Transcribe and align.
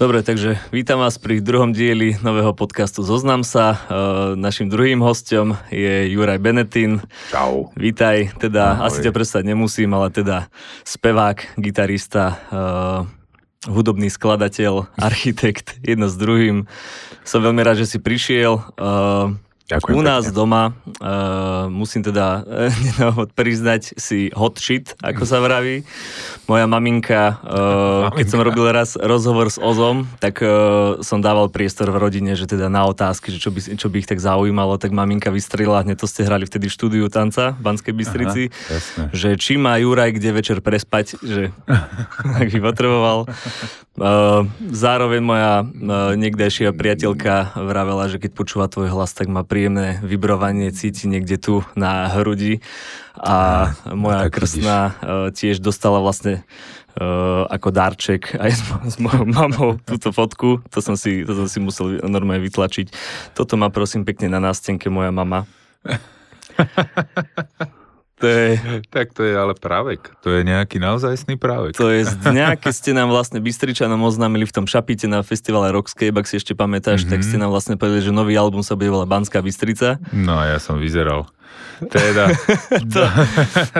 Dobre, 0.00 0.24
takže 0.24 0.56
vítam 0.72 1.04
vás 1.04 1.20
pri 1.20 1.44
druhom 1.44 1.76
dieli 1.76 2.16
nového 2.24 2.56
podcastu 2.56 3.04
Zoznam 3.04 3.44
sa. 3.44 3.76
Uh, 3.76 4.32
našim 4.32 4.72
druhým 4.72 5.04
hostom 5.04 5.60
je 5.68 6.08
Juraj 6.08 6.40
Benetín. 6.40 7.04
Čau. 7.28 7.68
Vítaj, 7.76 8.32
teda 8.40 8.80
Ahoj. 8.80 8.88
asi 8.88 9.04
ťa 9.04 9.12
predstaviť 9.12 9.46
nemusím, 9.52 9.92
ale 9.92 10.08
teda 10.08 10.48
spevák, 10.88 11.60
gitarista, 11.60 12.40
uh, 12.48 13.04
hudobný 13.68 14.08
skladateľ, 14.08 14.88
architekt, 15.12 15.76
jedno 15.84 16.08
s 16.08 16.16
druhým. 16.16 16.64
Som 17.20 17.44
veľmi 17.44 17.60
rád, 17.60 17.84
že 17.84 17.92
si 17.92 17.98
prišiel. 18.00 18.56
Uh, 18.80 19.36
Ďakujem 19.70 19.94
U 19.94 20.02
nás 20.02 20.26
pekne. 20.26 20.34
doma 20.34 20.62
uh, 20.74 21.70
musím 21.70 22.02
teda 22.02 22.42
uh, 22.42 23.22
priznať 23.38 23.94
si 23.94 24.26
hot 24.34 24.58
shit, 24.58 24.98
ako 24.98 25.22
sa 25.22 25.38
vraví. 25.38 25.86
Moja 26.50 26.66
maminka, 26.66 27.38
uh, 27.38 28.10
maminka, 28.10 28.18
keď 28.18 28.26
som 28.26 28.40
robil 28.42 28.66
raz 28.74 28.98
rozhovor 28.98 29.46
s 29.46 29.62
Ozom, 29.62 30.10
tak 30.18 30.42
uh, 30.42 30.98
som 31.06 31.22
dával 31.22 31.46
priestor 31.54 31.94
v 31.94 32.02
rodine, 32.02 32.34
že 32.34 32.50
teda 32.50 32.66
na 32.66 32.82
otázky, 32.90 33.30
že 33.30 33.38
čo 33.38 33.54
by, 33.54 33.60
čo 33.78 33.86
by 33.86 33.96
ich 34.02 34.10
tak 34.10 34.18
zaujímalo, 34.18 34.74
tak 34.74 34.90
maminka 34.90 35.30
vystrila, 35.30 35.86
hneď 35.86 36.02
to 36.02 36.10
ste 36.10 36.26
hrali 36.26 36.50
vtedy 36.50 36.66
v 36.66 36.74
štúdiu 36.74 37.06
tanca 37.06 37.54
v 37.54 37.62
Banskej 37.62 37.94
Bystrici, 37.94 38.42
Aha, 38.50 39.14
že 39.14 39.38
či 39.38 39.54
má 39.54 39.78
Juraj 39.78 40.18
kde 40.18 40.34
večer 40.34 40.58
prespať, 40.58 41.22
že 41.22 41.54
ak 42.42 42.50
by 42.50 42.58
potreboval. 42.58 43.30
Uh, 44.00 44.48
zároveň 44.72 45.20
moja 45.20 45.54
uh, 45.60 46.16
niekdejšia 46.16 46.72
priateľka 46.72 47.52
vravela, 47.52 48.08
že 48.08 48.16
keď 48.16 48.30
počúva 48.32 48.64
tvoj 48.64 48.88
hlas, 48.88 49.12
tak 49.12 49.28
má 49.28 49.44
príjemné 49.60 50.00
vibrovanie, 50.00 50.72
cíti 50.72 51.04
niekde 51.04 51.36
tu 51.36 51.60
na 51.76 52.08
hrudi. 52.08 52.64
A 53.12 53.68
moja 53.92 54.32
krstná 54.32 54.78
uh, 54.88 55.28
tiež 55.28 55.60
dostala 55.60 56.00
vlastne 56.00 56.48
uh, 56.96 57.44
ako 57.44 57.68
darček 57.68 58.32
aj 58.40 58.56
s, 58.56 58.64
s 58.64 58.96
mojou 58.96 59.28
mamou 59.28 59.76
túto 59.84 60.16
fotku. 60.16 60.64
To 60.72 60.80
som, 60.80 60.96
si, 60.96 61.28
to 61.28 61.36
som 61.36 61.44
si 61.44 61.60
musel 61.60 62.00
normálne 62.08 62.40
vytlačiť. 62.40 62.88
Toto 63.36 63.60
má 63.60 63.68
prosím 63.68 64.08
pekne 64.08 64.32
na 64.32 64.40
nástenke 64.40 64.88
moja 64.88 65.12
mama. 65.12 65.44
To 68.20 68.26
je... 68.28 68.60
Tak 68.92 69.16
to 69.16 69.24
je 69.24 69.32
ale 69.32 69.56
právek. 69.56 70.12
To 70.20 70.28
je 70.28 70.44
nejaký 70.44 70.76
naozajstný 70.76 71.40
právek. 71.40 71.72
To 71.80 71.88
je 71.88 72.04
z 72.04 72.14
dňa, 72.20 72.60
keď 72.60 72.72
ste 72.76 72.92
nám 72.92 73.08
vlastne 73.08 73.40
Bystričanom 73.40 73.96
oznámili 74.04 74.44
v 74.44 74.52
tom 74.52 74.68
šapite 74.68 75.08
na 75.08 75.24
festivale 75.24 75.72
Rockscape, 75.72 76.12
ak 76.12 76.28
si 76.28 76.36
ešte 76.36 76.52
pamätáš, 76.52 77.08
mm-hmm. 77.08 77.12
tak 77.16 77.20
ste 77.24 77.40
nám 77.40 77.48
vlastne 77.48 77.80
povedali, 77.80 78.04
že 78.04 78.12
nový 78.12 78.36
album 78.36 78.60
sa 78.60 78.76
bude 78.76 78.92
volať 78.92 79.08
Banská 79.08 79.40
Bystrica. 79.40 79.96
No 80.12 80.36
a 80.36 80.52
ja 80.52 80.58
som 80.60 80.76
vyzeral. 80.76 81.32
Teda. 81.80 82.28
to, 82.94 83.00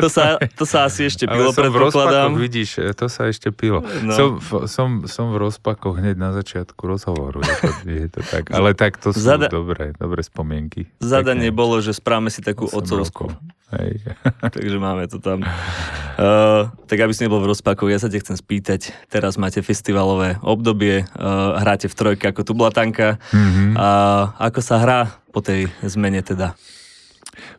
to, 0.00 0.08
sa, 0.08 0.40
to 0.56 0.64
sa 0.64 0.88
asi 0.88 1.04
ešte 1.04 1.28
pilo, 1.28 1.52
predpokladám. 1.52 2.32
vidíš, 2.32 2.96
to 2.96 3.12
sa 3.12 3.28
ešte 3.28 3.52
pilo. 3.52 3.84
No. 4.00 4.12
Som, 4.16 4.28
som, 4.64 4.88
som 5.04 5.26
v 5.36 5.44
rozpakoch 5.44 6.00
hneď 6.00 6.16
na 6.16 6.32
začiatku 6.32 6.80
rozhovoru. 6.80 7.44
Je 7.44 7.56
to, 7.60 7.68
je 7.84 8.06
to 8.08 8.20
tak. 8.24 8.48
Ale 8.56 8.72
tak 8.72 8.96
to 8.96 9.12
sú 9.12 9.20
Zada- 9.20 9.52
dobré, 9.52 9.92
dobré 10.00 10.24
spomienky. 10.24 10.88
Zadanie 11.04 11.52
Pekne. 11.52 11.60
bolo, 11.60 11.76
že 11.84 11.92
správame 11.92 12.32
si 12.32 12.40
takú 12.40 12.64
ocovskú. 12.72 13.36
Hej. 13.70 14.02
Takže 14.56 14.76
máme 14.82 15.06
to 15.06 15.22
tam. 15.22 15.46
Uh, 15.46 16.66
tak 16.90 16.98
aby 17.06 17.14
si 17.14 17.22
nebol 17.22 17.38
v 17.38 17.54
rozpaku, 17.54 17.86
ja 17.86 18.02
sa 18.02 18.10
te 18.10 18.18
chcem 18.18 18.34
spýtať. 18.34 18.90
Teraz 19.06 19.38
máte 19.38 19.62
festivalové 19.62 20.42
obdobie, 20.42 21.06
uh, 21.06 21.54
hráte 21.62 21.86
v 21.86 21.94
trojke 21.94 22.24
ako 22.34 22.42
Tublatanka. 22.42 23.22
Mm-hmm. 23.30 23.78
Uh, 23.78 24.34
ako 24.42 24.60
sa 24.60 24.82
hrá 24.82 25.00
po 25.30 25.38
tej 25.38 25.70
zmene 25.86 26.18
teda? 26.26 26.58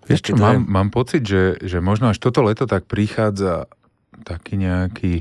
Vieš 0.06 0.22
čo, 0.28 0.32
mám, 0.36 0.68
mám 0.68 0.90
pocit, 0.92 1.24
že, 1.24 1.56
že 1.64 1.80
možno 1.80 2.12
až 2.12 2.20
toto 2.20 2.44
leto 2.44 2.68
tak 2.68 2.86
prichádza 2.92 3.72
taký 4.28 4.60
nejaký 4.60 5.14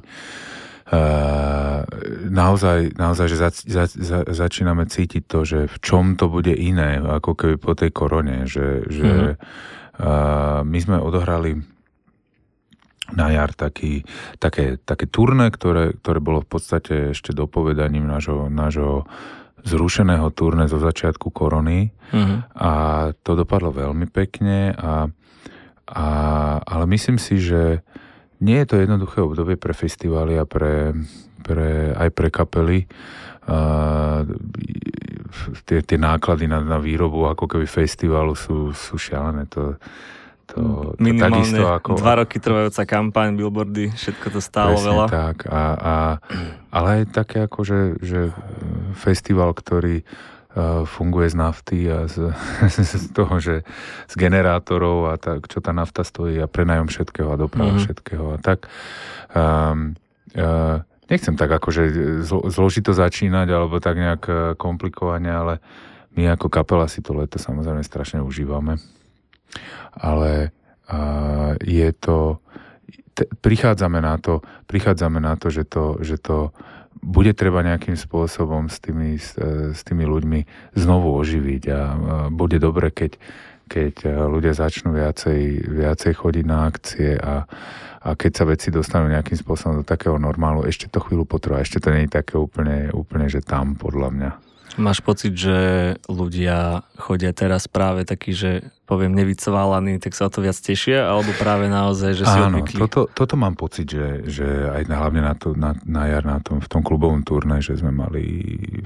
Uh, 0.91 1.86
naozaj, 2.34 2.98
naozaj, 2.98 3.30
že 3.30 3.39
za, 3.39 3.55
za, 3.55 3.84
za, 3.86 4.18
začíname 4.27 4.90
cítiť 4.90 5.23
to, 5.23 5.46
že 5.46 5.70
v 5.70 5.77
čom 5.79 6.18
to 6.18 6.27
bude 6.27 6.50
iné, 6.50 6.98
ako 6.98 7.39
keby 7.39 7.62
po 7.62 7.79
tej 7.79 7.95
korone, 7.95 8.50
že, 8.50 8.83
že 8.90 9.39
mm-hmm 9.39 9.79
my 10.64 10.78
sme 10.80 10.96
odohrali 10.96 11.61
na 13.14 13.27
jar 13.34 13.50
taký, 13.55 14.06
také, 14.38 14.78
také 14.78 15.11
turné, 15.11 15.50
ktoré, 15.50 15.98
ktoré 15.98 16.18
bolo 16.22 16.46
v 16.46 16.48
podstate 16.48 16.94
ešte 17.11 17.34
dopovedaním 17.34 18.06
nášho, 18.06 18.46
nášho 18.46 19.06
zrušeného 19.61 20.30
turné 20.33 20.70
zo 20.70 20.80
začiatku 20.80 21.28
korony 21.28 21.92
uh-huh. 22.12 22.48
a 22.56 22.72
to 23.20 23.36
dopadlo 23.36 23.74
veľmi 23.74 24.08
pekne 24.08 24.72
a, 24.72 25.11
a, 25.90 26.06
ale 26.64 26.84
myslím 26.88 27.20
si, 27.20 27.36
že 27.42 27.84
nie 28.40 28.56
je 28.64 28.68
to 28.72 28.77
jednoduché 28.80 29.20
obdobie 29.20 29.61
pre 29.61 29.77
festivály 29.77 30.40
a 30.40 30.48
pre, 30.48 30.96
pre, 31.44 31.92
aj 31.92 32.08
pre 32.17 32.28
kapely. 32.32 32.88
Uh, 33.44 34.24
tie, 35.64 35.80
tie 35.83 35.98
náklady 35.98 36.51
na, 36.51 36.61
na 36.61 36.79
výrobu 36.79 37.27
ako 37.30 37.46
keby 37.46 37.67
festivalu 37.67 38.35
sú, 38.35 38.74
sú 38.74 38.98
šialené. 38.98 39.46
To, 39.55 39.79
to, 40.51 40.61
to 40.95 41.02
Minimálne 41.02 41.46
takisto 41.46 41.64
ako... 41.70 41.91
dva 41.95 42.14
roky 42.23 42.36
trvajúca 42.42 42.83
kampaň, 42.83 43.39
billboardy, 43.39 43.95
všetko 43.95 44.27
to 44.35 44.41
stálo 44.42 44.77
veľa. 44.83 45.07
tak. 45.07 45.46
A, 45.46 45.63
a, 45.79 45.95
ale 46.74 46.89
aj 47.02 47.02
také 47.14 47.46
ako, 47.46 47.63
že, 47.63 47.80
že 48.02 48.20
festival, 48.98 49.55
ktorý 49.55 50.02
uh, 50.02 50.83
funguje 50.86 51.30
z 51.30 51.36
nafty 51.39 51.79
a 51.86 52.11
z, 52.11 52.35
z 53.07 53.07
toho, 53.14 53.39
že 53.39 53.62
z 54.11 54.14
generátorov 54.18 55.14
a 55.14 55.14
tak, 55.17 55.47
čo 55.47 55.62
tá 55.62 55.70
nafta 55.70 56.02
stojí 56.02 56.42
a 56.42 56.51
prenajom 56.51 56.91
všetkého 56.91 57.30
a 57.30 57.39
doprava 57.39 57.79
mm-hmm. 57.79 57.85
všetkého 57.86 58.27
a 58.35 58.36
tak. 58.42 58.67
Um, 59.30 59.95
uh, 60.35 60.83
nechcem 61.11 61.35
tak 61.35 61.51
akože 61.51 61.83
zložito 62.25 62.95
začínať 62.95 63.48
alebo 63.51 63.83
tak 63.83 63.98
nejak 63.98 64.23
e, 64.31 64.35
komplikovane, 64.55 65.29
ale 65.29 65.55
my 66.15 66.31
ako 66.31 66.47
kapela 66.47 66.87
si 66.87 67.03
to 67.03 67.15
leto 67.15 67.43
samozrejme 67.43 67.83
strašne 67.83 68.23
užívame. 68.23 68.79
Ale 69.95 70.55
uh, 70.91 71.55
je 71.63 71.91
to, 71.95 72.39
te, 73.15 73.27
prichádzame 73.43 73.98
na 74.03 74.19
to, 74.19 74.43
prichádzame 74.67 75.19
na 75.23 75.35
to, 75.35 75.51
že 75.51 75.67
to, 75.67 75.98
že 76.03 76.19
to 76.19 76.55
bude 77.01 77.33
treba 77.35 77.63
nejakým 77.63 77.95
spôsobom 77.95 78.69
s 78.69 78.79
tými, 78.83 79.17
s, 79.17 79.35
e, 79.39 79.73
s 79.73 79.81
tými 79.87 80.05
ľuďmi 80.05 80.41
znovu 80.77 81.17
oživiť 81.17 81.63
a 81.73 81.81
bude 82.29 82.61
dobre, 82.61 82.92
keď, 82.92 83.17
keď 83.70 84.27
ľudia 84.27 84.51
začnú 84.51 84.91
viacej, 84.91 85.70
viacej 85.70 86.13
chodiť 86.19 86.45
na 86.45 86.67
akcie 86.67 87.14
a, 87.14 87.47
a 88.03 88.08
keď 88.19 88.33
sa 88.35 88.45
veci 88.51 88.75
dostanú 88.75 89.07
nejakým 89.07 89.39
spôsobom 89.39 89.81
do 89.81 89.85
takého 89.86 90.19
normálu, 90.19 90.67
ešte 90.67 90.91
to 90.91 90.98
chvíľu 90.98 91.23
potrvá, 91.23 91.63
ešte 91.63 91.79
to 91.79 91.95
nie 91.95 92.11
je 92.11 92.19
také 92.19 92.35
úplne, 92.35 92.91
úplne 92.91 93.30
že 93.30 93.39
tam 93.39 93.79
podľa 93.79 94.11
mňa. 94.11 94.30
Máš 94.79 95.03
pocit, 95.03 95.35
že 95.35 95.59
ľudia 96.07 96.86
chodia 96.95 97.35
teraz 97.35 97.67
práve 97.67 98.07
takí, 98.07 98.30
že 98.30 98.70
poviem 98.86 99.11
nevycválaní, 99.19 99.98
tak 99.98 100.14
sa 100.14 100.30
to 100.30 100.42
viac 100.42 100.55
tešia, 100.55 101.11
alebo 101.11 101.35
práve 101.35 101.67
naozaj, 101.67 102.14
že 102.14 102.25
si 102.27 102.39
Áno, 102.39 102.63
odvykli? 102.63 102.79
Toto, 102.79 103.11
toto 103.11 103.35
mám 103.35 103.59
pocit, 103.59 103.91
že, 103.91 104.23
že 104.30 104.47
aj 104.47 104.83
na, 104.86 104.97
hlavne 105.03 105.23
na, 105.27 105.35
to, 105.35 105.59
na, 105.59 105.75
na 105.83 106.07
jar 106.07 106.23
na 106.23 106.39
tom, 106.39 106.63
v 106.63 106.69
tom 106.70 106.86
klubovom 106.86 107.27
turné, 107.27 107.59
že 107.59 107.83
sme 107.83 107.91
mali 107.91 108.23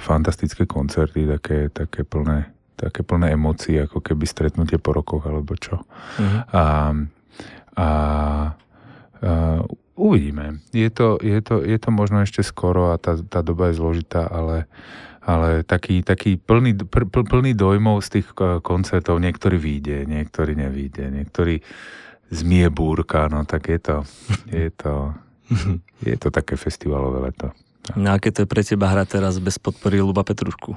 fantastické 0.00 0.64
koncerty, 0.64 1.28
také, 1.28 1.68
také 1.68 2.00
plné 2.04 2.48
také 2.84 3.00
plné 3.00 3.32
emócií, 3.32 3.80
ako 3.80 4.04
keby 4.04 4.28
stretnutie 4.28 4.76
po 4.76 4.92
rokoch, 4.92 5.24
alebo 5.24 5.56
čo. 5.56 5.80
Uh-huh. 6.20 6.40
A, 6.52 6.64
a 7.74 7.86
Uh, 9.24 9.64
uvidíme. 9.96 10.60
Je 10.76 10.90
to, 10.92 11.16
je, 11.24 11.40
to, 11.40 11.64
je 11.64 11.78
to 11.80 11.88
možno 11.88 12.20
ešte 12.20 12.44
skoro 12.44 12.92
a 12.92 13.00
tá, 13.00 13.16
tá 13.16 13.40
doba 13.40 13.72
je 13.72 13.80
zložitá, 13.80 14.28
ale, 14.28 14.68
ale 15.24 15.64
taký, 15.64 16.04
taký 16.04 16.36
plný, 16.36 16.76
pl, 16.84 17.08
plný 17.08 17.56
dojmov 17.56 18.04
z 18.04 18.20
tých 18.20 18.36
koncertov, 18.60 19.16
niektorý 19.24 19.56
vyjde, 19.56 20.04
niektorý 20.04 20.52
nevyjde, 20.60 21.08
niektorý 21.08 21.64
zmie 22.28 22.68
búrka, 22.68 23.32
no 23.32 23.48
tak 23.48 23.72
je 23.72 23.80
to, 23.80 23.96
je 24.52 24.68
to, 24.76 25.16
je 26.04 26.16
to 26.20 26.28
také 26.28 26.60
festivalové 26.60 27.32
leto. 27.32 27.56
No 27.92 28.16
a 28.16 28.16
keď 28.16 28.30
to 28.32 28.40
je 28.44 28.48
pre 28.48 28.62
teba 28.64 28.88
hra 28.88 29.04
teraz 29.04 29.36
bez 29.36 29.60
podpory 29.60 30.00
Luba 30.00 30.24
Petrušku? 30.24 30.72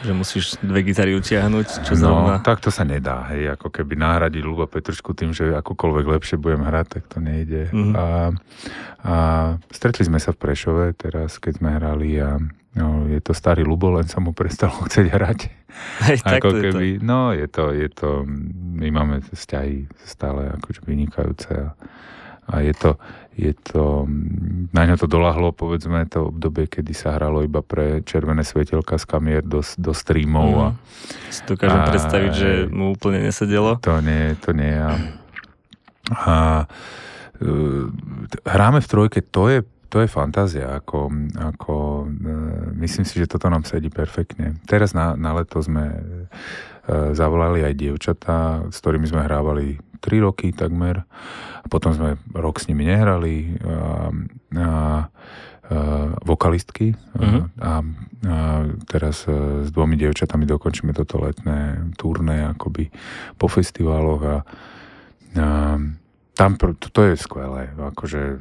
Že 0.00 0.12
musíš 0.16 0.56
dve 0.64 0.80
gitary 0.80 1.12
utiahnuť? 1.12 1.84
Čo 1.84 1.92
no, 1.92 2.00
zrovna... 2.00 2.34
tak 2.40 2.64
to 2.64 2.72
sa 2.72 2.88
nedá. 2.88 3.28
Hej, 3.28 3.60
ako 3.60 3.68
keby 3.68 4.00
nahradiť 4.00 4.42
Luba 4.48 4.64
Petrušku 4.64 5.12
tým, 5.12 5.36
že 5.36 5.52
akokoľvek 5.52 6.06
lepšie 6.08 6.40
budem 6.40 6.64
hrať, 6.64 6.86
tak 6.88 7.04
to 7.12 7.20
nejde. 7.20 7.68
Mm-hmm. 7.68 7.92
A, 7.92 8.06
a 9.04 9.14
stretli 9.68 10.08
sme 10.08 10.16
sa 10.16 10.32
v 10.32 10.40
Prešove 10.40 10.96
teraz, 10.96 11.36
keď 11.36 11.60
sme 11.60 11.68
hrali 11.76 12.16
a 12.16 12.40
no, 12.72 13.04
je 13.12 13.20
to 13.20 13.36
starý 13.36 13.68
Lubo, 13.68 13.92
len 13.92 14.08
sa 14.08 14.16
mu 14.24 14.32
prestalo 14.32 14.72
chcieť 14.88 15.06
hrať. 15.12 15.40
Hej, 16.08 16.18
ako 16.24 16.48
keby, 16.64 16.86
je 16.96 16.98
to. 16.98 17.04
No, 17.04 17.20
je 17.36 17.46
to, 17.46 17.64
je 17.76 17.88
to, 17.92 18.08
my 18.80 18.88
máme 18.88 19.20
vzťahy 19.20 19.84
stále 20.00 20.48
akože 20.56 20.80
vynikajúce 20.88 21.52
a, 21.52 21.76
a 22.48 22.64
je 22.64 22.72
to, 22.72 22.90
je 23.38 23.52
to, 23.54 24.08
na 24.74 24.82
ňo 24.88 24.96
to 24.98 25.06
dolahlo, 25.06 25.54
povedzme, 25.54 26.08
to 26.10 26.32
obdobie, 26.32 26.66
kedy 26.66 26.90
sa 26.90 27.14
hralo 27.14 27.46
iba 27.46 27.62
pre 27.62 28.02
červené 28.02 28.42
svetelka 28.42 28.98
z 28.98 29.04
kamier 29.06 29.46
do, 29.46 29.62
do 29.78 29.92
streamov. 29.94 30.48
Mm. 30.48 30.58
A, 30.58 30.66
si 31.30 31.42
dokážem 31.46 31.82
a, 31.84 31.86
predstaviť, 31.86 32.32
že 32.34 32.50
mu 32.66 32.96
úplne 32.96 33.22
nesedelo. 33.22 33.78
To 33.84 34.00
nie, 34.02 34.34
to 34.42 34.50
nie. 34.56 34.74
A, 34.74 34.92
a 36.10 36.34
e, 37.38 37.46
hráme 38.42 38.80
v 38.82 38.90
trojke, 38.90 39.22
to 39.22 39.52
je, 39.52 39.60
to 39.86 40.02
je 40.02 40.08
fantázia, 40.10 40.74
ako, 40.74 41.12
ako 41.38 41.74
e, 42.04 42.34
myslím 42.82 43.06
si, 43.06 43.22
že 43.22 43.30
toto 43.30 43.46
nám 43.52 43.62
sedí 43.62 43.92
perfektne. 43.92 44.58
Teraz 44.66 44.96
na, 44.96 45.14
na 45.14 45.36
leto 45.38 45.62
sme 45.62 45.94
e, 45.94 46.00
zavolali 47.14 47.62
aj 47.62 47.74
dievčatá, 47.76 48.66
s 48.66 48.82
ktorými 48.82 49.06
sme 49.06 49.22
hrávali 49.22 49.78
3 50.00 50.24
roky 50.24 50.54
takmer. 50.54 51.04
A 51.62 51.66
potom 51.66 51.92
sme 51.92 52.16
rok 52.34 52.58
s 52.62 52.66
nimi 52.70 52.86
nehrali. 52.86 53.58
A, 53.62 54.10
a, 54.56 54.68
Uh, 55.68 56.16
vokalistky 56.24 56.96
uh-huh. 56.96 57.44
a, 57.60 57.84
a 58.24 58.36
teraz 58.88 59.28
uh, 59.28 59.60
s 59.60 59.68
dvomi 59.68 60.00
dievčatami 60.00 60.48
dokončíme 60.48 60.96
toto 60.96 61.20
letné 61.20 61.92
turné 62.00 62.48
akoby 62.56 62.88
po 63.36 63.52
festivaloch 63.52 64.22
a, 64.24 64.36
a 65.36 65.48
tam 66.32 66.50
to, 66.56 66.72
to 66.72 67.12
je 67.12 67.20
skvelé, 67.20 67.68
akože 67.76 68.40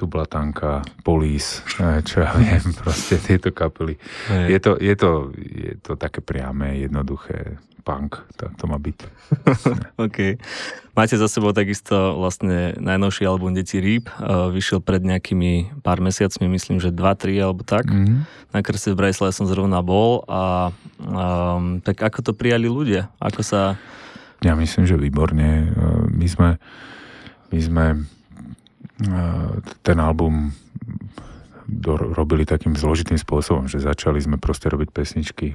tu 0.00 0.08
Blatanka, 0.08 0.80
Police, 1.04 1.60
čo 2.08 2.24
ja 2.24 2.32
viem, 2.40 2.62
proste 2.80 3.20
tieto 3.20 3.52
kapely. 3.52 4.00
Je 4.30 4.56
to, 4.56 4.80
je, 4.80 4.94
to, 4.96 5.28
je 5.36 5.76
to 5.84 5.92
také 6.00 6.24
priame, 6.24 6.80
jednoduché, 6.80 7.60
punk, 7.80 8.20
tak 8.36 8.54
to 8.60 8.64
má 8.68 8.76
byť. 8.76 8.98
OK. 10.06 10.36
Máte 10.94 11.16
za 11.16 11.26
sebou 11.26 11.56
takisto 11.56 12.20
vlastne 12.20 12.76
najnovší 12.76 13.24
album 13.24 13.56
Deti 13.56 13.80
Rýb, 13.80 14.06
vyšiel 14.52 14.84
pred 14.84 15.00
nejakými 15.00 15.80
pár 15.80 16.04
mesiacmi, 16.04 16.46
myslím, 16.52 16.78
že 16.78 16.92
2-3 16.92 17.40
alebo 17.40 17.64
tak. 17.64 17.88
Mm-hmm. 17.88 18.52
Na 18.52 18.60
krste 18.60 18.92
v 18.92 19.00
Bratislave 19.00 19.32
som 19.32 19.48
zrovna 19.48 19.80
bol 19.80 20.26
a 20.28 20.74
um, 21.00 21.80
tak 21.80 22.00
ako 22.04 22.30
to 22.30 22.32
prijali 22.36 22.68
ľudia? 22.68 23.08
Ako 23.22 23.40
sa... 23.40 23.80
Ja 24.40 24.56
myslím, 24.56 24.88
že 24.88 24.96
výborne. 24.96 25.68
My 26.10 26.26
sme, 26.28 26.48
my 27.52 27.60
sme 27.60 27.84
ten 29.80 29.98
album 30.00 30.52
robili 32.16 32.42
takým 32.42 32.74
zložitým 32.74 33.16
spôsobom, 33.16 33.70
že 33.70 33.78
začali 33.78 34.18
sme 34.18 34.36
proste 34.42 34.66
robiť 34.66 34.88
pesničky 34.90 35.54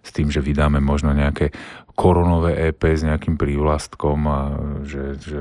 s 0.00 0.10
tým, 0.16 0.32
že 0.32 0.40
vydáme 0.40 0.80
možno 0.80 1.12
nejaké 1.12 1.52
koronové 1.92 2.72
EP 2.72 2.80
s 2.96 3.04
nejakým 3.04 3.36
prívlastkom 3.36 4.18
a 4.24 4.38
že, 4.88 5.20
že 5.20 5.40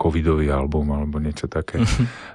covidový 0.00 0.48
album 0.48 0.88
alebo 0.96 1.20
niečo 1.20 1.44
také. 1.44 1.84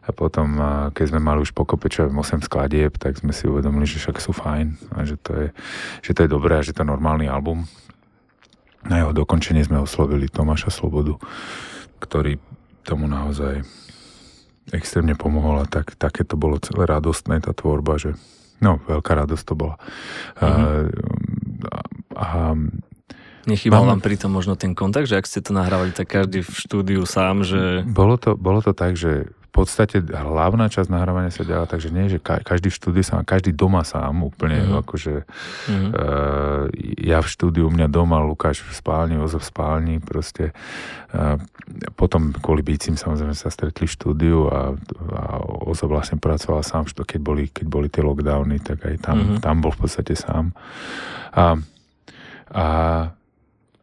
A 0.06 0.14
potom, 0.14 0.62
keď 0.94 1.06
sme 1.10 1.18
mali 1.18 1.42
už 1.42 1.58
pokope 1.58 1.90
čo 1.90 2.06
8 2.06 2.46
skladieb, 2.46 2.94
tak 3.02 3.18
sme 3.18 3.34
si 3.34 3.50
uvedomili, 3.50 3.90
že 3.90 3.98
však 3.98 4.22
sú 4.22 4.38
fajn 4.38 4.94
a 4.94 5.10
že 5.10 5.18
to 5.18 5.31
je, 5.34 5.48
že 6.06 6.12
to 6.14 6.25
je 6.25 6.30
dobré 6.30 6.62
a 6.62 6.66
že 6.66 6.78
to 6.78 6.86
je 6.86 6.92
normálny 6.94 7.25
album. 7.25 7.66
Na 8.86 9.02
jeho 9.02 9.16
dokončenie 9.16 9.66
sme 9.66 9.81
oslovili 9.81 10.30
Tomáša 10.30 10.70
Slobodu, 10.70 11.18
ktorý 11.98 12.38
tomu 12.86 13.10
naozaj 13.10 13.66
extrémne 14.74 15.14
pomohol 15.14 15.64
a 15.64 15.70
tak, 15.70 15.94
také 15.96 16.25
to 16.25 16.36
bolo 16.36 16.58
celé 16.58 16.90
radostné, 16.90 17.40
tá 17.40 17.54
tvorba, 17.54 18.02
že 18.02 18.18
no, 18.60 18.81
veľká 18.90 19.14
radosť 19.14 19.44
to 19.46 19.54
bola. 19.54 19.75
Uh-huh. 20.42 20.90
A, 21.64 21.80
a, 22.18 22.30
Nechýbal 23.44 23.84
vám 23.84 24.00
pri 24.00 24.16
tom 24.16 24.31
možno 24.31 24.56
ten 24.56 24.72
kontakt, 24.72 25.12
že 25.12 25.20
ak 25.20 25.28
ste 25.28 25.44
to 25.44 25.52
nahrávali, 25.52 25.92
tak 25.92 26.08
každý 26.08 26.48
v 26.48 26.52
štúdiu 26.52 27.04
sám, 27.04 27.44
že... 27.44 27.84
Bolo 27.84 28.16
to, 28.16 28.40
bolo 28.40 28.64
to 28.64 28.72
tak, 28.72 28.96
že 28.96 29.36
podstate 29.53 30.01
hlavná 30.01 30.65
časť 30.65 30.89
nahrávania 30.89 31.29
sa 31.29 31.45
ďala, 31.45 31.69
takže 31.69 31.94
nie, 31.94 32.09
že 32.09 32.17
každý 32.17 32.73
v 32.73 32.77
štúdiu 32.81 33.03
sám, 33.05 33.21
každý 33.21 33.53
doma 33.53 33.85
sám 33.85 34.25
úplne, 34.25 34.65
mm-hmm. 34.65 34.81
akože 34.81 35.13
mm-hmm. 35.69 35.91
Ja 37.05 37.21
v 37.21 37.27
štúdiu, 37.29 37.69
mňa 37.69 37.85
doma, 37.85 38.17
Lukáš 38.25 38.65
v 38.65 38.73
spálni, 38.73 39.21
Ozo 39.21 39.38
v 39.38 39.45
spálni, 39.45 39.95
proste 40.01 40.57
uh, 41.13 41.38
potom 41.94 42.33
kvôli 42.33 42.65
bícim 42.65 42.97
samozrejme 42.97 43.38
sa 43.38 43.53
stretli 43.53 43.85
v 43.85 43.94
štúdiu 43.94 44.50
a, 44.50 44.73
a 45.13 45.21
Ozo 45.69 45.85
vlastne 45.85 46.17
pracoval 46.17 46.65
sám, 46.65 46.89
keď 46.89 47.19
boli, 47.21 47.45
keď 47.53 47.65
boli 47.69 47.88
tie 47.94 48.01
lockdowny, 48.01 48.57
tak 48.57 48.81
aj 48.89 49.05
tam, 49.05 49.17
mm-hmm. 49.21 49.39
tam 49.45 49.61
bol 49.61 49.69
v 49.69 49.85
podstate 49.85 50.17
sám. 50.17 50.50
A, 51.38 51.61
a 52.50 52.65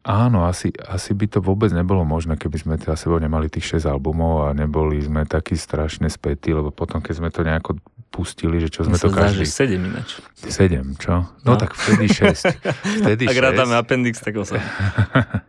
Áno, 0.00 0.48
asi, 0.48 0.72
asi 0.80 1.12
by 1.12 1.26
to 1.28 1.38
vôbec 1.44 1.68
nebolo 1.76 2.08
možné, 2.08 2.40
keby 2.40 2.56
sme 2.56 2.74
za 2.80 2.96
sebou 2.96 3.20
nemali 3.20 3.52
tých 3.52 3.84
6 3.84 3.84
albumov 3.84 4.48
a 4.48 4.56
neboli 4.56 4.96
sme 4.96 5.28
takí 5.28 5.60
strašne 5.60 6.08
spätí, 6.08 6.56
lebo 6.56 6.72
potom, 6.72 7.04
keď 7.04 7.14
sme 7.20 7.28
to 7.28 7.44
nejako 7.44 7.76
pustili, 8.08 8.64
že 8.64 8.72
čo 8.72 8.88
sme 8.88 8.96
to 8.96 9.12
každý... 9.12 9.44
Zdá, 9.44 9.68
7 9.68 9.76
ináč. 9.76 10.08
7, 10.40 10.96
čo? 10.96 11.28
No, 11.44 11.52
no 11.52 11.60
tak 11.60 11.76
vtedy 11.76 12.08
6. 12.08 13.04
Vtedy 13.04 13.24
Ak 13.30 13.38
rátame 13.38 13.76
appendix, 13.76 14.24
tak 14.24 14.40
8. 14.40 14.56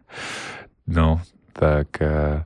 no, 0.99 1.23
tak, 1.55 1.95
eh, 2.03 2.43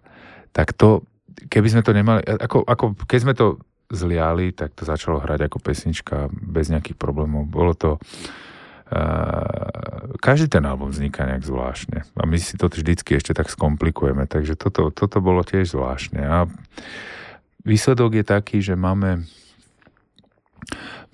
tak 0.53 0.77
to, 0.77 1.09
keby 1.49 1.73
sme 1.73 1.81
to 1.81 1.89
nemali, 1.89 2.21
ako, 2.21 2.69
ako 2.69 2.93
keď 3.09 3.19
sme 3.25 3.33
to 3.33 3.57
zliali, 3.89 4.53
tak 4.53 4.77
to 4.77 4.85
začalo 4.85 5.21
hrať 5.21 5.49
ako 5.49 5.57
pesnička 5.57 6.29
bez 6.29 6.69
nejakých 6.69 6.97
problémov. 6.97 7.49
Bolo 7.49 7.73
to 7.73 7.97
každý 10.21 10.47
ten 10.47 10.65
album 10.65 10.93
vzniká 10.93 11.25
nejak 11.25 11.45
zvláštne. 11.45 12.05
A 12.05 12.23
my 12.29 12.37
si 12.37 12.57
to 12.57 12.69
vždycky 12.69 13.17
ešte 13.17 13.33
tak 13.33 13.49
skomplikujeme. 13.49 14.29
Takže 14.29 14.53
toto, 14.53 14.93
toto 14.93 15.17
bolo 15.21 15.41
tiež 15.41 15.73
zvláštne. 15.73 16.21
A 16.21 16.45
výsledok 17.65 18.21
je 18.21 18.25
taký, 18.25 18.57
že 18.61 18.77
máme 18.77 19.25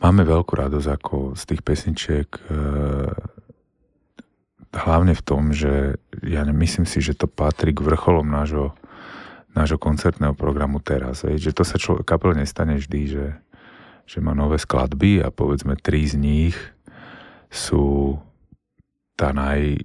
máme 0.01 0.25
veľkú 0.25 0.57
radosť 0.57 0.87
ako 0.89 1.15
z 1.37 1.43
tých 1.45 1.61
pesničiek 1.61 2.27
e, 2.27 2.41
hlavne 4.73 5.13
v 5.13 5.23
tom, 5.23 5.53
že 5.53 6.01
ja 6.25 6.41
myslím 6.47 6.89
si, 6.89 7.03
že 7.03 7.13
to 7.13 7.29
patrí 7.29 7.75
k 7.75 7.85
vrcholom 7.85 8.25
nášho, 8.25 8.73
nášho 9.53 9.77
koncertného 9.77 10.33
programu 10.33 10.81
teraz. 10.81 11.21
Že 11.21 11.51
to 11.53 11.63
sa 11.63 11.77
člo, 11.77 12.01
kapel 12.01 12.33
nestane 12.33 12.81
vždy, 12.81 13.01
že, 13.07 13.27
že 14.09 14.17
má 14.23 14.33
nové 14.33 14.57
skladby 14.57 15.21
a 15.21 15.29
povedzme 15.29 15.77
tri 15.77 16.07
z 16.09 16.17
nich 16.17 16.57
sú 17.51 18.15
tá 19.19 19.35
naj, 19.35 19.83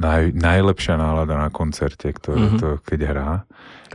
naj, 0.00 0.32
najlepšia 0.32 0.96
nálada 0.96 1.36
na 1.36 1.52
koncerte, 1.52 2.08
ktoré 2.10 2.40
mm-hmm. 2.40 2.58
to 2.58 2.68
keď 2.82 3.00
hrá. 3.06 3.32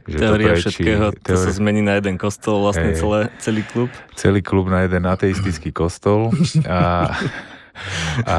Že 0.06 0.18
Teória 0.18 0.30
to 0.32 0.54
prečí, 0.56 0.62
všetkého, 0.62 1.06
teória... 1.20 1.26
to 1.26 1.34
sa 1.36 1.52
zmení 1.52 1.82
na 1.84 1.94
jeden 1.98 2.16
kostol, 2.16 2.64
vlastne 2.64 2.94
hey, 2.94 2.98
celé, 2.98 3.20
celý 3.42 3.62
klub. 3.68 3.90
Celý 4.16 4.42
klub 4.46 4.70
na 4.70 4.86
jeden 4.86 5.04
ateistický 5.04 5.74
kostol 5.82 6.32
a, 6.70 7.12
a 8.26 8.38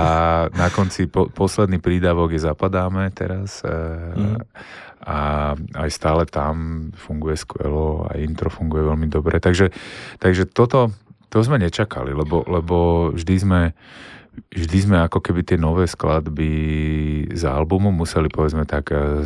na 0.50 0.68
konci 0.72 1.10
po, 1.10 1.28
posledný 1.28 1.82
prídavok 1.82 2.32
je 2.34 2.40
Zapadáme 2.42 3.10
teraz 3.14 3.62
mm. 3.62 4.42
a 5.06 5.18
aj 5.54 5.90
stále 5.92 6.26
tam 6.26 6.88
funguje 6.94 7.38
skvelo 7.38 8.10
a 8.10 8.18
intro 8.18 8.50
funguje 8.50 8.82
veľmi 8.88 9.06
dobre. 9.06 9.38
Takže, 9.38 9.70
takže 10.18 10.50
toto 10.50 10.90
to 11.32 11.40
sme 11.40 11.56
nečakali, 11.56 12.12
lebo, 12.12 12.44
lebo 12.44 13.08
vždy 13.16 13.34
sme 13.40 13.60
vždy 14.52 14.78
sme 14.88 14.96
ako 15.04 15.20
keby 15.20 15.44
tie 15.44 15.58
nové 15.60 15.84
skladby 15.88 16.52
z 17.32 17.42
albumu 17.44 17.92
museli 17.92 18.28
povedzme 18.32 18.64
tak 18.64 18.92
eh, 18.92 19.24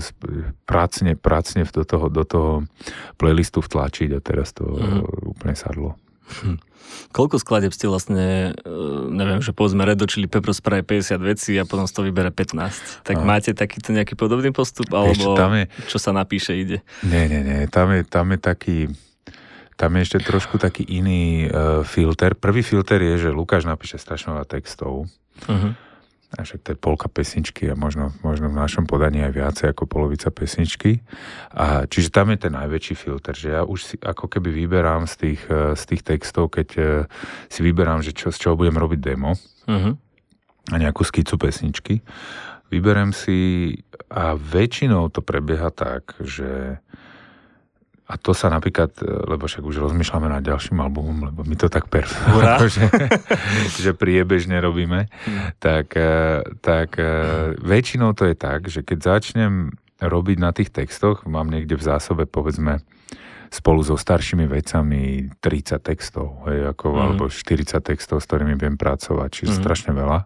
pracne, 0.67 1.15
pracne 1.19 1.67
do 1.67 1.83
toho, 1.87 2.07
do 2.11 2.25
toho 2.27 2.53
playlistu 3.19 3.63
vtlačiť 3.63 4.11
a 4.15 4.21
teraz 4.23 4.55
to 4.55 4.67
mm. 4.67 5.03
úplne 5.37 5.55
sadlo. 5.55 5.95
Hm. 6.43 6.59
Koľko 7.15 7.39
skladeb 7.39 7.75
ste 7.75 7.91
vlastne, 7.91 8.55
eh, 8.55 9.03
neviem, 9.11 9.43
že 9.43 9.55
povedzme 9.55 9.87
Red 9.87 10.03
Hot 10.03 10.11
Chili 10.11 10.31
Peppers 10.31 10.59
spraví 10.59 10.83
50 10.83 11.23
vecí 11.23 11.55
a 11.59 11.67
potom 11.67 11.87
z 11.87 11.93
toho 11.95 12.07
vybere 12.07 12.31
15. 12.31 13.07
Tak 13.07 13.17
a. 13.19 13.23
máte 13.23 13.51
takýto 13.55 13.95
nejaký 13.95 14.19
podobný 14.19 14.51
postup? 14.51 14.91
Alebo 14.91 15.39
tam 15.39 15.55
je, 15.55 15.65
čo 15.91 15.99
sa 15.99 16.11
napíše, 16.11 16.55
ide? 16.55 16.83
Nie, 17.07 17.31
nie, 17.31 17.43
nie. 17.43 17.67
Tam 17.71 17.91
je, 17.95 18.03
tam 18.07 18.35
je 18.35 18.39
taký 18.39 18.79
tam 19.77 19.93
je 19.97 20.09
ešte 20.09 20.19
trošku 20.25 20.57
taký 20.57 20.89
iný 20.89 21.47
uh, 21.47 21.85
filter. 21.85 22.33
Prvý 22.33 22.65
filter 22.65 22.97
je, 23.05 23.29
že 23.29 23.37
Lukáš 23.37 23.69
napíše 23.69 24.01
strašne 24.01 24.33
veľa 24.33 24.49
textov. 24.49 25.05
Uh-huh. 25.45 25.73
A 26.37 26.43
však 26.43 26.65
to 26.65 26.69
je 26.75 26.79
polka 26.81 27.07
pesničky 27.13 27.71
a 27.71 27.79
možno, 27.79 28.11
možno 28.25 28.51
v 28.51 28.57
našom 28.57 28.89
podaní 28.89 29.23
aj 29.23 29.33
viacej 29.37 29.67
ako 29.77 29.85
polovica 29.85 30.33
pesničky. 30.33 31.05
A, 31.53 31.85
čiže 31.87 32.09
tam 32.09 32.33
je 32.33 32.49
ten 32.49 32.53
najväčší 32.57 32.97
filter, 32.97 33.37
že 33.37 33.53
ja 33.53 33.63
už 33.63 33.79
si 33.85 33.95
ako 34.01 34.27
keby 34.27 34.51
vyberám 34.51 35.05
z 35.07 35.15
tých, 35.17 35.41
uh, 35.53 35.77
z 35.77 35.83
tých 35.93 36.03
textov, 36.03 36.57
keď 36.57 36.69
uh, 36.77 36.85
si 37.53 37.61
vyberám, 37.61 38.01
že 38.01 38.17
čo, 38.17 38.33
z 38.33 38.43
čoho 38.43 38.57
budem 38.57 38.81
robiť 38.81 39.01
demo 39.01 39.37
uh-huh. 39.69 39.93
a 40.73 40.77
nejakú 40.81 41.05
skicu 41.05 41.37
pesničky. 41.37 42.01
Vyberem 42.73 43.15
si 43.15 43.71
a 44.11 44.35
väčšinou 44.35 45.13
to 45.15 45.23
prebieha 45.23 45.71
tak, 45.71 46.19
že 46.19 46.83
a 48.07 48.15
to 48.15 48.31
sa 48.31 48.47
napríklad, 48.47 48.95
e, 49.03 49.07
lebo 49.07 49.51
však 49.51 49.67
už 49.67 49.83
rozmýšľame 49.83 50.31
nad 50.31 50.43
ďalším 50.47 50.79
albumom, 50.79 51.27
lebo 51.27 51.43
my 51.43 51.57
to 51.59 51.67
tak 51.67 51.91
perfektne, 51.91 52.71
že, 52.77 52.87
že 53.83 53.91
priebežne 53.91 54.63
robíme, 54.63 55.11
mm. 55.11 55.59
tak, 55.59 55.99
e, 55.99 56.47
tak 56.63 57.03
e, 57.03 57.11
väčšinou 57.59 58.15
to 58.15 58.31
je 58.31 58.37
tak, 58.39 58.71
že 58.71 58.87
keď 58.87 59.19
začnem 59.19 59.75
robiť 59.99 60.39
na 60.39 60.55
tých 60.55 60.71
textoch, 60.71 61.27
mám 61.27 61.51
niekde 61.51 61.75
v 61.75 61.83
zásobe 61.83 62.31
povedzme 62.31 62.79
spolu 63.51 63.83
so 63.83 63.99
staršími 63.99 64.47
vecami 64.47 65.31
30 65.43 65.83
textov, 65.83 66.47
hej, 66.47 66.71
ako, 66.71 66.87
mm. 66.95 66.99
alebo 67.03 67.25
40 67.27 67.83
textov, 67.83 68.23
s 68.23 68.27
ktorými 68.31 68.55
viem 68.55 68.79
pracovať, 68.79 69.29
čiže 69.35 69.53
mm. 69.57 69.59
strašne 69.59 69.93
veľa. 69.95 70.21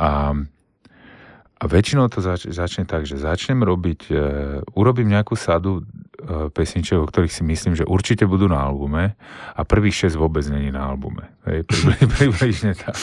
A 0.00 0.36
a 1.60 1.64
väčšinou 1.68 2.08
to 2.08 2.24
zač- 2.24 2.48
začne 2.48 2.88
tak, 2.88 3.04
že 3.04 3.20
začnem 3.20 3.60
robiť, 3.60 4.00
uh, 4.08 4.18
urobím 4.72 5.12
nejakú 5.12 5.36
sadu 5.36 5.84
uh, 5.84 6.48
pesniček, 6.48 6.96
o 6.96 7.04
ktorých 7.04 7.36
si 7.36 7.44
myslím, 7.44 7.76
že 7.76 7.84
určite 7.84 8.24
budú 8.24 8.48
na 8.48 8.64
albume 8.64 9.12
a 9.52 9.60
prvých 9.68 10.08
6 10.08 10.16
vôbec 10.16 10.48
není 10.48 10.72
na 10.72 10.88
albume. 10.88 11.28
Hej, 11.44 11.68
približne 12.16 12.72
tak. 12.72 12.96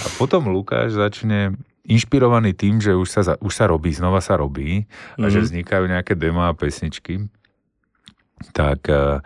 A 0.00 0.06
potom 0.16 0.48
Lukáš 0.48 0.96
začne 0.96 1.60
inšpirovaný 1.86 2.56
tým, 2.56 2.82
že 2.82 2.96
už 2.96 3.08
sa, 3.08 3.22
už 3.38 3.52
sa 3.52 3.70
robí, 3.70 3.94
znova 3.94 4.18
sa 4.18 4.34
robí 4.34 4.88
a 5.14 5.22
mm-hmm. 5.22 5.30
že 5.30 5.38
mhm. 5.38 5.44
vznikajú 5.46 5.84
nejaké 5.86 6.12
demo 6.18 6.42
a 6.42 6.56
pesničky, 6.56 7.30
tak, 8.52 8.88
e, 8.90 9.22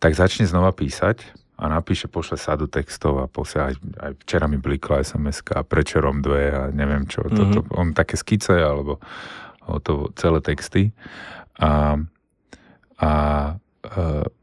tak 0.00 0.12
začne 0.16 0.48
znova 0.48 0.72
písať 0.72 1.43
a 1.54 1.70
napíše, 1.70 2.10
pošle 2.10 2.34
sadu 2.34 2.66
textov 2.66 3.22
a 3.22 3.30
pošle 3.30 3.60
aj, 3.70 3.74
aj 3.78 4.12
včera 4.26 4.50
mi 4.50 4.58
blikla 4.58 5.06
sms 5.06 5.46
a 5.54 5.62
prečerom 5.62 6.18
dve 6.18 6.50
a 6.50 6.62
neviem 6.74 7.06
čo. 7.06 7.22
Mm-hmm. 7.22 7.38
Toto, 7.38 7.58
on 7.78 7.94
také 7.94 8.18
skice 8.18 8.58
alebo 8.58 8.98
to, 9.86 10.10
celé 10.18 10.42
texty. 10.42 10.90
A, 11.62 11.94
a, 12.98 13.12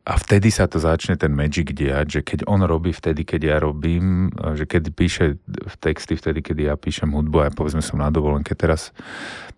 a 0.08 0.14
vtedy 0.24 0.48
sa 0.56 0.72
to 0.72 0.80
začne 0.80 1.20
ten 1.20 1.36
magic 1.36 1.76
diať, 1.76 2.08
že 2.08 2.22
keď 2.24 2.40
on 2.48 2.64
robí 2.64 2.96
vtedy, 2.96 3.28
keď 3.28 3.42
ja 3.44 3.58
robím, 3.60 4.32
že 4.56 4.64
keď 4.64 4.96
píše 4.96 5.36
v 5.46 5.76
texty 5.84 6.16
vtedy, 6.16 6.40
keď 6.40 6.58
ja 6.72 6.74
píšem 6.80 7.12
hudbu 7.12 7.44
a 7.44 7.48
ja 7.48 7.52
povedzme 7.52 7.84
som 7.84 8.00
na 8.00 8.08
dovolenke, 8.08 8.56
teraz, 8.56 8.96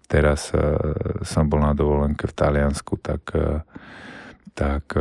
teraz 0.09 0.49
uh, 0.57 1.21
som 1.21 1.45
bol 1.45 1.61
na 1.61 1.77
dovolenke 1.77 2.25
v 2.25 2.33
Taliansku, 2.33 2.97
tak, 2.97 3.29
uh, 3.37 3.61
tak 4.57 4.97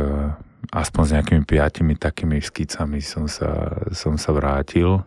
aspoň 0.71 1.03
s 1.03 1.11
nejakými 1.19 1.43
piatimi 1.43 1.99
takými 1.99 2.39
skicami 2.39 3.03
som 3.03 3.27
sa, 3.27 3.83
som 3.91 4.15
sa 4.15 4.31
vrátil 4.31 5.03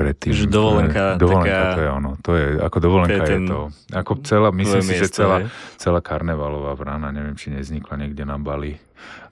predtým. 0.00 0.32
Že 0.32 0.46
dovolenka, 0.48 1.04
dovolenka 1.20 1.52
taká, 1.52 1.76
to 1.76 1.80
je 1.80 1.90
ono. 1.92 2.10
To 2.24 2.30
je, 2.32 2.46
ako 2.56 2.78
dovolenka 2.80 3.22
to 3.22 3.28
je, 3.28 3.36
je 3.36 3.40
to. 3.44 3.58
Ako 3.92 4.12
celá, 4.24 4.48
myslím 4.50 4.82
si, 4.82 4.94
že 4.96 5.12
celá, 5.12 5.44
celá 5.76 6.00
karnevalová 6.00 6.72
vrana, 6.72 7.12
neviem, 7.12 7.36
či 7.36 7.52
neznikla 7.52 8.00
niekde 8.00 8.24
na 8.24 8.40
Bali. 8.40 8.80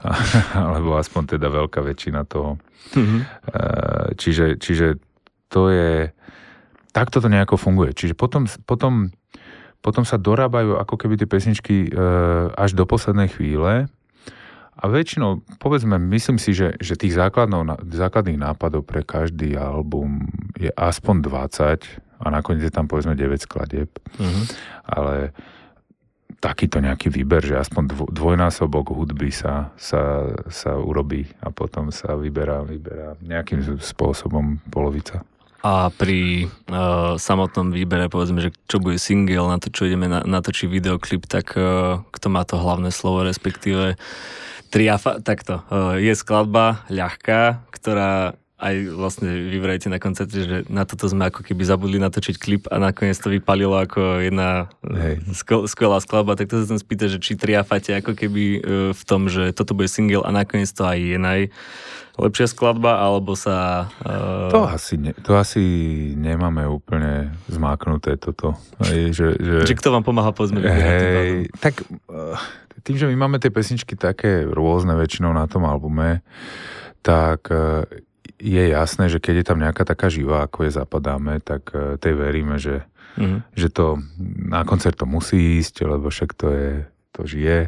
alebo 0.68 1.00
aspoň 1.00 1.40
teda 1.40 1.48
veľká 1.48 1.80
väčšina 1.80 2.28
toho. 2.28 2.60
Mm-hmm. 2.92 3.20
Čiže, 4.20 4.60
čiže 4.60 5.00
to 5.48 5.72
je... 5.72 6.12
Takto 6.92 7.20
to 7.20 7.28
nejako 7.30 7.60
funguje. 7.60 7.92
Čiže 7.94 8.16
potom, 8.16 8.48
potom, 8.64 9.12
potom 9.80 10.02
sa 10.04 10.16
dorábajú 10.16 10.76
ako 10.80 10.94
keby 10.98 11.20
tie 11.20 11.28
pesničky 11.28 11.76
e, 11.86 11.90
až 12.56 12.74
do 12.74 12.88
poslednej 12.88 13.28
chvíle 13.28 13.92
a 14.78 14.84
väčšinou, 14.86 15.42
povedzme, 15.58 15.98
myslím 16.14 16.38
si, 16.38 16.54
že, 16.54 16.78
že 16.78 16.94
tých 16.94 17.18
základných 17.18 18.38
nápadov 18.38 18.86
pre 18.86 19.02
každý 19.02 19.58
album 19.58 20.30
je 20.54 20.70
aspoň 20.70 21.26
20 21.26 22.22
a 22.22 22.26
nakoniec 22.30 22.62
je 22.62 22.70
tam 22.70 22.86
povedzme 22.86 23.18
9 23.18 23.42
skladieb. 23.42 23.90
Mm-hmm. 24.22 24.44
Ale 24.86 25.34
takýto 26.38 26.78
nejaký 26.78 27.10
výber, 27.10 27.42
že 27.42 27.58
aspoň 27.58 28.06
dvojnásobok 28.14 28.94
hudby 28.94 29.34
sa, 29.34 29.74
sa, 29.74 30.30
sa 30.46 30.78
urobí 30.78 31.26
a 31.42 31.50
potom 31.50 31.90
sa 31.90 32.14
vyberá, 32.14 32.62
vyberá 32.62 33.18
nejakým 33.18 33.82
spôsobom 33.82 34.62
polovica. 34.70 35.26
A 35.58 35.90
pri 35.90 36.46
uh, 36.46 37.18
samotnom 37.18 37.74
výbere, 37.74 38.06
povedzme, 38.06 38.38
že 38.38 38.54
čo 38.70 38.78
bude 38.78 38.96
single, 38.96 39.50
na 39.50 39.58
to, 39.58 39.74
čo 39.74 39.90
ideme 39.90 40.06
na, 40.06 40.22
natočiť 40.22 40.70
videoklip, 40.70 41.26
tak 41.26 41.58
uh, 41.58 42.06
kto 42.14 42.26
má 42.30 42.46
to 42.46 42.62
hlavné 42.62 42.94
slovo, 42.94 43.26
respektíve 43.26 43.98
Triafa, 44.68 45.24
takto. 45.24 45.64
Je 45.96 46.12
skladba 46.12 46.84
ľahká, 46.92 47.64
ktorá 47.72 48.36
aj 48.58 48.74
vlastne 48.90 49.30
vyvrajte 49.30 49.86
na 49.86 50.02
koncerte, 50.02 50.34
že 50.42 50.56
na 50.66 50.82
toto 50.82 51.06
sme 51.06 51.30
ako 51.30 51.46
keby 51.46 51.62
zabudli 51.62 52.02
natočiť 52.02 52.34
klip 52.42 52.66
a 52.66 52.82
nakoniec 52.82 53.14
to 53.14 53.30
vypalilo 53.30 53.78
ako 53.78 54.18
jedna 54.18 54.66
Hej. 54.82 55.22
skvelá 55.70 56.02
skladba, 56.02 56.34
tak 56.34 56.50
to 56.50 56.58
sa 56.58 56.66
chcem 56.66 56.82
spýtať, 56.82 57.08
že 57.14 57.18
či 57.22 57.38
triafate 57.38 57.94
ako 57.94 58.18
keby 58.18 58.42
e, 58.58 58.60
v 58.90 59.02
tom, 59.06 59.30
že 59.30 59.54
toto 59.54 59.78
bude 59.78 59.86
single 59.86 60.26
a 60.26 60.34
nakoniec 60.34 60.66
to 60.74 60.82
aj 60.82 60.98
je 60.98 61.18
najlepšia 61.22 62.50
skladba, 62.50 62.98
alebo 62.98 63.38
sa... 63.38 63.86
Uh... 64.02 64.50
To, 64.50 64.66
asi 64.66 64.98
ne, 64.98 65.14
to 65.14 65.38
asi 65.38 65.62
nemáme 66.18 66.66
úplne 66.66 67.30
zmáknuté 67.46 68.18
toto. 68.18 68.58
Hej, 68.82 69.14
že, 69.14 69.26
že... 69.38 69.70
Či 69.70 69.78
kto 69.78 69.94
vám 69.94 70.02
pomáha 70.02 70.34
povedzme? 70.34 70.66
Hej, 70.66 71.54
tak 71.62 71.86
tým, 72.82 72.98
že 72.98 73.06
my 73.06 73.14
máme 73.14 73.38
tie 73.38 73.54
pesničky 73.54 73.94
také 73.94 74.42
rôzne 74.48 74.98
väčšinou 74.98 75.30
na 75.30 75.46
tom 75.46 75.62
albume, 75.62 76.26
tak 77.06 77.52
e, 77.54 77.86
je 78.38 78.62
jasné, 78.70 79.10
že 79.10 79.18
keď 79.18 79.34
je 79.42 79.46
tam 79.46 79.58
nejaká 79.58 79.82
taká 79.84 80.08
živá, 80.08 80.46
ako 80.46 80.66
je 80.66 80.76
Zapadáme, 80.78 81.42
tak 81.42 81.74
e, 81.74 81.98
tej 81.98 82.14
veríme, 82.14 82.56
že, 82.56 82.86
mm-hmm. 83.18 83.40
že 83.54 83.68
to 83.68 83.98
na 84.48 84.62
koncert 84.62 84.98
to 84.98 85.06
musí 85.06 85.58
ísť, 85.58 85.84
lebo 85.84 86.08
však 86.08 86.30
to 86.38 86.48
je 86.54 86.70
to 87.08 87.26
žije 87.26 87.66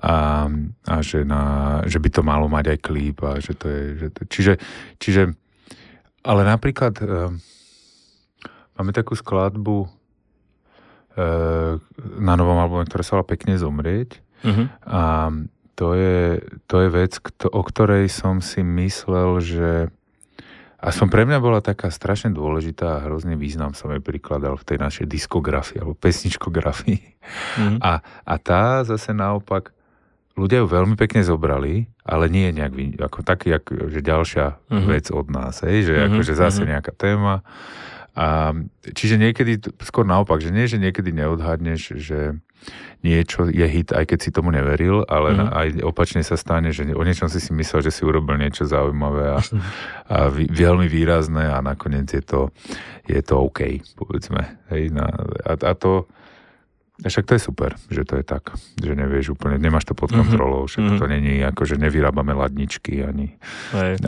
a, 0.00 0.48
a 0.88 0.94
že, 1.04 1.26
na, 1.28 1.42
že 1.84 2.00
by 2.00 2.08
to 2.08 2.22
malo 2.24 2.48
mať 2.48 2.72
aj 2.72 2.78
klip 2.80 3.20
a 3.20 3.36
že 3.44 3.52
to 3.52 3.66
je, 3.68 3.82
že 4.00 4.08
to, 4.08 4.20
čiže, 4.24 4.54
čiže 4.96 5.22
ale 6.24 6.42
napríklad 6.48 6.96
e, 7.04 7.06
máme 8.80 8.96
takú 8.96 9.12
skladbu 9.12 9.84
e, 9.84 9.88
na 12.24 12.34
novom 12.40 12.56
albume, 12.56 12.88
ktorá 12.88 13.04
sa 13.04 13.20
volá 13.20 13.28
Pekne 13.28 13.60
zomrieť 13.60 14.24
Uh-huh. 14.44 14.66
A 14.84 15.32
to 15.76 15.92
je, 15.98 16.40
to 16.70 16.76
je 16.84 16.88
vec, 16.88 17.12
o 17.44 17.62
ktorej 17.66 18.08
som 18.08 18.40
si 18.44 18.64
myslel, 18.64 19.30
že 19.40 19.70
aspoň 20.86 21.06
pre 21.10 21.22
mňa 21.26 21.38
bola 21.42 21.58
taká 21.58 21.90
strašne 21.90 22.30
dôležitá 22.30 23.02
a 23.02 23.02
hrozný 23.10 23.34
význam 23.34 23.74
som 23.74 23.90
jej 23.90 23.98
prikladal 23.98 24.54
v 24.54 24.64
tej 24.64 24.78
našej 24.78 25.06
diskografii 25.10 25.82
alebo 25.82 25.98
pesničkografii. 25.98 27.02
Uh-huh. 27.02 27.76
A, 27.82 28.06
a 28.22 28.34
tá 28.38 28.86
zase 28.86 29.10
naopak 29.10 29.74
ľudia 30.38 30.62
ju 30.62 30.68
veľmi 30.70 30.94
pekne 30.94 31.26
zobrali, 31.26 31.90
ale 32.06 32.30
nie 32.30 32.52
je 32.52 32.62
nejak 32.62 32.72
ako 33.02 33.18
taký, 33.26 33.58
ako, 33.58 33.90
že 33.90 34.00
ďalšia 34.04 34.46
uh-huh. 34.54 34.86
vec 34.86 35.10
od 35.10 35.26
nás, 35.26 35.64
hej, 35.66 35.90
že 35.90 35.94
uh-huh. 35.98 36.06
akože 36.12 36.32
zase 36.38 36.62
uh-huh. 36.62 36.70
nejaká 36.76 36.92
téma. 36.94 37.42
A, 38.16 38.56
čiže 38.96 39.20
niekedy, 39.20 39.60
skôr 39.84 40.06
naopak, 40.06 40.40
že 40.40 40.54
nie, 40.54 40.70
že 40.70 40.80
niekedy 40.80 41.12
neodhadneš, 41.12 42.00
že 42.00 42.40
niečo 43.06 43.46
je 43.46 43.66
hit, 43.66 43.94
aj 43.94 44.04
keď 44.10 44.18
si 44.18 44.30
tomu 44.34 44.50
neveril, 44.50 45.06
ale 45.06 45.36
mm. 45.36 45.48
aj 45.52 45.68
opačne 45.86 46.26
sa 46.26 46.34
stane, 46.34 46.74
že 46.74 46.82
o 46.90 47.02
niečom 47.06 47.30
si 47.30 47.38
si 47.38 47.54
myslel, 47.54 47.86
že 47.86 47.94
si 47.94 48.02
urobil 48.02 48.34
niečo 48.40 48.66
zaujímavé 48.66 49.36
a, 49.36 49.40
a 50.10 50.18
vý, 50.32 50.50
veľmi 50.50 50.90
výrazné 50.90 51.46
a 51.46 51.62
nakoniec 51.62 52.10
je 52.10 52.24
to, 52.24 52.50
je 53.06 53.20
to 53.22 53.34
OK, 53.38 53.84
povedzme. 53.94 54.58
Hej, 54.74 54.90
na, 54.90 55.06
a, 55.46 55.52
a 55.54 55.72
to, 55.78 56.10
však 57.04 57.28
to 57.28 57.36
je 57.36 57.42
super, 57.44 57.76
že 57.92 58.08
to 58.08 58.16
je 58.16 58.24
tak, 58.24 58.56
že 58.80 58.96
nevieš 58.96 59.36
úplne, 59.36 59.60
nemáš 59.60 59.84
to 59.84 59.92
pod 59.92 60.08
mhm. 60.08 60.24
kontrolou, 60.24 60.64
však 60.64 60.80
mm-hmm. 60.80 61.00
to 61.00 61.04
není 61.12 61.34
ako, 61.44 61.62
že 61.68 61.76
nevyrábame 61.76 62.32
ladničky, 62.32 63.04
ani, 63.04 63.36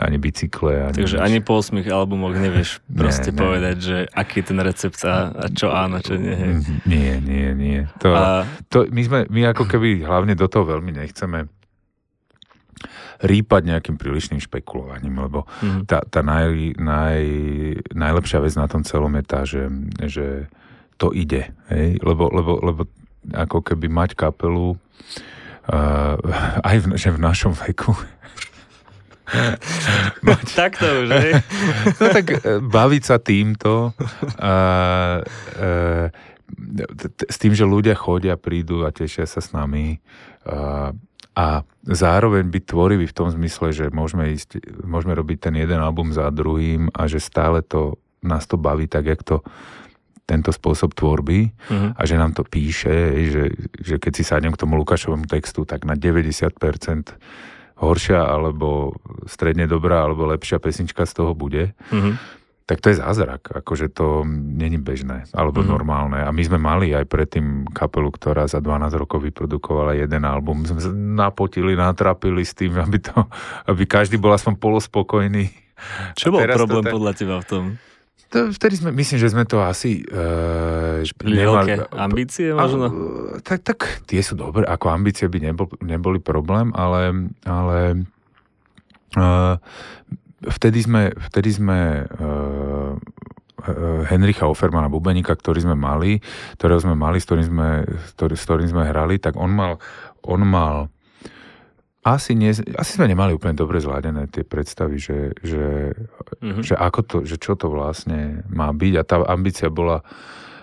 ani 0.01 0.17
bicykle. 0.17 0.89
Ani 0.89 0.97
Takže 0.97 1.21
nič. 1.21 1.25
ani 1.25 1.39
po 1.45 1.61
8 1.61 1.85
albumoch 1.85 2.33
nevieš 2.33 2.81
proste 2.99 3.29
nie, 3.29 3.37
povedať, 3.37 3.77
že 3.77 3.97
aký 4.09 4.41
je 4.41 4.45
ten 4.49 4.59
recept 4.65 4.99
a, 5.05 5.29
a 5.29 5.45
čo 5.53 5.69
áno, 5.69 6.01
čo 6.01 6.17
nie. 6.17 6.33
Hej. 6.33 6.53
Mhm. 6.65 6.73
Nie, 6.89 7.13
nie, 7.21 7.47
nie. 7.53 7.79
To, 8.01 8.09
a... 8.09 8.49
to, 8.73 8.89
my, 8.89 9.01
sme, 9.05 9.19
my 9.29 9.41
ako 9.53 9.69
keby 9.69 10.01
hlavne 10.01 10.33
do 10.33 10.49
toho 10.49 10.65
veľmi 10.65 10.89
nechceme 10.97 11.45
rýpať 13.19 13.61
nejakým 13.67 13.99
prílišným 13.99 14.39
špekulovaním, 14.39 15.19
lebo 15.19 15.43
mm-hmm. 15.43 15.83
tá, 15.83 15.99
tá 16.07 16.23
naj, 16.23 16.79
naj, 16.79 17.21
najlepšia 17.91 18.39
vec 18.39 18.55
na 18.55 18.71
tom 18.71 18.87
celom 18.87 19.11
je 19.19 19.23
tá, 19.27 19.43
že, 19.43 19.67
že 20.07 20.47
to 20.99 21.15
ide. 21.15 21.55
Hej? 21.71 22.03
Lebo, 22.03 22.27
lebo, 22.27 22.59
lebo 22.59 22.81
ako 23.31 23.63
keby 23.63 23.87
mať 23.87 24.19
kapelu 24.19 24.75
uh, 24.75 26.15
aj 26.67 26.75
v, 26.83 26.85
že 26.99 27.09
v 27.15 27.19
našom 27.23 27.55
veku 27.55 27.95
mať... 30.25 30.47
tak 30.59 30.81
to 30.81 30.87
už, 31.05 31.09
hej? 31.13 31.33
no 32.01 32.05
tak 32.09 32.25
uh, 32.33 32.59
baviť 32.63 33.03
sa 33.05 33.17
týmto 33.21 33.93
uh, 33.93 35.21
uh, 35.21 36.05
s 37.29 37.37
tým, 37.37 37.53
že 37.53 37.65
ľudia 37.67 37.93
chodia, 37.93 38.35
prídu 38.35 38.83
a 38.83 38.89
tešia 38.89 39.29
sa 39.29 39.37
s 39.37 39.53
nami 39.53 40.01
uh, 40.49 40.91
a 41.37 41.63
zároveň 41.85 42.49
byť 42.49 42.63
tvorivý 42.67 43.05
v 43.05 43.15
tom 43.15 43.29
zmysle, 43.29 43.71
že 43.71 43.85
môžeme, 43.93 44.33
ísť, 44.33 44.59
môžeme 44.83 45.13
robiť 45.13 45.49
ten 45.49 45.55
jeden 45.55 45.79
album 45.79 46.11
za 46.11 46.27
druhým 46.33 46.89
a 46.91 47.05
že 47.05 47.21
stále 47.21 47.61
to 47.61 48.01
nás 48.19 48.43
to 48.43 48.59
baví 48.59 48.89
tak, 48.89 49.07
jak 49.07 49.21
to 49.23 49.39
tento 50.29 50.53
spôsob 50.53 50.93
tvorby 50.93 51.49
uh-huh. 51.49 51.97
a 51.97 52.01
že 52.05 52.13
nám 52.13 52.37
to 52.37 52.45
píše, 52.45 53.25
že, 53.33 53.43
že 53.81 53.95
keď 53.97 54.11
si 54.13 54.21
sadnem 54.21 54.53
k 54.53 54.61
tomu 54.61 54.77
Lukášovému 54.77 55.25
textu, 55.25 55.65
tak 55.65 55.89
na 55.89 55.97
90% 55.97 56.53
horšia 57.81 58.21
alebo 58.21 58.93
stredne 59.25 59.65
dobrá 59.65 60.05
alebo 60.05 60.29
lepšia 60.29 60.61
pesnička 60.61 61.09
z 61.09 61.13
toho 61.17 61.31
bude. 61.33 61.73
Uh-huh. 61.89 62.13
Tak 62.69 62.85
to 62.85 62.93
je 62.93 63.01
zázrak, 63.01 63.49
akože 63.49 63.89
to 63.89 64.21
není 64.29 64.77
bežné 64.77 65.25
alebo 65.33 65.65
uh-huh. 65.65 65.73
normálne. 65.73 66.21
A 66.21 66.29
my 66.29 66.43
sme 66.45 66.61
mali 66.61 66.93
aj 66.93 67.09
predtým 67.09 67.65
kapelu, 67.73 68.13
ktorá 68.13 68.45
za 68.45 68.61
12 68.61 68.93
rokov 68.93 69.25
vyprodukovala 69.25 69.97
jeden 69.97 70.21
album. 70.21 70.69
Sme 70.69 70.77
sa 70.77 70.93
napotili, 70.93 71.73
natrapili 71.73 72.45
s 72.45 72.53
tým, 72.53 72.77
aby, 72.85 73.01
to, 73.01 73.25
aby 73.65 73.89
každý 73.89 74.21
bol 74.21 74.37
aspoň 74.37 74.61
polospokojný. 74.61 75.49
Čo 76.13 76.35
bol 76.35 76.43
problém 76.45 76.85
tak... 76.85 76.93
podľa 76.93 77.13
teba 77.17 77.37
v 77.41 77.47
tom? 77.47 77.65
To, 78.29 78.53
vtedy 78.53 78.77
sme, 78.77 78.93
myslím, 78.93 79.17
že 79.17 79.33
sme 79.33 79.43
to 79.49 79.57
asi... 79.65 80.05
Uh, 80.05 81.01
nemali, 81.25 81.81
ambície 81.97 82.53
možno? 82.53 82.85
tak, 83.41 83.65
tak 83.65 84.05
tie 84.05 84.21
sú 84.21 84.37
dobré, 84.37 84.69
ako 84.69 84.85
ambície 84.93 85.25
by 85.25 85.49
nebol, 85.49 85.65
neboli 85.81 86.21
problém, 86.21 86.69
ale, 86.77 87.33
ale 87.41 88.05
uh, 89.17 89.57
vtedy 90.45 90.85
sme, 90.85 91.09
vtedy 91.17 91.57
sme 91.57 92.05
uh, 92.05 92.93
Henricha 94.07 94.45
Offermana, 94.47 94.93
bubeníka, 94.93 95.33
ktorý 95.35 95.65
sme 95.65 95.75
mali, 95.75 96.21
ktorého 96.61 96.79
sme 96.79 96.95
mali, 96.95 97.17
s 97.19 97.25
ktorým 97.27 97.47
sme, 97.49 97.69
s 98.13 98.43
ktorým 98.45 98.69
sme 98.69 98.83
hrali, 98.87 99.17
tak 99.17 99.35
on 99.35 99.51
mal, 99.51 99.81
on 100.23 100.41
mal 100.45 100.93
asi, 101.99 102.31
nie, 102.31 102.55
asi 102.55 102.91
sme 102.95 103.11
nemali 103.11 103.35
úplne 103.35 103.59
dobre 103.59 103.83
zladené 103.83 104.31
tie 104.31 104.47
predstavy, 104.47 104.95
že, 104.95 105.35
že, 105.43 105.91
mm-hmm. 106.39 106.63
že, 106.63 106.73
ako 106.79 106.99
to, 107.03 107.17
že 107.27 107.35
čo 107.35 107.59
to 107.59 107.67
vlastne 107.67 108.47
má 108.47 108.71
byť 108.71 108.93
a 108.95 109.03
tá 109.03 109.17
ambícia 109.27 109.67
bola, 109.67 110.07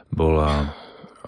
bola 0.09 0.73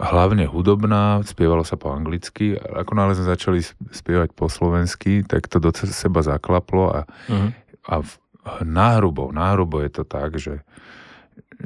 hlavne 0.01 0.49
hudobná, 0.49 1.21
spievalo 1.29 1.61
sa 1.61 1.77
po 1.77 1.93
anglicky. 1.93 2.57
Ako 2.57 2.97
náhle 2.97 3.21
sme 3.21 3.27
začali 3.29 3.61
spievať 3.93 4.33
po 4.33 4.49
slovensky, 4.49 5.27
tak 5.29 5.51
to 5.51 5.61
do 5.61 5.75
seba 5.75 6.25
zaklaplo 6.25 6.89
a, 6.89 7.01
uh-huh. 7.05 7.51
a 7.85 7.95
v, 8.01 8.11
náhrubo, 8.65 9.29
náhrubo 9.35 9.85
je 9.85 9.91
to 9.93 10.05
tak, 10.09 10.41
že, 10.41 10.65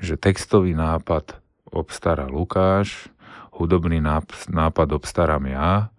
že 0.02 0.18
textový 0.18 0.74
nápad 0.74 1.38
obstará 1.70 2.26
Lukáš, 2.26 3.06
hudobný 3.54 4.02
nápad 4.50 4.88
obstarám 4.90 5.46
ja 5.46 5.92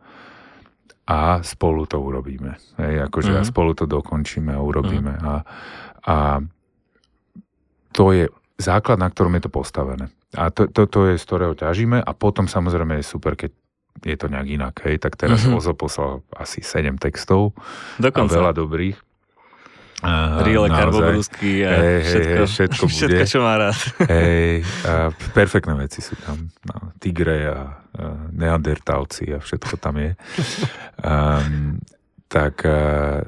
a 1.03 1.43
spolu 1.43 1.83
to 1.83 1.99
urobíme. 1.99 2.55
Hej, 2.79 3.11
akože 3.11 3.31
uh-huh. 3.35 3.41
a 3.41 3.45
mhm. 3.45 3.49
spolu 3.51 3.71
to 3.75 3.85
dokončíme 3.85 4.51
a 4.55 4.59
urobíme. 4.63 5.13
Uh-huh. 5.19 5.29
A, 5.29 5.35
a 6.07 6.15
to 7.93 8.15
je 8.15 8.25
základ, 8.57 8.97
na 8.97 9.11
ktorom 9.11 9.35
je 9.37 9.43
to 9.45 9.51
postavené. 9.51 10.09
A 10.33 10.49
to, 10.49 10.65
to, 10.65 10.89
to 10.89 11.13
je, 11.13 11.21
z 11.21 11.23
ktorého 11.29 11.53
ťažíme 11.53 12.01
a 12.01 12.11
potom 12.17 12.49
samozrejme 12.49 12.97
je 12.99 13.05
super, 13.05 13.37
keď 13.37 13.53
je 14.01 14.17
to 14.17 14.27
nejak 14.31 14.47
inak. 14.49 14.75
Hej. 14.83 15.03
Tak 15.05 15.13
teraz 15.19 15.45
mm-hmm. 15.45 15.59
Ozo 15.61 15.77
poslal 15.77 16.25
asi 16.33 16.65
7 16.65 16.97
textov 16.97 17.53
Dokonca. 18.01 18.33
a 18.33 18.37
veľa 18.41 18.53
dobrých. 18.57 18.97
Uh, 20.03 20.43
Rile, 20.43 20.67
karbobrusky 20.67 21.63
a 21.63 21.71
hey, 21.79 22.03
všetko, 22.03 22.43
hey, 22.43 22.51
všetko, 22.51 22.83
bude. 22.87 22.93
všetko, 22.93 23.23
čo 23.23 23.39
má 23.39 23.53
rád. 23.55 23.79
Hej, 24.03 24.67
a 24.83 24.93
perfektné 25.31 25.73
veci 25.79 26.03
sú 26.03 26.19
tam. 26.19 26.51
No, 26.67 26.91
tigre 26.99 27.47
a, 27.47 27.59
a 27.79 28.03
neandertálci 28.35 29.31
a 29.31 29.39
všetko 29.39 29.73
tam 29.79 29.95
je. 30.03 30.11
Um, 31.03 31.83
tak 32.31 32.63
uh, 32.63 33.27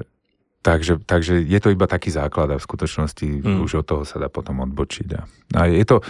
Takže, 0.66 0.98
takže 1.06 1.46
je 1.46 1.60
to 1.62 1.70
iba 1.70 1.86
taký 1.86 2.10
základ 2.10 2.50
a 2.50 2.58
v 2.58 2.66
skutočnosti 2.66 3.22
mm. 3.22 3.62
už 3.62 3.72
od 3.82 3.86
toho 3.86 4.02
sa 4.02 4.18
dá 4.18 4.26
potom 4.26 4.66
odbočiť. 4.66 5.08
A, 5.14 5.22
a 5.54 5.60
je 5.70 5.86
to, 5.86 6.02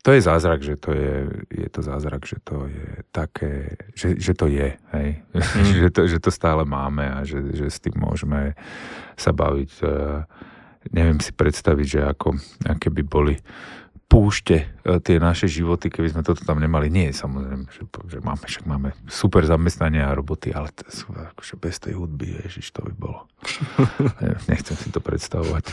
to 0.00 0.16
je 0.16 0.20
zázrak, 0.24 0.64
že 0.64 0.80
to 0.80 0.96
je, 0.96 1.28
je 1.52 1.68
to 1.68 1.84
zázrak, 1.84 2.24
že 2.24 2.40
to 2.40 2.72
je 2.72 2.88
také, 3.12 3.76
že, 3.92 4.16
že 4.16 4.32
to 4.32 4.48
je, 4.48 4.80
hej? 4.96 5.08
Mm. 5.36 5.72
že, 5.84 5.88
to, 5.92 6.08
že 6.08 6.18
to 6.24 6.32
stále 6.32 6.64
máme 6.64 7.04
a 7.04 7.20
že, 7.28 7.52
že 7.52 7.68
s 7.68 7.84
tým 7.84 8.00
môžeme 8.00 8.56
sa 9.20 9.36
baviť. 9.36 9.84
Neviem 10.88 11.20
si 11.20 11.36
predstaviť, 11.36 11.86
že 11.86 12.00
ako, 12.00 12.40
aké 12.64 12.88
by 12.88 13.02
boli 13.04 13.36
púšte 14.12 14.68
e, 14.84 15.00
tie 15.00 15.16
naše 15.16 15.48
životy, 15.48 15.88
keby 15.88 16.12
sme 16.12 16.20
toto 16.20 16.44
tam 16.44 16.60
nemali. 16.60 16.92
Nie, 16.92 17.16
samozrejme, 17.16 17.64
že, 17.72 17.88
že 17.88 18.18
máme, 18.20 18.44
však 18.44 18.64
máme 18.68 18.92
super 19.08 19.40
zamestnania 19.48 20.12
a 20.12 20.16
roboty, 20.16 20.52
ale 20.52 20.68
to 20.76 20.84
sú, 20.92 21.08
akože 21.16 21.56
bez 21.56 21.80
tej 21.80 21.96
hudby, 21.96 22.44
ježiš, 22.44 22.76
to 22.76 22.84
by 22.84 22.92
bolo. 22.92 23.24
Nechcem 24.52 24.76
si 24.76 24.92
to 24.92 25.00
predstavovať. 25.00 25.64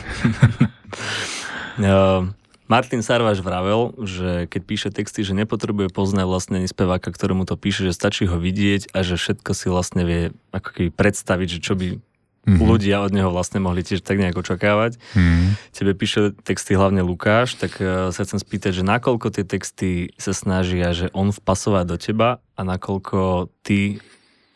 Martin 2.70 3.02
Sarvaš 3.02 3.42
vravel, 3.42 3.92
že 4.06 4.46
keď 4.46 4.62
píše 4.62 4.88
texty, 4.94 5.26
že 5.26 5.34
nepotrebuje 5.34 5.90
poznať 5.90 6.24
vlastne 6.24 6.54
ani 6.62 6.70
speváka, 6.70 7.10
ktorému 7.10 7.42
to 7.42 7.58
píše, 7.58 7.82
že 7.82 7.92
stačí 7.92 8.30
ho 8.30 8.38
vidieť 8.38 8.94
a 8.94 9.02
že 9.02 9.18
všetko 9.18 9.50
si 9.58 9.66
vlastne 9.66 10.06
vie 10.06 10.22
ako 10.54 10.70
keby 10.78 10.90
predstaviť, 10.94 11.48
že 11.50 11.58
čo 11.58 11.74
by 11.74 11.98
mm-hmm. 12.46 12.64
ľudia 12.64 13.04
od 13.04 13.12
neho 13.12 13.28
vlastne 13.28 13.60
mohli 13.60 13.84
tiež 13.84 14.00
tak 14.00 14.20
nejak 14.20 14.36
očakávať. 14.36 14.96
Mm-hmm. 15.12 15.48
Tebe 15.76 15.92
píše 15.92 16.32
texty 16.40 16.72
hlavne 16.76 17.04
Lukáš, 17.04 17.60
tak 17.60 17.76
uh, 17.80 18.08
sa 18.14 18.20
chcem 18.24 18.40
spýtať, 18.40 18.80
že 18.80 18.84
nakoľko 18.86 19.26
tie 19.34 19.44
texty 19.44 20.12
sa 20.16 20.32
snažia, 20.32 20.96
že 20.96 21.12
on 21.12 21.34
vpasovať 21.34 21.84
do 21.84 21.96
teba 22.00 22.28
a 22.56 22.60
nakoľko 22.64 23.52
ty 23.60 24.00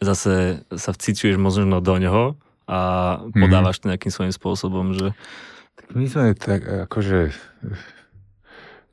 zase 0.01 0.64
sa 0.68 0.90
vcítiš 0.92 1.40
možno 1.40 1.81
do 1.81 1.94
neho 1.97 2.37
a 2.64 2.81
mhm. 3.20 3.40
podávaš 3.40 3.81
to 3.81 3.92
nejakým 3.92 4.12
svojím 4.12 4.35
spôsobom, 4.35 4.97
že... 4.97 5.12
My 5.92 6.09
sme 6.09 6.33
tak 6.33 6.64
akože 6.88 7.37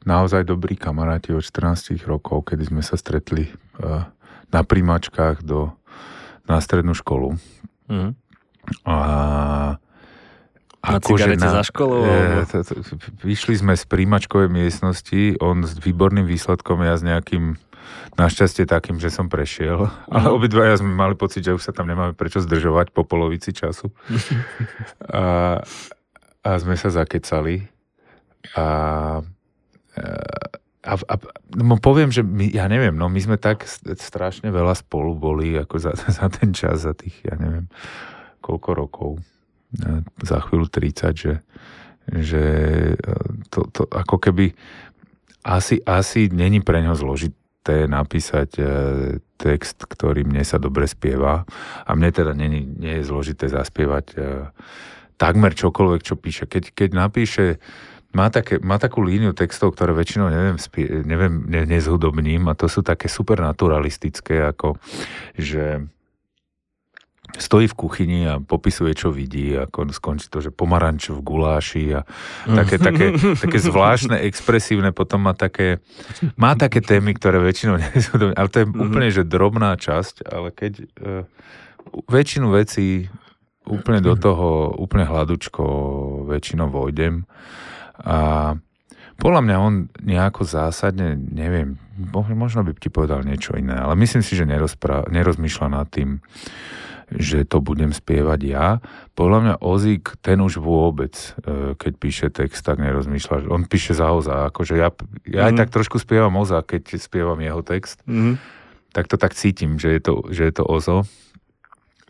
naozaj 0.03 0.43
dobrí 0.43 0.75
kamaráti 0.75 1.31
od 1.31 1.45
14 1.45 1.95
rokov, 2.03 2.51
kedy 2.51 2.67
sme 2.67 2.81
sa 2.83 2.97
stretli 2.97 3.47
uh, 3.79 4.09
na 4.51 4.61
príjmačkách 4.65 5.45
do, 5.45 5.71
na 6.49 6.59
strednú 6.59 6.91
školu. 6.97 7.37
Mm. 7.87 8.17
A 8.85 8.95
na 10.81 10.97
akože 10.97 11.37
na, 11.37 11.61
za 11.61 11.63
školou? 11.65 12.01
E, 12.05 12.45
to, 12.49 12.65
to, 12.65 12.73
vyšli 13.21 13.61
sme 13.61 13.73
z 13.77 13.85
príjmačkovej 13.85 14.49
miestnosti, 14.49 15.37
on 15.37 15.61
s 15.61 15.77
výborným 15.77 16.25
výsledkom, 16.25 16.81
ja 16.81 16.97
s 16.97 17.05
nejakým 17.05 17.57
našťastie 18.17 18.65
takým, 18.65 18.97
že 18.97 19.13
som 19.13 19.29
prešiel, 19.29 19.87
ale 20.09 20.27
mhm. 20.27 20.35
obidvaja 20.35 20.81
sme 20.81 20.91
mali 20.91 21.13
pocit, 21.13 21.45
že 21.45 21.53
už 21.53 21.63
sa 21.63 21.73
tam 21.73 21.85
nemáme 21.85 22.17
prečo 22.17 22.41
zdržovať 22.41 22.91
po 22.91 23.05
polovici 23.05 23.53
času. 23.53 23.93
A, 25.11 25.59
a 26.41 26.49
sme 26.57 26.73
sa 26.73 26.89
zakecali 26.89 27.69
a, 28.57 28.65
a, 30.81 30.93
a 30.97 31.13
no 31.53 31.77
poviem, 31.77 32.09
že 32.09 32.25
my, 32.25 32.49
ja 32.49 32.65
neviem, 32.65 32.97
no 32.97 33.05
my 33.13 33.19
sme 33.21 33.37
tak 33.37 33.69
strašne 34.01 34.49
veľa 34.49 34.73
spolu 34.73 35.13
boli 35.13 35.53
ako 35.53 35.77
za, 35.77 35.93
za 36.17 36.27
ten 36.33 36.49
čas, 36.49 36.81
za 36.81 36.97
tých, 36.97 37.13
ja 37.21 37.37
neviem, 37.37 37.69
koľko 38.51 38.69
rokov, 38.75 39.09
e, 39.15 40.03
za 40.19 40.43
chvíľu 40.43 40.67
30, 40.67 41.15
že, 41.15 41.33
že 42.11 42.43
e, 42.91 43.15
to, 43.47 43.71
to 43.71 43.87
ako 43.87 44.19
keby 44.19 44.51
asi, 45.47 45.79
asi 45.87 46.27
není 46.27 46.59
pre 46.59 46.83
ňo 46.83 46.99
zložité 46.99 47.87
napísať 47.87 48.49
e, 48.59 48.63
text, 49.39 49.87
ktorý 49.87 50.27
mne 50.27 50.43
sa 50.43 50.59
dobre 50.59 50.83
spieva 50.83 51.47
a 51.87 51.91
mne 51.95 52.11
teda 52.11 52.35
nie, 52.35 52.67
nie 52.67 52.99
je 52.99 53.07
zložité 53.07 53.47
zaspievať 53.47 54.19
takmer 55.17 55.53
čokoľvek, 55.53 56.01
čo 56.01 56.17
píše. 56.17 56.45
Keď, 56.49 56.73
keď 56.73 56.89
napíše 56.97 57.45
má, 58.11 58.27
také, 58.27 58.59
má 58.59 58.75
takú 58.81 59.05
líniu 59.05 59.31
textov, 59.31 59.73
ktoré 59.73 59.95
väčšinou 59.95 60.27
neviem, 60.29 60.57
neviem 61.05 61.33
ne, 61.47 61.61
nezhudobním 61.63 62.49
a 62.51 62.57
to 62.57 62.67
sú 62.67 62.83
také 62.83 63.07
supernaturalistické, 63.07 64.43
ako 64.51 64.81
že 65.39 65.85
stojí 67.37 67.67
v 67.67 67.77
kuchyni 67.77 68.21
a 68.27 68.39
popisuje, 68.39 68.91
čo 68.95 69.13
vidí, 69.13 69.55
ako 69.55 69.91
skončí 69.93 70.27
to, 70.27 70.43
že 70.43 70.51
pomaranč 70.51 71.13
v 71.13 71.21
guláši 71.23 71.85
a 71.95 72.01
také, 72.43 72.75
také, 72.81 73.15
také 73.15 73.59
zvláštne, 73.61 74.19
expresívne, 74.27 74.91
potom 74.91 75.23
má 75.23 75.33
také, 75.37 75.79
má 76.35 76.57
také 76.59 76.83
témy, 76.83 77.15
ktoré 77.15 77.39
väčšinou 77.39 77.79
nezhodom, 77.79 78.35
ale 78.35 78.47
to 78.51 78.57
je 78.63 78.67
mm-hmm. 78.67 78.83
úplne, 78.83 79.07
že 79.13 79.23
drobná 79.23 79.77
časť, 79.79 80.27
ale 80.27 80.51
keď 80.51 80.71
uh, 80.81 81.23
väčšinu 82.11 82.51
vecí 82.51 83.07
úplne 83.67 84.01
do 84.01 84.17
toho, 84.17 84.73
úplne 84.81 85.05
hladučko 85.05 85.63
väčšinou 86.27 86.73
vojdem 86.73 87.29
a 88.01 88.51
podľa 89.21 89.41
mňa 89.45 89.55
on 89.61 89.73
nejako 90.01 90.41
zásadne, 90.49 91.13
neviem, 91.13 91.77
možno 92.09 92.65
by 92.65 92.73
ti 92.73 92.89
povedal 92.89 93.21
niečo 93.21 93.53
iné, 93.53 93.77
ale 93.77 93.93
myslím 94.01 94.25
si, 94.25 94.33
že 94.33 94.49
nerozmýšľa 94.49 95.67
nad 95.69 95.85
tým, 95.93 96.17
že 97.11 97.43
to 97.43 97.59
budem 97.59 97.91
spievať 97.91 98.39
ja. 98.47 98.79
Podľa 99.19 99.39
mňa 99.43 99.55
Ozík, 99.59 100.15
ten 100.23 100.39
už 100.39 100.63
vôbec, 100.63 101.35
e, 101.43 101.75
keď 101.75 101.93
píše 101.99 102.27
text, 102.31 102.63
tak 102.63 102.79
nerozmýšľa. 102.79 103.51
On 103.51 103.67
píše 103.67 103.91
za 103.91 104.15
Oza, 104.15 104.47
akože 104.47 104.79
ja, 104.79 104.89
ja 105.27 105.41
mm. 105.43 105.47
aj 105.51 105.53
mhm. 105.53 105.59
tak 105.59 105.69
trošku 105.75 105.99
spievam 105.99 106.39
Oza, 106.39 106.63
keď 106.63 106.95
spievam 106.95 107.39
jeho 107.43 107.59
text. 107.59 107.99
Mm. 108.07 108.39
Tak 108.95 109.11
to 109.11 109.19
tak 109.19 109.35
cítim, 109.35 109.75
že 109.75 109.99
je 109.99 110.01
to, 110.03 110.13
že 110.31 110.41
je 110.47 110.53
to 110.55 110.63
Ozo. 110.63 111.03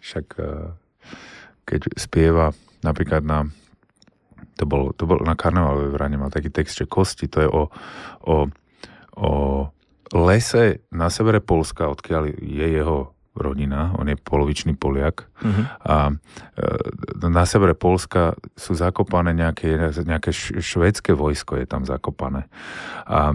Však 0.01 0.25
e, 0.37 0.77
keď 1.65 1.97
spieva 1.97 2.53
napríklad 2.85 3.25
na 3.25 3.49
to 4.57 4.69
bolo, 4.69 4.93
to 4.93 5.09
bolo 5.09 5.25
na 5.25 5.33
karnevalovej 5.33 5.89
vrane, 5.89 6.21
mal 6.21 6.29
taký 6.29 6.53
text, 6.53 6.77
že 6.77 6.85
kosti, 6.85 7.25
to 7.25 7.41
je 7.41 7.49
o, 7.49 7.73
o, 8.29 8.35
o 9.17 9.31
lese 10.13 10.85
na 10.93 11.09
severe 11.09 11.41
Polska, 11.41 11.89
odkiaľ 11.89 12.29
je 12.37 12.67
jeho 12.69 13.17
rodina, 13.35 13.95
on 13.95 14.11
je 14.11 14.19
polovičný 14.19 14.75
Poliak 14.75 15.23
uh-huh. 15.39 15.63
a 15.87 15.95
e, 16.11 17.27
na 17.31 17.47
severe 17.47 17.71
Polska 17.73 18.35
sú 18.59 18.75
zakopané 18.75 19.31
nejaké, 19.31 19.95
nejaké 20.03 20.35
švédske 20.59 21.15
vojsko 21.15 21.63
je 21.63 21.65
tam 21.67 21.87
zakopané. 21.87 22.51
A, 23.07 23.31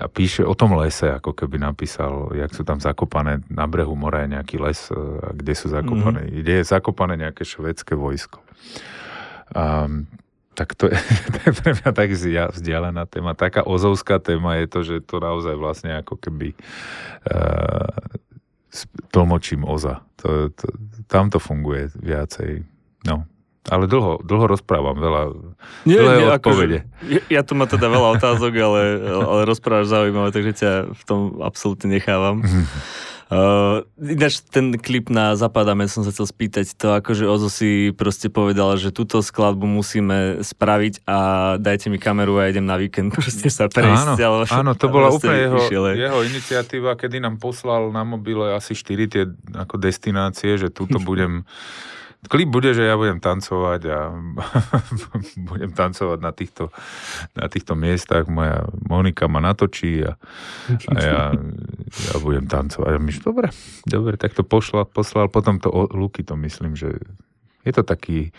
a 0.00 0.06
píše 0.08 0.48
o 0.48 0.56
tom 0.56 0.80
lese, 0.80 1.12
ako 1.12 1.36
keby 1.36 1.60
napísal, 1.60 2.32
jak 2.32 2.56
sú 2.56 2.64
tam 2.64 2.80
zakopané 2.80 3.44
na 3.52 3.68
brehu 3.68 3.92
mora 3.92 4.24
je 4.24 4.32
nejaký 4.32 4.56
les, 4.64 4.80
e, 4.88 4.96
kde 5.36 5.52
sú 5.52 5.68
zakopané, 5.68 6.24
uh-huh. 6.24 6.38
kde 6.40 6.52
je 6.60 6.64
zakopané 6.64 7.14
nejaké 7.20 7.44
švédske 7.44 7.92
vojsko. 7.92 8.40
A, 9.52 9.92
tak 10.58 10.74
to 10.74 10.90
je, 10.90 10.98
to 11.36 11.38
je 11.46 11.52
pre 11.52 11.70
mňa 11.78 11.90
tak 11.94 12.10
vzdialená 12.56 13.04
téma. 13.06 13.38
Taká 13.38 13.62
ozovská 13.62 14.18
téma 14.18 14.58
je 14.58 14.66
to, 14.66 14.80
že 14.82 14.96
to 15.06 15.22
naozaj 15.22 15.54
vlastne 15.54 15.94
ako 16.02 16.18
keby 16.18 16.58
uh, 17.30 17.86
tlmočím 19.10 19.64
Oza. 19.64 20.04
To, 20.22 20.50
to, 20.52 20.66
tam 21.08 21.30
to 21.32 21.38
funguje 21.38 21.90
viacej. 21.98 22.66
No, 23.06 23.24
ale 23.68 23.84
dlho, 23.84 24.24
dlho 24.24 24.46
rozprávam, 24.48 24.96
veľa, 24.96 25.22
nie, 25.84 26.00
nie, 26.00 26.26
odpovede. 26.32 26.78
Akože, 26.88 27.12
ja, 27.12 27.20
ja 27.28 27.40
tu 27.44 27.52
má 27.52 27.68
teda 27.68 27.86
veľa 27.92 28.16
otázok, 28.16 28.52
ale, 28.56 28.82
ale 29.12 29.40
rozprávaš 29.44 29.92
zaujímavé, 29.92 30.32
takže 30.32 30.52
ťa 30.56 30.72
v 30.96 31.02
tom 31.04 31.20
absolútne 31.44 31.92
nechávam. 31.92 32.40
Uh, 33.28 33.84
ináč 34.00 34.40
ten 34.40 34.72
klip 34.80 35.12
na 35.12 35.36
Zapadáme 35.36 35.84
som 35.84 36.00
sa 36.00 36.16
chcel 36.16 36.24
spýtať 36.24 36.72
to, 36.80 36.96
akože 36.96 37.28
Ozo 37.28 37.52
si 37.52 37.92
proste 37.92 38.32
povedal, 38.32 38.80
že 38.80 38.88
túto 38.88 39.20
skladbu 39.20 39.68
musíme 39.68 40.40
spraviť 40.40 41.04
a 41.04 41.18
dajte 41.60 41.92
mi 41.92 42.00
kameru 42.00 42.40
a 42.40 42.48
idem 42.48 42.64
na 42.64 42.80
víkend 42.80 43.12
proste 43.12 43.52
sa 43.52 43.68
prejsť. 43.68 44.16
Áno, 44.16 44.40
ale 44.40 44.44
áno 44.48 44.72
to 44.72 44.88
bola 44.88 45.12
úplne 45.12 45.44
jeho, 45.44 45.60
jeho 45.92 46.18
iniciatíva, 46.24 46.96
kedy 46.96 47.20
nám 47.20 47.36
poslal 47.36 47.92
na 47.92 48.00
mobile 48.00 48.48
asi 48.56 48.72
4 48.72 49.12
tie 49.12 49.28
ako 49.60 49.76
destinácie, 49.76 50.56
že 50.56 50.72
túto 50.72 50.96
budem 50.96 51.44
klip 52.26 52.50
bude, 52.50 52.74
že 52.74 52.82
ja 52.82 52.98
budem 52.98 53.22
tancovať 53.22 53.80
a 53.86 53.98
budem 55.50 55.70
tancovať 55.70 56.18
na 56.18 56.32
týchto, 56.34 56.74
na 57.38 57.46
týchto 57.46 57.78
miestach. 57.78 58.26
Moja 58.26 58.66
Monika 58.90 59.30
ma 59.30 59.38
natočí 59.38 60.02
a, 60.02 60.18
a 60.90 60.98
ja, 60.98 61.22
ja 61.86 62.14
budem 62.18 62.50
tancovať. 62.50 62.90
A 62.90 62.98
myš, 62.98 63.22
dobre, 63.22 63.54
dobre, 63.86 64.18
tak 64.18 64.34
to 64.34 64.42
pošla, 64.42 64.90
poslal. 64.90 65.30
Potom 65.30 65.62
to 65.62 65.70
Luky 65.70 66.26
to 66.26 66.34
myslím, 66.34 66.74
že 66.74 66.98
je 67.62 67.72
to 67.72 67.86
taký 67.86 68.34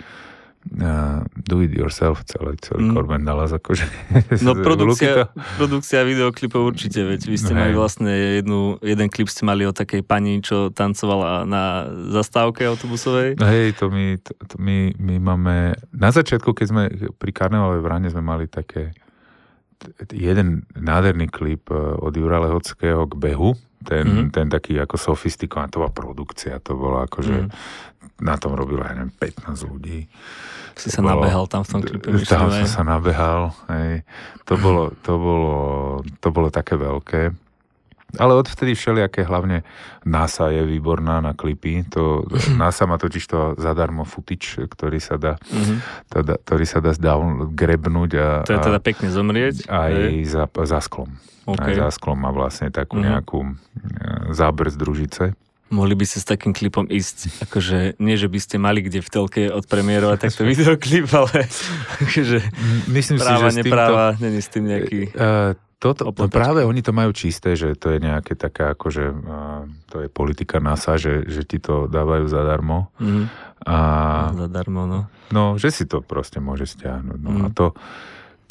uh, 0.80 1.24
do 1.36 1.62
it 1.64 1.72
yourself 1.72 2.24
celý, 2.28 2.56
celý 2.62 2.90
mm. 2.90 2.94
Corbin 2.94 3.24
Dallas, 3.26 3.52
akože. 3.52 3.86
No 4.46 4.56
produkcia, 4.56 5.32
produkcia 5.58 6.04
videoklipov 6.06 6.62
určite, 6.76 7.04
veď 7.04 7.22
vy 7.28 7.38
ste 7.40 7.54
no, 7.56 7.60
mali 7.60 7.74
vlastne 7.76 8.12
jednu, 8.42 8.78
jeden 8.84 9.08
klip 9.10 9.28
ste 9.32 9.44
mali 9.48 9.64
o 9.66 9.74
takej 9.74 10.06
pani, 10.06 10.40
čo 10.44 10.72
tancovala 10.72 11.44
na 11.48 11.90
zastávke 12.14 12.64
autobusovej. 12.68 13.40
No 13.40 13.46
hej, 13.50 13.76
to 13.80 13.92
my, 13.92 14.16
to, 14.20 14.32
to 14.48 14.56
my, 14.60 14.94
my 15.00 15.16
máme, 15.20 15.56
na 15.96 16.10
začiatku, 16.12 16.52
keď 16.54 16.66
sme 16.68 16.84
pri 17.18 17.32
Karnevalovej 17.32 17.84
vrane 17.84 18.08
sme 18.12 18.24
mali 18.24 18.46
také 18.46 18.94
jeden 20.12 20.68
nádherný 20.76 21.32
klip 21.32 21.72
e, 21.72 21.76
od 21.78 22.12
Jura 22.12 22.40
Lehockého 22.44 23.08
k 23.08 23.14
behu, 23.16 23.56
ten, 23.84 24.06
mm-hmm. 24.06 24.30
ten 24.36 24.48
taký 24.52 24.76
ako 24.80 25.00
sofistikovaná, 25.00 25.72
to 25.72 25.80
bola 25.80 25.94
produkcia, 25.94 26.60
to 26.60 26.76
bolo 26.76 27.00
akože, 27.08 27.48
mm. 27.48 27.50
na 28.24 28.36
tom 28.36 28.56
robilo, 28.56 28.84
ja 28.84 28.92
neviem, 28.92 29.16
15 29.16 29.72
ľudí. 29.72 30.06
Si 30.76 30.92
sa 30.92 31.04
bolo, 31.04 31.24
nabehal 31.24 31.46
tam 31.48 31.64
v 31.64 31.70
tom 31.72 31.82
klipe. 31.84 32.08
Tam 32.28 32.52
som 32.52 32.68
sa 32.68 32.84
nabehal, 32.84 33.52
hej. 33.72 34.04
To 34.48 34.54
bolo, 34.60 34.84
to 35.04 35.14
bolo, 35.16 35.56
to 36.24 36.28
bolo 36.32 36.48
také 36.52 36.80
veľké. 36.80 37.36
Ale 38.18 38.34
odvtedy 38.34 38.74
všelijaké, 38.74 39.22
hlavne 39.22 39.62
NASA 40.02 40.50
je 40.50 40.66
výborná 40.66 41.22
na 41.22 41.38
klipy. 41.38 41.86
To, 41.94 42.26
NASA 42.58 42.90
má 42.90 42.98
totiž 42.98 43.24
to 43.30 43.40
zadarmo 43.62 44.02
footage, 44.02 44.58
ktorý 44.66 44.98
sa 44.98 45.22
dá, 45.22 45.38
mm-hmm. 45.38 45.78
teda, 46.10 46.34
ktorý 46.42 46.66
sa 46.66 46.80
dá 46.82 46.98
down, 46.98 47.54
grebnúť. 47.54 48.12
A, 48.18 48.28
to 48.50 48.58
je 48.58 48.66
teda 48.66 48.82
pekne 48.82 49.14
zomrieť? 49.14 49.70
Aj 49.70 49.94
za, 50.26 50.50
za 50.50 50.80
sklom. 50.82 51.14
Okay. 51.46 51.78
Aj 51.78 51.86
za 51.86 52.02
sklom 52.02 52.18
má 52.18 52.34
vlastne 52.34 52.74
takú 52.74 52.98
mm-hmm. 52.98 53.12
nejakú 53.14 53.40
e, 53.46 53.52
zábrz 54.34 54.74
družice. 54.74 55.38
Mohli 55.70 56.02
by 56.02 56.06
ste 56.10 56.18
s 56.18 56.26
takým 56.26 56.50
klipom 56.50 56.90
ísť, 56.90 57.46
akože 57.46 58.02
nie, 58.02 58.18
že 58.18 58.26
by 58.26 58.40
ste 58.42 58.58
mali 58.58 58.82
kde 58.82 59.06
v 59.06 59.10
telke 59.10 59.42
odpremierovať 59.54 60.18
takto 60.18 60.42
videoklip, 60.50 61.06
ale 61.14 61.46
akože 62.10 62.38
Myslím 62.90 63.18
práva, 63.22 63.54
si, 63.54 63.54
že 63.54 63.58
nepráva, 63.62 64.06
týmto, 64.18 64.22
není 64.26 64.40
s 64.42 64.50
tým 64.50 64.66
nejaký... 64.66 65.00
Uh, 65.14 65.54
toto, 65.80 66.12
to 66.12 66.28
práve 66.28 66.68
oni 66.68 66.84
to 66.84 66.92
majú 66.92 67.16
čisté, 67.16 67.56
že 67.56 67.72
to 67.80 67.96
je 67.96 68.04
nejaké 68.04 68.36
také 68.36 68.68
akože, 68.76 69.06
uh, 69.16 69.64
to 69.88 70.04
je 70.04 70.08
politika 70.12 70.60
NASA, 70.60 71.00
že, 71.00 71.24
že 71.24 71.48
ti 71.48 71.56
to 71.56 71.88
dávajú 71.88 72.28
zadarmo. 72.28 72.92
Mm-hmm. 73.00 73.26
A, 73.64 73.78
zadarmo, 74.36 74.84
no. 74.84 75.00
No, 75.32 75.56
že 75.56 75.72
si 75.72 75.88
to 75.88 76.04
proste 76.04 76.44
môže 76.44 76.68
stiahnuť. 76.68 77.20
No. 77.24 77.32
Mm. 77.32 77.44
A 77.44 77.48
to, 77.56 77.72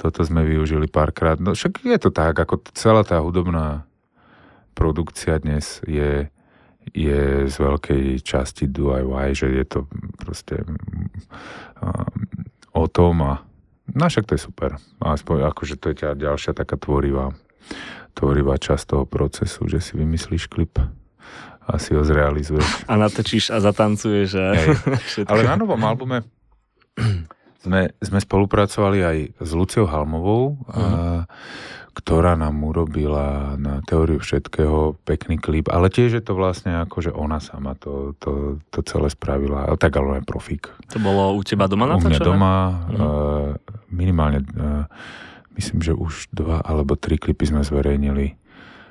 toto 0.01 0.25
sme 0.25 0.41
využili 0.41 0.89
párkrát. 0.89 1.37
No 1.37 1.53
však 1.53 1.85
je 1.85 1.99
to 2.01 2.09
tak, 2.09 2.33
ako 2.33 2.65
celá 2.73 3.05
tá 3.05 3.21
hudobná 3.21 3.85
produkcia 4.73 5.37
dnes 5.37 5.85
je, 5.85 6.33
je 6.97 7.45
z 7.45 7.57
veľkej 7.61 8.25
časti 8.25 8.73
DIY, 8.73 9.37
že 9.37 9.53
je 9.53 9.65
to 9.69 9.85
proste 10.17 10.65
um, 10.65 11.13
o 12.73 12.87
tom 12.89 13.21
a 13.21 13.48
No 13.95 14.09
však 14.09 14.29
to 14.29 14.37
je 14.37 14.43
super. 14.43 14.77
Aspoň 15.01 15.49
akože 15.49 15.75
to 15.81 15.93
je 15.93 15.97
ďalšia 16.17 16.53
taká 16.53 16.77
tvorivá, 16.77 17.33
tvorivá 18.13 18.61
časť 18.61 18.85
toho 18.85 19.05
procesu, 19.09 19.65
že 19.69 19.81
si 19.81 19.97
vymyslíš 19.97 20.49
klip 20.51 20.77
a 21.69 21.77
si 21.77 21.93
ho 21.93 22.01
zrealizuješ. 22.01 22.89
A 22.89 22.97
natočíš 22.97 23.53
a 23.53 23.61
zatancuješ. 23.61 24.29
A 24.37 24.45
Ale 25.29 25.45
na 25.45 25.57
novom 25.61 25.81
albume 25.85 26.25
sme, 27.61 27.93
sme 28.01 28.19
spolupracovali 28.23 28.99
aj 29.05 29.19
s 29.45 29.51
Luciou 29.53 29.85
Halmovou. 29.85 30.57
Mm. 30.65 30.73
A, 30.73 30.83
ktorá 31.99 32.39
nám 32.39 32.63
urobila 32.63 33.59
na 33.59 33.83
teóriu 33.83 34.23
všetkého 34.23 34.95
pekný 35.03 35.43
klip, 35.43 35.67
ale 35.67 35.91
tiež 35.91 36.15
je 36.15 36.23
to 36.23 36.39
vlastne 36.39 36.79
ako, 36.79 36.97
že 37.03 37.11
ona 37.11 37.43
sama 37.43 37.75
to, 37.75 38.15
to, 38.23 38.63
to 38.71 38.87
celé 38.87 39.11
spravila, 39.11 39.67
tak 39.75 39.99
ale 39.99 40.23
profík. 40.23 40.71
To 40.95 41.03
bolo 41.03 41.35
u 41.35 41.43
teba 41.43 41.67
doma 41.67 41.91
natáčané? 41.91 42.07
U 42.07 42.11
mňa 42.15 42.21
doma, 42.23 42.55
mm. 42.55 42.95
uh, 42.95 43.51
minimálne, 43.91 44.47
uh, 44.47 44.87
myslím, 45.59 45.83
že 45.83 45.91
už 45.91 46.31
dva 46.31 46.63
alebo 46.63 46.95
tri 46.95 47.19
klipy 47.19 47.51
sme 47.51 47.67
zverejnili 47.67 48.39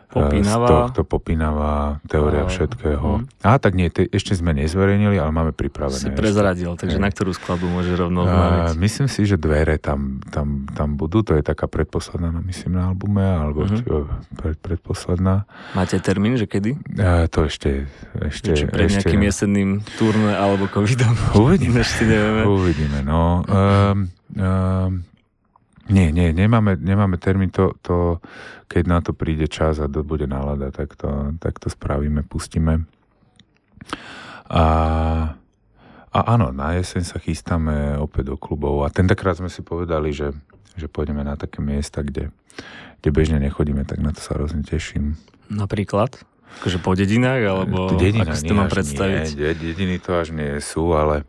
Popínavá. 0.08 0.68
Z 0.68 0.72
tohto 0.72 1.02
popínavá 1.04 2.00
teória 2.08 2.48
a, 2.48 2.50
všetkého. 2.50 3.28
Hm. 3.28 3.44
A 3.44 3.60
tak 3.60 3.76
nie, 3.76 3.92
te, 3.92 4.08
ešte 4.08 4.40
sme 4.40 4.56
nezverejnili, 4.56 5.20
ale 5.20 5.36
máme 5.36 5.52
pripravené. 5.52 6.00
Si 6.00 6.08
prezradil, 6.16 6.72
ešte. 6.72 6.88
takže 6.88 6.98
na 7.04 7.12
ktorú 7.12 7.36
skladbu 7.36 7.68
môže 7.68 7.92
rovno 7.92 8.24
a, 8.24 8.72
Myslím 8.80 9.12
si, 9.12 9.28
že 9.28 9.36
dvere 9.36 9.76
tam, 9.76 10.24
tam, 10.32 10.64
tam 10.72 10.96
budú, 10.96 11.28
to 11.28 11.36
je 11.36 11.44
taká 11.44 11.68
predposledná, 11.68 12.32
no, 12.32 12.40
myslím, 12.48 12.80
na 12.80 12.88
albume, 12.88 13.28
alebo 13.28 13.68
uh-huh. 13.68 13.84
čo, 13.84 14.08
pred, 14.40 14.56
predposledná. 14.56 15.44
Máte 15.76 16.00
termín, 16.00 16.40
že 16.40 16.48
kedy? 16.48 16.80
A, 17.04 17.28
to 17.28 17.52
ešte... 17.52 17.92
ešte 18.16 18.56
Či 18.56 18.64
pred 18.72 18.88
ešte, 18.88 19.12
nejakým 19.12 19.22
jesenným 19.28 19.70
turné 20.00 20.40
alebo 20.40 20.72
covidom? 20.72 21.12
Uvidíme. 21.36 21.82
ešte 21.86 22.08
nevieme. 22.08 22.42
Uvidíme, 22.48 23.00
no. 23.04 23.44
Um, 23.44 24.08
um, 24.40 25.04
nie, 25.88 26.12
nie, 26.12 26.36
nemáme, 26.36 26.76
nemáme 26.76 27.16
termín, 27.18 27.52
to, 27.52 27.76
to, 27.82 28.20
keď 28.68 28.84
na 28.88 29.00
to 29.00 29.12
príde 29.16 29.48
čas 29.48 29.80
a 29.80 29.88
to 29.88 30.04
bude 30.04 30.28
nálada, 30.28 30.72
tak 30.72 30.96
to, 31.00 31.36
tak 31.40 31.60
to 31.60 31.72
spravíme, 31.72 32.24
pustíme. 32.28 32.84
A, 34.48 34.64
a 36.12 36.20
áno, 36.28 36.52
na 36.56 36.76
jeseň 36.76 37.04
sa 37.04 37.18
chystáme 37.20 38.00
opäť 38.00 38.32
do 38.32 38.36
klubov 38.40 38.84
a 38.84 38.92
tentokrát 38.92 39.40
sme 39.40 39.52
si 39.52 39.64
povedali, 39.64 40.12
že, 40.12 40.32
že 40.76 40.92
pôjdeme 40.92 41.24
na 41.24 41.40
také 41.40 41.60
miesta, 41.60 42.04
kde, 42.04 42.32
kde 43.00 43.10
bežne 43.12 43.38
nechodíme, 43.44 43.84
tak 43.84 44.00
na 44.00 44.12
to 44.12 44.20
sa 44.20 44.36
hrozne 44.36 44.64
teším. 44.64 45.16
Napríklad? 45.48 46.20
Akože 46.58 46.78
po 46.82 46.98
dedinách, 46.98 47.42
alebo 47.44 47.94
Dedina, 48.00 48.26
ako 48.26 48.34
si 48.34 48.44
to 48.48 48.56
mám 48.58 48.72
predstaviť? 48.72 49.26
Nie, 49.38 49.54
dediny 49.54 50.02
to 50.02 50.18
až 50.18 50.34
nie 50.34 50.58
sú, 50.64 50.96
ale 50.98 51.28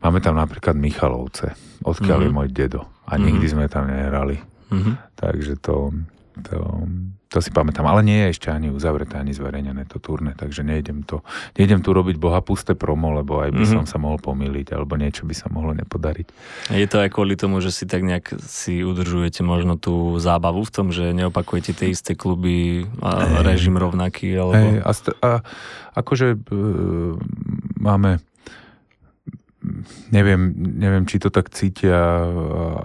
máme 0.00 0.22
tam 0.24 0.38
napríklad 0.38 0.72
Michalovce, 0.78 1.52
odkiaľ 1.84 2.24
mm-hmm. 2.24 2.32
je 2.32 2.36
môj 2.40 2.48
dedo 2.54 2.80
a 3.04 3.20
nikdy 3.20 3.46
mm-hmm. 3.46 3.66
sme 3.68 3.72
tam 3.72 3.84
nehrali. 3.90 4.40
Mm-hmm. 4.72 4.94
Takže 5.14 5.54
to, 5.60 5.92
to, 6.40 6.56
to 7.26 7.42
si 7.42 7.50
pamätám. 7.50 7.82
Ale 7.86 8.06
nie 8.06 8.26
je 8.26 8.38
ešte 8.38 8.48
ani 8.54 8.70
uzavreté, 8.70 9.18
ani 9.18 9.34
zverejnené 9.34 9.84
to 9.90 9.98
turné, 9.98 10.38
takže 10.38 10.62
nejdem, 10.62 11.02
to, 11.02 11.26
nejdem 11.58 11.82
tu 11.82 11.90
robiť 11.90 12.16
bohapusté 12.22 12.78
promo, 12.78 13.10
lebo 13.10 13.42
aj 13.42 13.50
by 13.50 13.62
mm-hmm. 13.66 13.76
som 13.82 13.84
sa 13.84 13.98
mohol 13.98 14.22
pomýliť, 14.22 14.72
alebo 14.74 14.94
niečo 14.94 15.26
by 15.26 15.34
sa 15.34 15.50
mohlo 15.50 15.74
nepodariť. 15.74 16.26
Je 16.70 16.86
to 16.86 17.02
aj 17.02 17.10
kvôli 17.10 17.34
tomu, 17.34 17.58
že 17.58 17.74
si 17.74 17.84
tak 17.84 18.06
nejak 18.06 18.38
si 18.46 18.86
udržujete 18.86 19.42
možno 19.42 19.74
tú 19.74 20.14
zábavu 20.22 20.62
v 20.62 20.70
tom, 20.70 20.94
že 20.94 21.10
neopakujete 21.10 21.74
tie 21.74 21.90
isté 21.90 22.14
kluby 22.14 22.86
a 23.02 23.42
režim 23.42 23.74
rovnaký? 23.74 24.30
Alebo... 24.38 24.54
Hey, 24.54 24.78
a, 24.82 24.92
a 25.22 25.30
akože 25.98 26.36
e, 26.36 26.58
máme 27.82 28.22
neviem, 30.14 30.54
neviem, 30.56 31.04
či 31.04 31.18
to 31.18 31.28
tak 31.28 31.50
cítia 31.50 32.22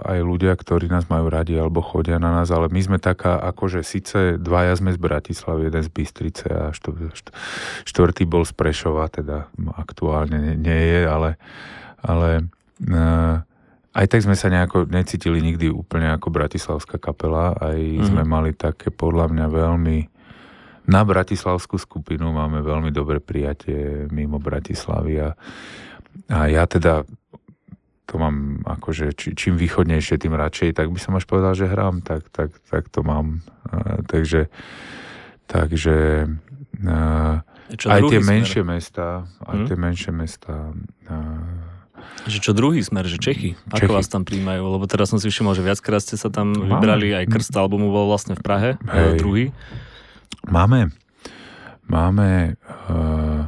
aj 0.02 0.18
ľudia, 0.20 0.54
ktorí 0.54 0.90
nás 0.90 1.06
majú 1.06 1.30
radi 1.30 1.54
alebo 1.54 1.82
chodia 1.82 2.18
na 2.18 2.30
nás, 2.34 2.50
ale 2.50 2.68
my 2.68 2.80
sme 2.82 2.98
taká, 2.98 3.38
akože 3.38 3.80
síce 3.86 4.18
dvaja 4.36 4.74
sme 4.78 4.90
z 4.90 4.98
Bratislavy, 4.98 5.70
jeden 5.70 5.82
z 5.82 5.90
Bystrice 5.90 6.46
a 6.50 6.74
štvrtý 7.86 8.22
bol 8.26 8.42
z 8.42 8.52
Prešova, 8.54 9.06
teda 9.08 9.50
aktuálne 9.78 10.58
nie 10.58 10.80
je, 10.92 11.00
ale, 11.06 11.30
ale 12.02 12.50
uh, 12.90 13.42
aj 13.92 14.06
tak 14.08 14.24
sme 14.24 14.34
sa 14.34 14.48
nejako 14.48 14.88
necítili 14.88 15.38
nikdy 15.44 15.68
úplne 15.68 16.10
ako 16.16 16.32
bratislavská 16.32 16.96
kapela, 16.96 17.52
aj 17.60 17.78
mm-hmm. 17.78 18.08
sme 18.08 18.22
mali 18.24 18.50
také 18.56 18.88
podľa 18.88 19.30
mňa 19.30 19.46
veľmi 19.52 19.98
na 20.82 21.06
bratislavskú 21.06 21.78
skupinu 21.78 22.34
máme 22.34 22.58
veľmi 22.58 22.90
dobré 22.90 23.22
prijatie 23.22 24.10
mimo 24.10 24.42
Bratislavy 24.42 25.14
a 25.22 25.30
a 26.28 26.46
ja 26.46 26.64
teda 26.64 27.04
to 28.04 28.14
mám 28.16 28.60
akože 28.62 29.16
či, 29.16 29.32
čím 29.32 29.56
východnejšie, 29.56 30.18
tým 30.18 30.34
radšej, 30.34 30.76
tak 30.76 30.88
by 30.88 30.98
som 30.98 31.16
až 31.16 31.24
povedal, 31.24 31.56
že 31.56 31.64
hrám, 31.64 32.00
tak, 32.00 32.28
tak, 32.28 32.52
tak 32.68 32.88
to 32.88 33.00
mám. 33.00 33.40
A, 33.64 34.04
takže 34.04 34.52
takže 35.46 36.28
a, 36.84 37.40
Čo 37.72 37.86
aj 37.88 38.00
tie 38.08 38.20
smer? 38.20 38.30
menšie 38.36 38.62
mesta, 38.62 39.06
aj 39.42 39.56
Hm? 39.56 39.66
tie 39.68 39.76
menšie 39.76 40.12
mesta. 40.12 40.54
A, 41.08 41.14
Že 42.26 42.38
čo 42.40 42.52
druhý 42.52 42.82
smer, 42.82 43.06
že 43.06 43.16
Čechy? 43.16 43.56
Ako 43.70 43.88
Čechy. 43.88 43.94
vás 43.94 44.10
tam 44.10 44.26
príjmajú? 44.26 44.60
Lebo 44.60 44.84
teraz 44.84 45.08
som 45.08 45.16
si 45.16 45.30
všimol, 45.30 45.54
že 45.54 45.62
viackrát 45.62 46.02
ste 46.02 46.18
sa 46.18 46.28
tam 46.28 46.52
Máme. 46.52 46.68
vybrali, 46.68 47.14
aj 47.14 47.30
krst 47.30 47.54
albumu 47.54 47.88
bol 47.88 48.10
vlastne 48.10 48.34
v 48.36 48.42
Prahe, 48.42 48.70
Hej. 48.82 49.16
druhý. 49.16 49.44
máme 50.44 50.90
máme 51.82 52.56
uh, 52.88 53.44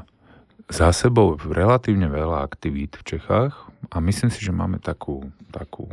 za 0.69 0.89
sebou 0.97 1.37
relatívne 1.37 2.09
veľa 2.09 2.41
aktivít 2.41 2.97
v 3.01 3.17
Čechách 3.17 3.53
a 3.93 3.97
myslím 4.01 4.31
si, 4.33 4.41
že 4.41 4.53
máme 4.55 4.81
takú, 4.81 5.29
takú 5.53 5.89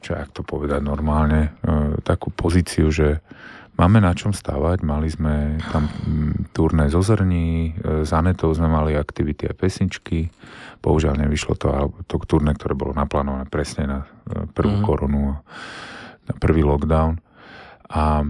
čo 0.00 0.16
jak 0.16 0.32
to 0.32 0.40
povedať 0.40 0.80
normálne, 0.80 1.52
uh, 1.60 1.92
takú 2.00 2.32
pozíciu, 2.32 2.88
že 2.88 3.20
máme 3.80 4.00
na 4.00 4.12
čom 4.12 4.32
stávať. 4.36 4.84
Mali 4.84 5.08
sme 5.08 5.60
tam 5.72 5.88
mm, 5.88 6.52
turné 6.52 6.92
zo 6.92 7.00
Zrní, 7.00 7.72
e, 7.80 8.04
s 8.04 8.12
Anetou 8.12 8.52
sme 8.52 8.68
mali 8.68 8.92
aktivity 8.92 9.48
a 9.48 9.56
pesničky. 9.56 10.28
Bohužiaľ 10.84 11.16
nevyšlo 11.24 11.56
to, 11.56 11.72
alebo 11.72 11.96
to 12.04 12.20
turné, 12.28 12.52
ktoré 12.52 12.76
bolo 12.76 12.92
naplánované 12.92 13.48
presne 13.48 13.88
na 13.88 13.98
e, 14.04 14.44
prvú 14.52 14.80
Mhm. 14.80 14.84
korunu, 14.84 15.40
na 16.28 16.34
prvý 16.36 16.60
lockdown. 16.60 17.24
A 17.88 18.28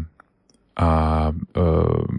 a 0.80 0.88
e, 1.28 1.32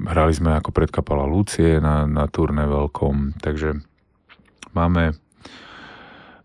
hrali 0.05 0.33
sme 0.37 0.53
ako 0.53 0.69
predkapala 0.69 1.25
Lucie 1.25 1.81
na, 1.81 2.05
na 2.05 2.29
turné 2.29 2.69
veľkom, 2.69 3.41
takže 3.41 3.81
máme, 4.77 5.17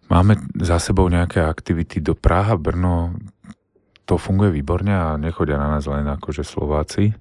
máme 0.08 0.40
za 0.56 0.80
sebou 0.80 1.04
nejaké 1.12 1.44
aktivity 1.44 2.00
do 2.00 2.16
Praha, 2.16 2.56
Brno, 2.56 3.12
to 4.08 4.16
funguje 4.16 4.48
výborne 4.48 4.96
a 4.96 5.20
nechodia 5.20 5.60
na 5.60 5.76
nás 5.76 5.84
len 5.84 6.08
akože 6.08 6.40
Slováci. 6.40 7.12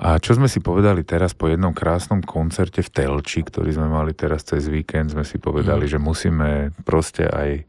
A 0.00 0.16
čo 0.16 0.32
sme 0.32 0.48
si 0.48 0.64
povedali 0.64 1.04
teraz 1.04 1.36
po 1.36 1.50
jednom 1.50 1.76
krásnom 1.76 2.24
koncerte 2.24 2.80
v 2.80 2.88
Telči, 2.88 3.44
ktorý 3.44 3.74
sme 3.74 3.88
mali 3.90 4.16
teraz 4.16 4.46
cez 4.46 4.70
víkend, 4.70 5.12
sme 5.12 5.26
si 5.26 5.36
povedali, 5.36 5.84
Mhm. 5.84 5.92
že 5.92 5.98
musíme 5.98 6.48
proste 6.86 7.26
aj 7.26 7.66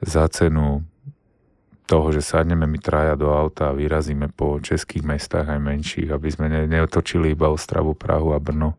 za 0.00 0.24
cenu 0.32 0.86
toho, 1.90 2.14
že 2.14 2.22
sadneme 2.22 2.70
my 2.70 2.78
traja 2.78 3.18
do 3.18 3.34
auta 3.34 3.74
a 3.74 3.76
vyrazíme 3.76 4.30
po 4.30 4.62
českých 4.62 5.02
mestách 5.02 5.50
aj 5.50 5.58
menších, 5.58 6.08
aby 6.14 6.28
sme 6.30 6.46
ne, 6.46 6.70
neotočili 6.70 7.34
iba 7.34 7.50
Ostravu, 7.50 7.98
Prahu 7.98 8.30
a 8.30 8.38
Brno. 8.38 8.78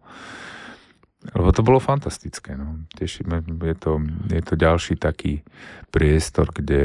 Lebo 1.36 1.52
to 1.52 1.62
bolo 1.62 1.84
fantastické. 1.84 2.56
No. 2.56 2.88
Tešíme, 2.95 3.43
je 3.43 3.76
to, 3.76 3.91
je 4.32 4.41
to 4.41 4.54
ďalší 4.56 4.95
taký 4.95 5.43
priestor, 5.91 6.50
kde 6.56 6.84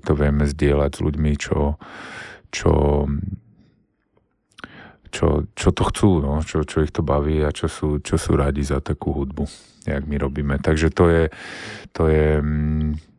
to 0.00 0.14
vieme 0.14 0.46
zdieľať 0.46 0.90
s 0.96 1.00
ľuďmi, 1.02 1.32
čo, 1.36 1.76
čo, 2.54 2.72
čo, 5.10 5.26
čo 5.50 5.68
to 5.74 5.82
chcú, 5.92 6.10
no, 6.22 6.40
čo, 6.46 6.62
čo 6.62 6.86
ich 6.86 6.94
to 6.94 7.02
baví 7.02 7.42
a 7.42 7.50
čo 7.50 7.66
sú, 7.66 8.00
čo 8.00 8.16
sú 8.16 8.38
radi 8.38 8.64
za 8.64 8.80
takú 8.80 9.12
hudbu, 9.12 9.44
jak 9.84 10.08
my 10.08 10.16
robíme. 10.24 10.56
Takže 10.62 10.88
to 10.94 11.04
je, 11.12 11.24
to 11.92 12.08
je 12.08 12.40
mm, 12.40 13.15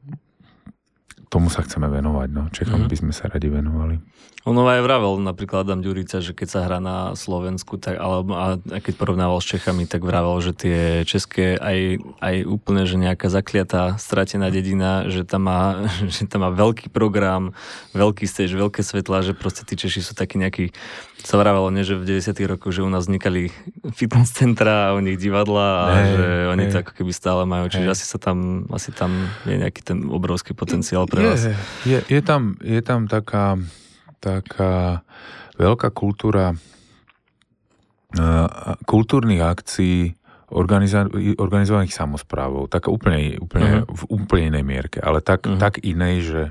tomu 1.27 1.51
sa 1.51 1.61
chceme 1.61 1.87
venovať. 1.87 2.29
No. 2.31 2.47
Čechom 2.49 2.85
Mhm. 2.85 2.89
by 2.89 2.95
sme 2.95 3.11
sa 3.11 3.27
radi 3.27 3.47
venovali. 3.47 3.99
Ono 4.47 4.63
aj 4.63 4.79
vravel 4.79 5.19
napríklad 5.19 5.67
Adam 5.67 5.83
Ďurica, 5.83 6.23
že 6.23 6.31
keď 6.31 6.47
sa 6.47 6.63
hrá 6.63 6.79
na 6.79 7.19
Slovensku, 7.19 7.75
tak, 7.75 7.99
alebo, 7.99 8.31
a, 8.31 8.55
a 8.55 8.77
keď 8.79 8.95
porovnával 8.95 9.43
s 9.43 9.51
Čechami, 9.51 9.83
tak 9.83 10.07
vravel, 10.07 10.39
že 10.39 10.55
tie 10.55 10.79
české 11.03 11.59
aj, 11.59 11.99
aj 12.23 12.35
úplne, 12.47 12.87
že 12.87 12.95
nejaká 12.95 13.27
zakliatá, 13.27 13.99
stratená 13.99 14.47
dedina, 14.47 15.11
že 15.11 15.27
tam, 15.27 15.51
má, 15.51 15.83
že 16.07 16.31
tam 16.31 16.47
má 16.47 16.51
veľký 16.55 16.87
program, 16.95 17.51
veľký 17.91 18.23
stage, 18.23 18.55
veľké 18.55 18.79
svetlá, 18.87 19.19
že 19.19 19.35
proste 19.35 19.67
tí 19.67 19.75
Češi 19.75 19.99
sú 19.99 20.15
takí 20.15 20.39
nejakí, 20.39 20.71
sa 21.27 21.35
vravelo, 21.35 21.67
nie, 21.67 21.83
že 21.83 21.93
v 21.93 22.07
90 22.07 22.31
rokoch, 22.47 22.71
že 22.71 22.79
u 22.79 22.87
nás 22.87 23.03
vznikali 23.03 23.51
fitness 23.91 24.31
centra 24.31 24.89
a 24.89 24.95
u 24.95 25.03
nich 25.03 25.15
divadla 25.15 25.67
a 25.77 25.85
Hej, 25.93 26.07
že 26.09 26.25
oni 26.47 26.63
hej. 26.63 26.71
to 26.71 26.77
ako 26.79 26.91
keby 26.93 27.11
stále 27.11 27.43
majú, 27.43 27.67
čiže 27.67 27.83
Hej. 27.83 27.93
asi 27.93 28.05
sa 28.05 28.17
tam, 28.17 28.37
asi 28.69 28.89
tam 28.89 29.11
je 29.43 29.55
nejaký 29.57 29.81
ten 29.83 30.07
obrovský 30.07 30.51
potenciál 30.53 31.03
pre 31.03 31.27
vás. 31.27 31.43
Je, 31.43 31.55
je, 31.85 31.99
je, 32.07 32.21
tam, 32.21 32.55
je 32.57 32.79
tam 32.79 33.05
taká, 33.05 33.59
taká 34.17 35.03
veľká 35.53 35.91
kultúra 35.91 36.55
kultúrnych 38.83 39.43
akcií 39.43 40.15
organiza- 40.47 41.11
organizovaných 41.35 41.91
samozprávou. 41.91 42.65
Taká 42.65 42.87
úplne, 42.87 43.35
úplne, 43.37 43.83
Mhm. 43.83 43.85
v 43.85 44.01
úplne 44.09 44.43
inej 44.47 44.63
mierke, 44.63 44.99
ale 44.99 45.19
tak, 45.19 45.43
Mhm. 45.43 45.59
tak 45.59 45.83
inej, 45.83 46.15
že 46.23 46.41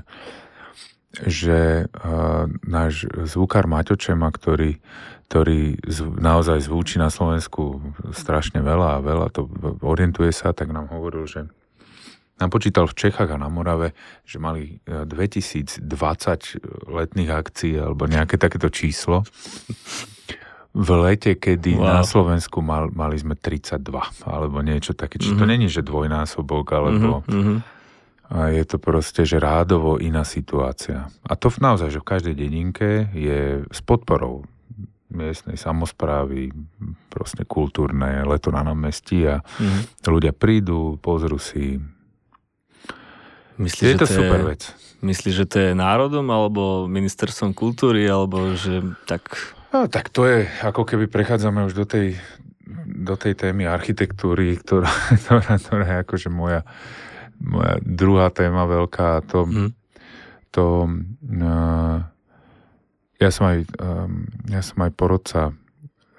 že 1.25 1.89
uh, 1.89 2.45
náš 2.61 3.09
zvukár 3.25 3.65
Maťočema, 3.65 4.29
ktorý, 4.29 4.77
ktorý 5.25 5.81
zv, 5.81 6.21
naozaj 6.21 6.61
zvúči 6.61 7.01
na 7.01 7.09
Slovensku 7.09 7.81
strašne 8.13 8.61
veľa 8.61 8.99
a 8.99 9.03
veľa, 9.03 9.27
to 9.33 9.49
orientuje 9.81 10.29
sa, 10.29 10.53
tak 10.53 10.69
nám 10.69 10.93
hovoril, 10.93 11.25
že 11.25 11.49
nám 12.37 12.53
počítal 12.53 12.85
v 12.85 12.93
Čechách 12.93 13.33
a 13.33 13.41
na 13.41 13.49
Morave, 13.49 13.97
že 14.21 14.37
mali 14.37 14.77
e, 14.85 15.09
2020 15.09 15.81
letných 16.85 17.31
akcií 17.33 17.81
alebo 17.81 18.05
nejaké 18.05 18.37
takéto 18.37 18.69
číslo. 18.69 19.25
V 20.77 20.89
lete, 21.01 21.33
kedy 21.33 21.73
Wow. 21.73 21.97
na 21.97 22.03
Slovensku 22.05 22.61
mal, 22.61 22.93
mali 22.93 23.17
sme 23.17 23.33
32 23.33 23.81
alebo 24.21 24.61
niečo 24.61 24.93
také. 24.93 25.17
Čiže 25.17 25.33
to 25.33 25.45
Mhm. 25.45 25.51
není, 25.51 25.65
že 25.65 25.81
dvojnásobok 25.81 26.65
alebo... 26.77 27.25
Mhm, 27.25 27.33
mhm. 27.41 27.57
A 28.27 28.49
je 28.49 28.63
to 28.63 28.77
proste, 28.77 29.23
že 29.23 29.37
rádovo 29.37 29.97
iná 29.97 30.21
situácia. 30.21 31.07
A 31.21 31.33
to 31.33 31.47
v- 31.47 31.63
naozaj, 31.63 31.89
že 31.89 31.99
v 31.99 32.09
každej 32.09 32.35
dedinke 32.35 32.87
je 33.09 33.39
s 33.63 33.79
podporou 33.79 34.43
miestnej 35.07 35.55
samozprávy, 35.55 36.51
proste 37.07 37.41
kultúrne 37.41 38.21
leto 38.21 38.51
na 38.51 38.59
námestí 38.61 39.23
a 39.23 39.39
Mhm. 39.39 40.03
ľudia 40.05 40.33
prídu, 40.33 40.97
pozrú 40.97 41.37
si. 41.37 41.79
Myslíš, 43.57 43.87
Je 43.87 43.97
to 43.97 44.05
že 44.05 44.13
super 44.13 44.41
vec. 44.45 44.61
Myslíš, 44.99 45.35
že 45.35 45.45
to 45.45 45.57
je 45.57 45.71
národom, 45.73 46.27
alebo 46.27 46.61
ministerstvom 46.85 47.53
kultúry, 47.53 48.05
alebo 48.05 48.53
že 48.53 48.79
tak... 49.05 49.33
No, 49.69 49.85
tak 49.85 50.09
to 50.09 50.25
je, 50.25 50.45
ako 50.61 50.83
keby 50.83 51.07
prechádzame 51.07 51.63
už 51.63 51.73
do 51.73 51.85
tej, 51.85 52.17
do 52.87 53.15
tej 53.15 53.33
témy 53.33 53.65
architektúry, 53.65 54.57
ktorá, 54.57 54.89
ktorá, 55.23 55.55
ktorá 55.55 55.85
je 55.87 55.97
akože 56.03 56.29
moja, 56.29 56.61
moja 57.41 57.77
druhá 57.81 58.27
téma 58.33 58.65
veľká. 58.65 59.25
To, 59.33 59.39
Hm. 59.45 59.69
to 60.51 60.65
uh, 61.43 61.97
ja 63.17 63.29
som 63.33 63.45
aj 63.49 63.59
um, 63.81 64.29
ja 64.49 64.61
som 64.61 64.77
aj 64.85 64.91
porodca 64.93 65.53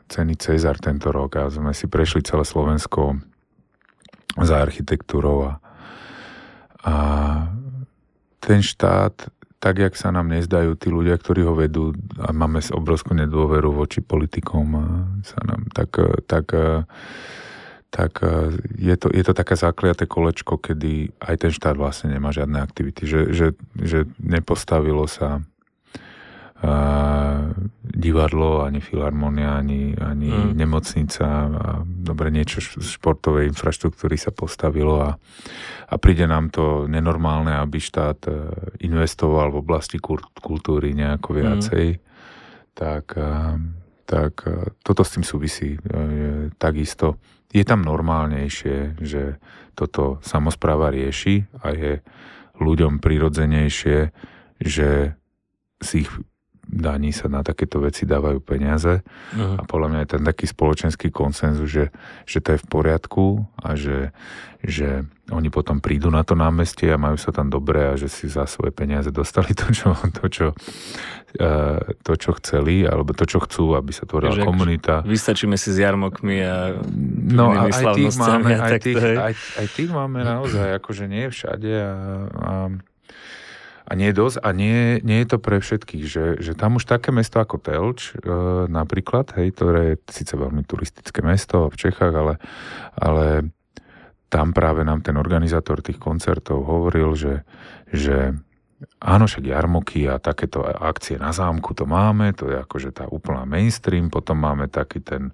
ceny 0.09 0.41
Cezar 0.41 0.81
tento 0.81 1.13
rok 1.13 1.37
a 1.37 1.53
sme 1.53 1.77
si 1.77 1.87
prešli 1.87 2.25
celé 2.25 2.43
Slovensko 2.43 3.21
za 4.41 4.57
architektúrou 4.63 5.53
a, 5.53 5.53
a 6.83 6.95
ten 8.41 8.65
štát 8.65 9.29
tak, 9.59 9.83
jak 9.83 9.95
sa 9.99 10.15
nám 10.15 10.31
nezdajú 10.31 10.79
tí 10.79 10.87
ľudia, 10.87 11.19
ktorí 11.19 11.43
ho 11.43 11.51
vedú 11.59 11.91
a 12.23 12.31
máme 12.31 12.63
obrovskú 12.71 13.11
nedôveru 13.19 13.75
voči 13.75 13.99
politikom 13.99 14.67
sa 15.27 15.39
nám 15.43 15.67
tak, 15.75 15.99
tak, 16.31 16.47
tak 17.89 18.21
je 18.77 18.97
to, 19.01 19.09
je 19.09 19.25
to 19.25 19.33
také 19.33 19.57
zakliaté 19.57 20.05
kolečko, 20.05 20.61
kedy 20.61 21.09
aj 21.25 21.37
ten 21.41 21.53
štát 21.53 21.73
vlastne 21.73 22.13
nemá 22.13 22.37
žiadne 22.37 22.61
aktivity, 22.61 23.09
že, 23.09 23.33
že, 23.33 23.47
že 23.81 24.05
nepostavilo 24.21 25.09
sa 25.09 25.41
a 26.59 26.75
divadlo, 27.87 28.67
ani 28.67 28.83
filharmonia, 28.83 29.63
ani, 29.63 29.95
ani 29.95 30.27
Mm. 30.29 30.59
nemocnica 30.59 31.27
a 31.47 31.87
dobre 31.87 32.35
niečo 32.35 32.59
športovej 32.83 33.55
infraštruktúry 33.55 34.19
sa 34.19 34.35
postavilo 34.35 34.99
a, 34.99 35.15
a 35.87 35.95
príde 36.03 36.27
nám 36.27 36.51
to 36.51 36.91
nenormálne, 36.91 37.55
aby 37.55 37.79
štát 37.79 38.27
e, 38.27 38.35
investoval 38.83 39.55
v 39.55 39.63
oblasti 39.63 40.03
kultúry 40.43 40.99
nejako 40.99 41.31
viacej. 41.39 42.03
Tak, 42.75 43.07
a, 43.15 43.55
tak 44.03 44.43
a, 44.43 44.75
toto 44.83 45.07
s 45.07 45.15
tým 45.15 45.23
súvisí 45.23 45.79
e, 45.79 46.51
takisto. 46.59 47.23
Je 47.49 47.65
tam 47.65 47.81
normálnejšie, 47.81 49.01
že 49.01 49.41
toto 49.73 50.21
samozpráva 50.21 50.93
rieši 50.93 51.49
a 51.65 51.73
je 51.73 51.93
ľuďom 52.59 53.01
prirodzenejšie, 53.01 53.99
že 54.59 55.17
si 55.81 55.97
ich 56.05 56.13
daní 56.69 57.11
sa 57.11 57.27
na 57.27 57.41
takéto 57.41 57.81
veci 57.81 58.05
dávajú 58.05 58.39
peniaze 58.39 59.01
Uh-huh. 59.29 59.61
a 59.61 59.63
podľa 59.65 59.89
mňa 59.89 60.01
je 60.05 60.11
ten 60.17 60.23
taký 60.25 60.45
spoločenský 60.45 61.09
konsenzus, 61.09 61.69
že, 61.69 61.85
že 62.25 62.39
to 62.41 62.57
je 62.57 62.61
v 62.61 62.67
poriadku 62.69 63.25
a 63.61 63.77
že, 63.77 64.13
že 64.61 65.05
oni 65.29 65.53
potom 65.53 65.81
prídu 65.81 66.09
na 66.09 66.25
to 66.25 66.33
námestie 66.33 66.89
a 66.89 66.97
majú 66.97 67.21
sa 67.21 67.29
tam 67.29 67.53
dobre 67.53 67.93
a 67.93 67.95
že 67.97 68.09
si 68.09 68.25
za 68.25 68.49
svoje 68.49 68.73
peniaze 68.73 69.13
dostali 69.13 69.53
to, 69.53 69.69
čo, 69.69 69.93
to, 70.17 70.25
čo, 70.29 70.47
uh, 71.41 71.79
to, 72.01 72.13
čo 72.17 72.31
chceli 72.41 72.89
alebo 72.89 73.13
to, 73.13 73.25
čo 73.25 73.45
chcú, 73.45 73.77
aby 73.77 73.93
sa 73.93 74.09
tvorila 74.09 74.33
Takže 74.33 74.43
ak- 74.45 74.49
komunita. 74.49 74.95
Vystačíme 75.05 75.57
si 75.61 75.69
s 75.73 75.79
jarmokmi 75.79 76.37
a 76.41 76.57
No 77.29 77.53
a 77.53 77.69
aj 77.69 77.85
tých 77.95 78.17
máme, 78.17 78.53
aj 78.57 78.73
tých, 78.81 78.97
aj, 78.97 79.35
aj 79.61 79.67
tých 79.77 79.91
máme 79.93 80.25
naozaj, 80.25 80.81
akože 80.81 81.05
nie 81.05 81.29
všade 81.29 81.73
a, 81.77 81.93
a, 82.33 82.53
a 83.89 83.97
nie 83.97 84.13
je 84.13 84.21
dosť 84.21 84.37
a 84.45 84.49
nie, 84.53 85.01
nie 85.01 85.25
je 85.25 85.29
to 85.33 85.39
pre 85.41 85.65
všetkých, 85.65 86.05
že, 86.05 86.27
že 86.45 86.53
tam 86.53 86.77
už 86.77 86.85
také 86.85 87.09
mesto 87.09 87.41
ako 87.41 87.57
Telč 87.57 88.13
e, 88.13 88.21
napríklad, 88.69 89.33
hej, 89.41 89.57
ktoré 89.57 89.97
je 89.97 90.13
síce 90.13 90.37
veľmi 90.37 90.61
turistické 90.69 91.25
mesto 91.25 91.73
v 91.73 91.77
Čechách, 91.89 92.13
ale, 92.13 92.35
ale 93.01 93.49
tam 94.29 94.53
práve 94.53 94.85
nám 94.85 95.01
ten 95.01 95.17
organizátor 95.17 95.81
tých 95.81 95.97
koncertov 95.97 96.69
hovoril, 96.69 97.17
že, 97.17 97.49
že 97.89 98.37
áno, 99.01 99.25
však 99.25 99.49
jarmoky 99.49 100.05
a 100.05 100.21
takéto 100.21 100.61
akcie 100.69 101.17
na 101.17 101.33
zámku 101.33 101.73
to 101.73 101.89
máme, 101.89 102.37
to 102.37 102.53
je 102.53 102.61
akože 102.61 102.93
tá 102.93 103.09
úplná 103.09 103.49
mainstream, 103.49 104.13
potom 104.13 104.37
máme 104.37 104.69
taký 104.69 105.01
ten 105.01 105.33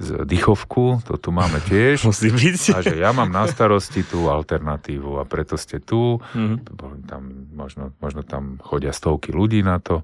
z 0.00 0.24
dychovku, 0.24 1.04
to 1.04 1.20
tu 1.20 1.28
máme 1.28 1.60
tiež. 1.68 2.02
Musí 2.08 2.32
byť. 2.32 2.60
A 2.72 2.78
že 2.80 2.96
ja 2.96 3.12
mám 3.12 3.28
na 3.28 3.44
starosti 3.44 4.00
tú 4.00 4.32
alternatívu 4.32 5.20
a 5.20 5.28
preto 5.28 5.60
ste 5.60 5.76
tu. 5.76 6.16
Mm-hmm. 6.32 6.56
Tam, 7.04 7.22
možno, 7.52 7.92
možno 8.00 8.24
tam 8.24 8.56
chodia 8.64 8.96
stovky 8.96 9.30
ľudí 9.36 9.60
na 9.60 9.76
to, 9.76 10.00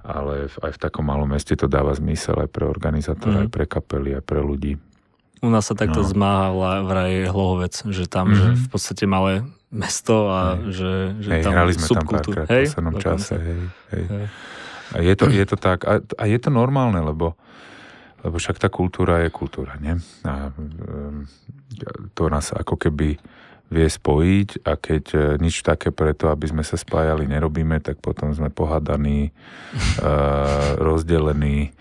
ale 0.00 0.48
aj 0.48 0.72
v 0.74 0.78
takom 0.80 1.04
malom 1.04 1.28
meste 1.28 1.52
to 1.52 1.68
dáva 1.68 1.92
zmysel 1.92 2.40
aj 2.40 2.48
pre 2.48 2.64
organizátora, 2.64 3.44
mm-hmm. 3.44 3.46
aj 3.46 3.50
pre 3.52 3.64
kapely, 3.68 4.10
aj 4.16 4.24
pre 4.24 4.40
ľudí. 4.40 4.80
U 5.42 5.50
nás 5.50 5.68
sa 5.68 5.74
takto 5.76 6.00
no. 6.00 6.08
zmáhala 6.08 6.86
vraj 6.86 7.28
Hlohovec, 7.28 7.74
že 7.92 8.08
tam, 8.08 8.32
mm-hmm. 8.32 8.38
že 8.38 8.46
v 8.64 8.68
podstate 8.72 9.04
malé 9.04 9.44
mesto 9.74 10.30
a 10.30 10.56
hej. 10.56 10.72
že, 10.72 10.92
že 11.20 11.28
hej, 11.36 11.42
tam 11.44 11.52
hrali 11.52 11.72
sme 11.74 11.86
tam 12.00 12.06
párkrát 12.06 12.46
v 12.46 12.58
poslednom 12.64 12.96
čase. 12.96 13.34
Hej, 13.36 13.60
hej. 13.92 14.04
Hej. 14.08 14.26
A 14.92 14.96
je 15.00 15.14
to, 15.16 15.24
je 15.32 15.44
to 15.48 15.56
tak. 15.56 15.88
A, 15.88 16.04
a 16.04 16.24
je 16.28 16.38
to 16.38 16.52
normálne, 16.52 17.00
lebo 17.00 17.34
lebo 18.22 18.38
však 18.38 18.58
tá 18.62 18.70
kultúra 18.70 19.22
je 19.26 19.30
kultúra, 19.34 19.76
nie? 19.82 19.98
A 20.22 20.50
ehm, 20.50 21.26
to 22.14 22.30
nás 22.30 22.54
ako 22.54 22.78
keby 22.78 23.18
vie 23.72 23.88
spojiť 23.88 24.68
a 24.68 24.76
keď 24.76 25.04
e, 25.12 25.18
nič 25.40 25.64
také 25.64 25.90
preto, 25.90 26.28
aby 26.28 26.44
sme 26.44 26.62
sa 26.62 26.76
spájali, 26.76 27.24
nerobíme, 27.24 27.80
tak 27.80 27.98
potom 28.04 28.28
sme 28.36 28.52
pohádaní, 28.52 29.32
rozdelení 30.76 31.72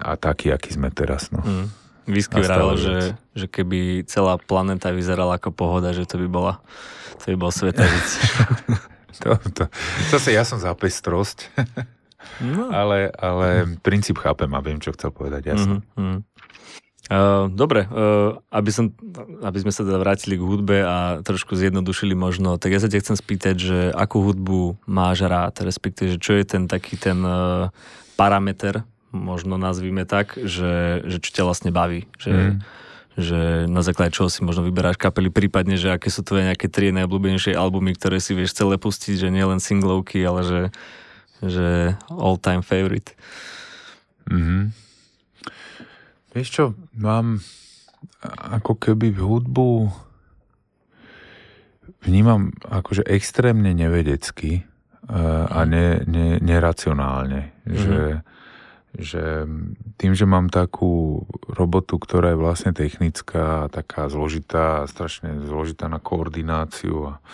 a 0.00 0.12
takí, 0.16 0.48
akí 0.48 0.72
sme 0.72 0.88
teraz. 0.88 1.28
No. 1.28 1.44
Mm. 1.44 1.68
Whisky 2.08 2.40
vravel, 2.40 2.80
že, 2.80 2.96
že 3.36 3.46
keby 3.48 4.08
celá 4.08 4.40
planeta 4.40 4.88
vyzerala 4.92 5.36
ako 5.36 5.52
pohoda, 5.52 5.92
že 5.92 6.08
to 6.08 6.20
by 6.20 6.28
bola 6.28 6.54
to 7.24 7.32
by 7.32 7.36
bol 7.40 7.52
svetavic. 7.52 8.08
to, 9.24 9.28
to, 9.56 9.64
zase 10.12 10.36
ja 10.36 10.44
som 10.44 10.60
za 10.60 10.76
pestrosť. 10.76 11.48
No. 12.40 12.70
Ale, 12.74 13.10
ale 13.14 13.78
princíp 13.80 14.18
chápem 14.18 14.50
a 14.52 14.60
viem, 14.60 14.78
čo 14.78 14.92
chcel 14.92 15.10
povedať, 15.14 15.54
jasno. 15.54 15.82
Mm-hmm. 15.94 16.18
Uh, 17.04 17.52
dobre, 17.52 17.84
uh, 17.84 18.40
aby, 18.48 18.72
som, 18.72 18.88
aby 19.44 19.58
sme 19.60 19.68
sa 19.76 19.84
teda 19.84 20.00
vrátili 20.00 20.40
k 20.40 20.46
hudbe 20.48 20.80
a 20.80 21.20
trošku 21.20 21.52
zjednodušili 21.52 22.16
možno, 22.16 22.56
tak 22.56 22.72
ja 22.72 22.80
sa 22.80 22.88
ťa 22.88 23.04
chcem 23.04 23.16
spýtať, 23.20 23.56
že 23.60 23.78
akú 23.92 24.24
hudbu 24.24 24.80
máš 24.88 25.28
rád, 25.28 25.52
respektíve, 25.68 26.16
že 26.16 26.18
čo 26.18 26.32
je 26.32 26.48
ten 26.48 26.64
taký 26.64 26.96
ten 26.96 27.20
uh, 27.20 27.68
parameter, 28.16 28.88
možno 29.12 29.60
nazvime 29.60 30.08
tak, 30.08 30.40
že, 30.40 31.04
že 31.04 31.20
čo 31.20 31.30
ťa 31.30 31.42
vlastne 31.44 31.70
baví, 31.76 32.08
že, 32.16 32.32
mm. 32.32 32.56
že 33.20 33.40
na 33.68 33.84
základe 33.84 34.16
čoho 34.16 34.32
si 34.32 34.40
možno 34.40 34.64
vyberáš 34.64 34.96
kapely, 34.96 35.28
prípadne, 35.28 35.76
že 35.76 35.92
aké 35.92 36.08
sú 36.08 36.24
tvoje 36.24 36.48
nejaké 36.48 36.72
tri 36.72 36.88
najobľúbenejšie 36.88 37.52
albumy, 37.52 37.92
ktoré 38.00 38.16
si 38.16 38.32
vieš 38.32 38.56
celé 38.56 38.80
pustiť, 38.80 39.28
že 39.28 39.28
nie 39.28 39.44
len 39.44 39.60
singlovky, 39.60 40.24
ale 40.24 40.40
že 40.40 40.60
že 41.42 41.98
all 42.12 42.38
time 42.38 42.62
favorite. 42.62 43.16
Mm-hmm. 44.30 44.62
Vieš 46.34 46.48
čo, 46.50 46.64
mám 46.98 47.42
ako 48.24 48.74
keby 48.78 49.14
v 49.14 49.20
hudbu 49.20 49.70
vnímam 52.04 52.52
akože 52.64 53.04
extrémne 53.08 53.72
nevedecky 53.72 54.64
uh, 55.08 55.48
a 55.48 55.64
ne, 55.64 56.04
ne, 56.04 56.36
neracionálne. 56.40 57.54
Mm-hmm. 57.64 57.76
Že, 57.80 58.00
že 58.94 59.24
tým, 59.96 60.12
že 60.12 60.26
mám 60.28 60.52
takú 60.52 61.24
robotu, 61.48 61.96
ktorá 61.96 62.36
je 62.36 62.42
vlastne 62.42 62.72
technická, 62.76 63.72
taká 63.72 64.10
zložitá, 64.12 64.84
strašne 64.90 65.44
zložitá 65.48 65.88
na 65.88 65.98
koordináciu 66.02 67.14
a 67.16 67.24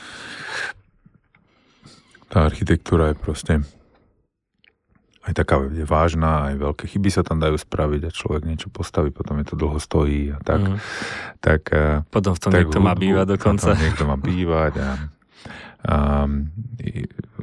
tá 2.31 2.47
architektúra 2.47 3.11
je 3.11 3.17
proste 3.19 3.55
aj 5.21 5.33
taká 5.37 5.61
je 5.69 5.85
vážna, 5.85 6.49
aj 6.49 6.55
veľké 6.57 6.85
chyby 6.97 7.11
sa 7.13 7.21
tam 7.21 7.45
dajú 7.45 7.61
spraviť 7.61 8.09
a 8.09 8.11
človek 8.11 8.43
niečo 8.49 8.73
postaví, 8.73 9.13
potom 9.13 9.37
je 9.45 9.53
to 9.53 9.55
dlho 9.57 9.77
stojí 9.77 10.33
a 10.33 10.41
tak. 10.41 10.65
Mm. 10.65 10.79
tak 11.45 11.63
eh, 11.77 12.01
potom 12.09 12.33
v 12.33 12.41
tom 12.41 12.51
tak 12.51 12.65
niekto 12.65 12.81
hudbu, 12.81 12.89
má 12.89 12.95
bývať 12.97 13.27
dokonca. 13.37 13.69
Niekto 13.77 14.05
má 14.09 14.17
bývať 14.17 14.73
a, 14.81 14.91
a, 15.85 15.97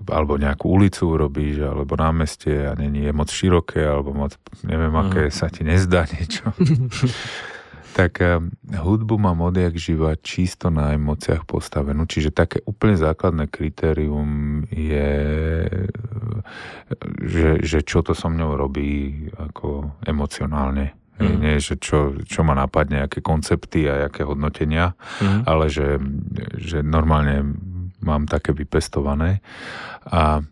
alebo 0.09 0.33
nejakú 0.41 0.65
ulicu 0.73 1.05
urobíš, 1.05 1.69
alebo 1.69 1.93
námestie 1.93 2.65
a 2.65 2.73
není 2.73 3.05
je 3.05 3.13
moc 3.13 3.29
široké, 3.29 3.85
alebo 3.85 4.09
moc, 4.09 4.33
neviem, 4.65 4.89
mm. 4.89 5.01
aké 5.05 5.23
sa 5.29 5.45
ti 5.53 5.61
nezdá 5.61 6.09
niečo. 6.09 6.49
tak 7.97 8.21
um, 8.21 8.53
hudbu 8.69 9.17
mám 9.17 9.41
odjak 9.41 9.73
živa 9.73 10.13
čisto 10.21 10.69
na 10.69 10.93
emóciách 10.93 11.49
postavenú, 11.49 12.05
čiže 12.05 12.29
také 12.29 12.61
úplne 12.69 12.93
základné 12.93 13.49
kritérium 13.49 14.61
je, 14.69 15.17
že, 17.25 17.57
že 17.65 17.81
čo 17.81 18.05
to 18.05 18.13
so 18.13 18.29
mňou 18.29 18.53
robí 18.53 19.25
ako 19.33 19.97
emocionálne. 20.05 20.93
Mm. 21.17 21.41
Nie, 21.41 21.57
že 21.57 21.81
čo, 21.81 22.13
čo 22.29 22.45
ma 22.45 22.53
napadne, 22.53 23.01
aké 23.01 23.25
koncepty 23.25 23.89
a 23.89 24.05
aké 24.05 24.21
hodnotenia, 24.21 24.93
mm. 25.17 25.49
ale 25.49 25.65
že, 25.65 25.97
že 26.61 26.85
normálne 26.85 27.57
mám 28.05 28.29
také 28.29 28.53
vypestované. 28.53 29.41
A 30.05 30.45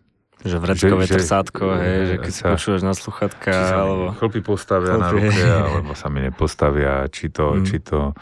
že 0.44 0.56
vrečkové 0.60 1.08
že, 1.08 1.16
trsátko, 1.16 1.64
že, 1.64 1.80
hej, 1.80 2.00
že 2.04 2.14
keď 2.20 2.32
sa 2.32 2.44
počúvaš 2.52 2.82
na 2.84 2.94
sluchatka, 2.94 3.54
alebo... 3.72 4.04
Chlpy 4.20 4.40
postavia 4.44 4.92
chlpy. 4.94 5.00
na 5.00 5.08
ruke, 5.10 5.42
alebo 5.48 5.92
sa 5.96 6.06
mi 6.12 6.20
nepostavia, 6.20 7.08
či 7.08 7.32
to, 7.32 7.56
mm. 7.56 7.64
či 7.64 7.76
to 7.80 8.12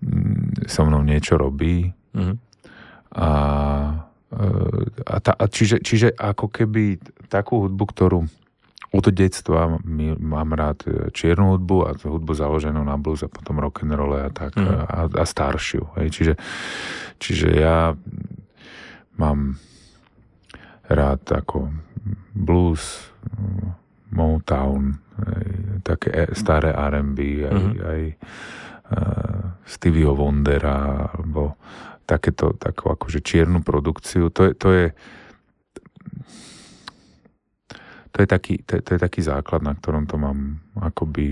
mm, 0.00 0.64
so 0.64 0.80
mnou 0.88 1.04
niečo 1.04 1.36
robí. 1.36 1.92
Mm. 2.16 2.40
A, 3.12 3.28
e, 4.32 4.48
a, 5.04 5.16
ta, 5.20 5.32
a 5.36 5.44
čiže, 5.44 5.84
čiže 5.84 6.16
ako 6.16 6.48
keby 6.48 6.96
takú 7.28 7.68
hudbu, 7.68 7.84
ktorú 7.84 8.20
od 8.92 9.08
detstva 9.08 9.80
mám 10.20 10.52
rád 10.52 10.84
čiernu 11.16 11.56
hudbu 11.56 11.76
a 11.88 11.90
hudbu 11.96 12.32
založenú 12.36 12.84
na 12.84 13.00
blues 13.00 13.24
a 13.24 13.32
potom 13.32 13.56
rock 13.56 13.88
and 13.88 13.96
roll 13.96 14.12
a 14.12 14.28
tak 14.28 14.52
mm. 14.52 14.68
a, 14.68 14.98
a 15.08 15.24
staršiu. 15.24 15.88
Hej. 15.96 16.08
Čiže, 16.12 16.34
čiže 17.16 17.48
ja 17.56 17.96
mám 19.16 19.56
rád 20.92 21.22
ako 21.32 21.72
blues, 22.32 23.12
Motown, 24.12 25.00
aj, 25.16 25.46
také 25.80 26.08
e, 26.12 26.24
staré 26.36 26.76
R&B, 26.76 27.48
aj, 27.48 27.52
mm-hmm. 27.52 27.80
aj 27.80 28.00
uh, 28.92 29.42
Stevieho 29.64 30.12
Wondera, 30.12 31.08
alebo 31.16 31.56
takéto, 32.04 32.52
takú 32.60 32.92
akože 32.92 33.24
čiernu 33.24 33.64
produkciu. 33.64 34.28
To 34.28 34.50
je, 34.50 34.52
to 34.52 34.68
je 34.72 34.86
to 38.12 38.20
je, 38.20 38.28
taký, 38.28 38.60
to, 38.60 38.76
to 38.84 38.90
je 38.92 39.00
taký 39.00 39.24
základ, 39.24 39.64
na 39.64 39.72
ktorom 39.72 40.04
to 40.04 40.20
mám 40.20 40.60
akoby 40.76 41.28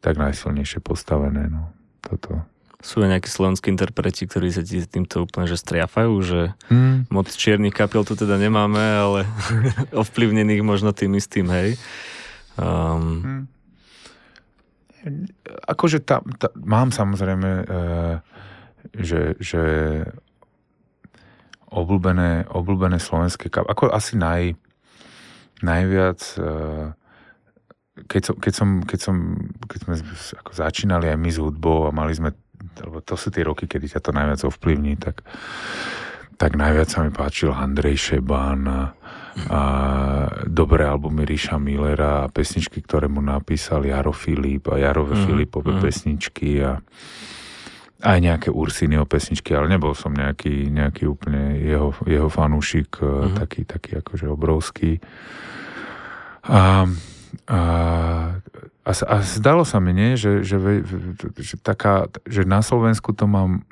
tak 0.00 0.16
najsilnejšie 0.16 0.80
postavené. 0.80 1.52
No. 1.52 1.76
Toto 2.00 2.53
sú 2.84 3.00
aj 3.00 3.16
nejakí 3.16 3.32
slovenskí 3.32 3.72
interpreti, 3.72 4.28
ktorí 4.28 4.52
sa 4.52 4.60
týmto 4.60 5.24
úplne 5.24 5.48
že 5.48 5.56
striafajú, 5.56 6.12
že 6.20 6.40
mm. 6.68 7.08
moc 7.08 7.32
čiernych 7.32 7.72
kapiel 7.72 8.04
tu 8.04 8.12
teda 8.12 8.36
nemáme, 8.36 8.76
ale 8.76 9.20
ovplyvnených 10.04 10.60
možno 10.60 10.92
tým 10.92 11.16
istým, 11.16 11.48
hej. 11.48 11.80
Um, 12.60 13.24
mm. 13.24 13.42
Akože 15.64 16.04
tam, 16.04 16.28
tá, 16.36 16.52
mám 16.60 16.92
samozrejme, 16.92 17.50
e, 17.64 17.64
že, 19.00 19.36
že 19.40 19.64
obľúbené, 21.72 22.52
obľúbené 22.52 23.00
slovenské 23.00 23.48
kapiel, 23.48 23.72
ako 23.72 23.96
asi 23.96 24.20
naj, 24.20 24.60
najviac 25.64 26.20
e, 26.36 26.44
keď 27.94 28.22
som, 28.26 28.34
keď 28.36 28.52
som, 28.52 28.68
keď 28.82 28.98
som, 29.00 29.16
keď 29.70 29.78
sme 29.86 29.94
ako 30.42 30.50
začínali 30.52 31.06
aj 31.14 31.18
my 31.18 31.30
s 31.30 31.38
hudbou 31.38 31.86
a 31.86 31.94
mali 31.94 32.10
sme 32.10 32.34
lebo 32.82 32.98
to 33.04 33.14
sú 33.14 33.30
tie 33.30 33.46
roky, 33.46 33.70
kedy 33.70 33.86
ťa 33.92 34.00
to 34.02 34.10
najviac 34.10 34.40
ovplyvní, 34.42 34.98
tak, 34.98 35.22
tak 36.34 36.58
najviac 36.58 36.88
sa 36.90 37.06
mi 37.06 37.14
páčil 37.14 37.54
Andrej 37.54 38.10
Šeban 38.10 38.66
a, 38.66 38.80
a 39.50 39.60
dobré 40.48 40.88
albumy 40.88 41.22
Ríša 41.22 41.60
Millera 41.60 42.26
a 42.26 42.30
pesničky, 42.30 42.82
ktoré 42.82 43.06
mu 43.06 43.22
napísal 43.22 43.86
Jaro 43.86 44.14
Filip 44.14 44.70
a 44.70 44.80
Jarové 44.80 45.14
mm, 45.18 45.24
Filipové 45.26 45.72
mm. 45.76 45.80
pesničky 45.82 46.50
a 46.62 46.78
aj 48.04 48.18
nejaké 48.20 48.48
Ursinyho 48.52 49.08
pesničky, 49.08 49.56
ale 49.56 49.72
nebol 49.72 49.96
som 49.96 50.12
nejaký, 50.12 50.68
nejaký 50.68 51.08
úplne 51.08 51.56
jeho, 51.64 51.96
jeho 52.04 52.28
fanúšik, 52.28 53.00
mm. 53.00 53.40
taký, 53.40 53.64
taký 53.64 53.90
akože 54.04 54.26
obrovský. 54.28 55.00
A, 56.44 56.84
a 57.48 57.60
a, 58.84 58.92
a 58.92 59.16
zdalo 59.24 59.64
sa 59.64 59.80
mi, 59.80 59.96
nie, 59.96 60.20
že, 60.20 60.44
že, 60.44 60.60
že, 61.40 61.56
taká, 61.56 62.12
že 62.28 62.44
na 62.44 62.60
Slovensku 62.60 63.16
to 63.16 63.24
mám 63.24 63.64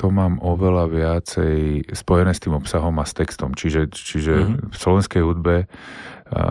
to 0.00 0.08
mám 0.08 0.40
oveľa 0.40 0.88
viacej 0.88 1.84
spojené 1.92 2.32
s 2.32 2.40
tým 2.40 2.56
obsahom 2.56 2.96
a 2.96 3.04
s 3.04 3.12
textom. 3.12 3.52
Čiže, 3.52 3.92
čiže 3.92 4.32
mm-hmm. 4.32 4.72
v 4.72 4.76
slovenskej 4.80 5.20
hudbe 5.20 5.68
a 6.30 6.42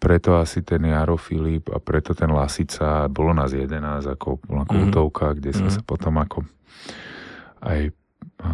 preto 0.00 0.38
asi 0.40 0.64
ten 0.64 0.80
Jaro 0.88 1.20
Filip 1.20 1.68
a 1.68 1.82
preto 1.82 2.16
ten 2.16 2.32
Lasica, 2.32 3.10
bolo 3.12 3.36
nás 3.36 3.52
11 3.52 3.76
ako 4.16 4.40
bola 4.46 4.64
kultovka, 4.64 5.34
mm-hmm. 5.34 5.38
kde 5.42 5.50
som 5.52 5.68
mm-hmm. 5.68 5.84
sa 5.84 5.84
potom 5.84 6.14
ako 6.16 6.38
aj 7.60 7.92
a, 8.40 8.50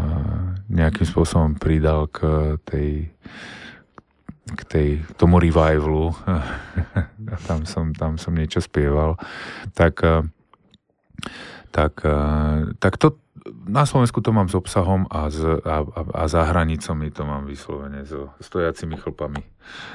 nejakým 0.67 1.07
spôsobom 1.07 1.55
pridal 1.55 2.11
k 2.11 2.19
tej 2.67 3.13
k 4.49 4.63
tej, 4.65 4.89
tomu 5.21 5.37
revivalu 5.37 6.17
a 7.35 7.37
tam 7.45 7.69
som, 7.69 7.93
tam 7.93 8.17
som 8.17 8.33
niečo 8.33 8.65
spieval 8.65 9.21
tak 9.77 10.01
tak, 11.71 12.01
tak 12.81 12.97
to, 12.97 13.21
na 13.69 13.85
Slovensku 13.87 14.21
to 14.21 14.33
mám 14.33 14.49
s 14.49 14.57
obsahom 14.57 15.07
a, 15.13 15.29
z, 15.31 15.61
a, 15.63 15.85
a, 15.85 16.01
a 16.05 16.23
za 16.29 16.43
hranicami 16.45 17.13
to 17.13 17.23
mám 17.25 17.45
vyslovene 17.45 18.05
so 18.09 18.33
stojacimi 18.41 18.97
chlpami 18.97 19.45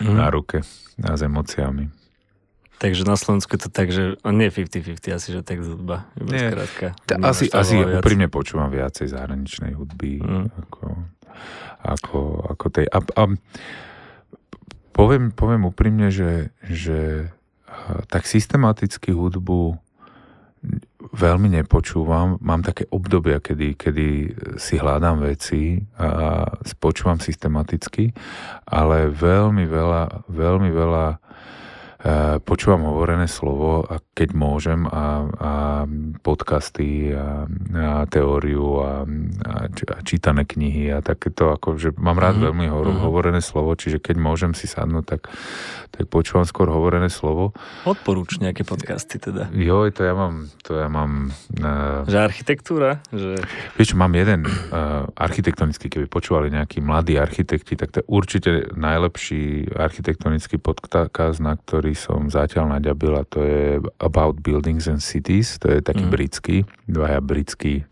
mm. 0.02 0.14
na 0.14 0.30
ruke 0.30 0.62
a 1.04 1.12
s 1.18 1.22
emóciami. 1.22 1.90
Takže 2.82 3.08
na 3.08 3.16
Slovensku 3.16 3.56
to 3.56 3.72
tak, 3.72 3.96
že 3.96 4.20
on 4.28 4.36
nie 4.36 4.52
50-50, 4.52 5.16
asi, 5.16 5.28
že 5.32 5.40
tak 5.40 5.64
hudba. 5.64 6.12
Nie, 6.20 6.52
ta, 7.08 7.16
asi, 7.24 7.48
asi 7.48 7.80
úprimne 7.80 8.28
počúvam 8.28 8.68
viacej 8.68 9.08
zahraničnej 9.08 9.72
hudby 9.78 10.20
mm. 10.20 10.46
ako, 10.68 10.88
ako, 11.80 12.20
ako 12.52 12.66
tej. 12.74 12.86
A, 12.92 13.00
a 13.00 13.24
poviem, 14.94 15.34
poviem 15.34 15.68
úprimne, 15.68 16.14
že, 16.14 16.54
že 16.64 17.28
tak 18.08 18.30
systematicky 18.30 19.12
hudbu 19.12 19.76
veľmi 21.12 21.52
nepočúvam. 21.60 22.40
Mám 22.40 22.64
také 22.64 22.88
obdobia, 22.88 23.44
kedy, 23.44 23.76
kedy 23.76 24.08
si 24.56 24.80
hľadám 24.80 25.20
veci 25.20 25.84
a 26.00 26.48
počúvam 26.80 27.20
systematicky, 27.20 28.16
ale 28.64 29.12
veľmi 29.12 29.68
veľa, 29.68 30.32
veľmi 30.32 30.70
veľa 30.72 31.06
Eh, 31.14 31.63
počúvam 32.44 32.92
hovorené 32.92 33.32
slovo 33.32 33.88
a 33.88 34.04
keď 34.12 34.36
môžem 34.36 34.84
a, 34.92 35.24
a 35.24 35.54
podcasty 36.20 37.16
a, 37.16 37.48
a 37.80 38.04
teóriu 38.12 38.84
a, 38.84 39.08
a, 39.48 39.56
a 39.72 39.98
čítané 40.04 40.44
knihy 40.44 40.92
a 40.92 41.00
takéto, 41.00 41.56
ako, 41.56 41.80
že 41.80 41.96
mám 41.96 42.20
rád 42.20 42.44
mm-hmm. 42.44 42.48
veľmi 42.52 42.66
ho, 42.68 42.80
mm-hmm. 42.84 43.04
hovorené 43.08 43.40
slovo, 43.40 43.72
čiže 43.80 44.04
keď 44.04 44.20
môžem 44.20 44.52
si 44.52 44.68
sadnúť, 44.68 45.16
tak, 45.16 45.32
tak 45.96 46.06
počúvam 46.12 46.44
skôr 46.44 46.68
hovorené 46.68 47.08
slovo. 47.08 47.56
Odporúč 47.88 48.36
nejaké 48.44 48.68
podcasty 48.68 49.24
teda. 49.24 49.48
Jo, 49.56 49.88
to 49.88 50.04
ja 50.04 50.12
mám, 50.12 50.52
to 50.60 50.76
ja 50.76 50.92
mám... 50.92 51.32
Uh, 51.56 52.04
že 52.04 52.20
architektúra? 52.20 53.00
Že... 53.16 53.40
Vieš, 53.80 53.96
mám 53.96 54.12
jeden 54.12 54.44
uh, 54.44 55.08
architektonický, 55.16 55.88
keby 55.88 56.12
počúvali 56.12 56.52
nejakí 56.52 56.84
mladí 56.84 57.16
architekti, 57.16 57.80
tak 57.80 57.96
to 57.96 58.04
je 58.04 58.06
určite 58.12 58.52
najlepší 58.76 59.72
architektonický 59.72 60.60
podcast, 60.60 61.40
na 61.40 61.56
ktorý 61.56 61.93
som 61.96 62.30
zatiaľ 62.30 62.78
naďabil 62.78 63.14
a 63.16 63.24
to 63.26 63.40
je 63.42 63.82
About 64.02 64.42
Buildings 64.42 64.86
and 64.92 65.02
Cities, 65.02 65.58
to 65.58 65.72
je 65.72 65.80
taký 65.80 66.06
mm. 66.06 66.12
britský, 66.12 66.58
dvaja 66.86 67.22
britskí 67.24 67.86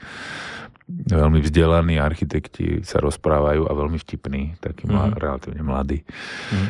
veľmi 0.91 1.39
vzdelaní 1.39 1.95
architekti 1.97 2.83
sa 2.83 2.99
rozprávajú 2.99 3.67
a 3.67 3.71
veľmi 3.71 3.97
vtipní, 4.01 4.59
takí 4.59 4.85
mm. 4.87 4.91
mlad, 4.91 5.11
relatívne 5.17 5.63
mladí. 5.63 5.99
Mm. 6.51 6.67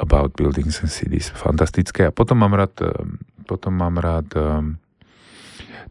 About 0.00 0.34
Buildings 0.34 0.80
and 0.82 0.90
Cities. 0.90 1.30
Fantastické. 1.36 2.08
A 2.08 2.12
potom 2.14 2.40
mám 2.40 2.56
rád, 2.56 2.72
eh, 2.82 2.90
potom 3.44 3.76
mám 3.76 4.00
rád 4.00 4.26
um, 4.34 4.80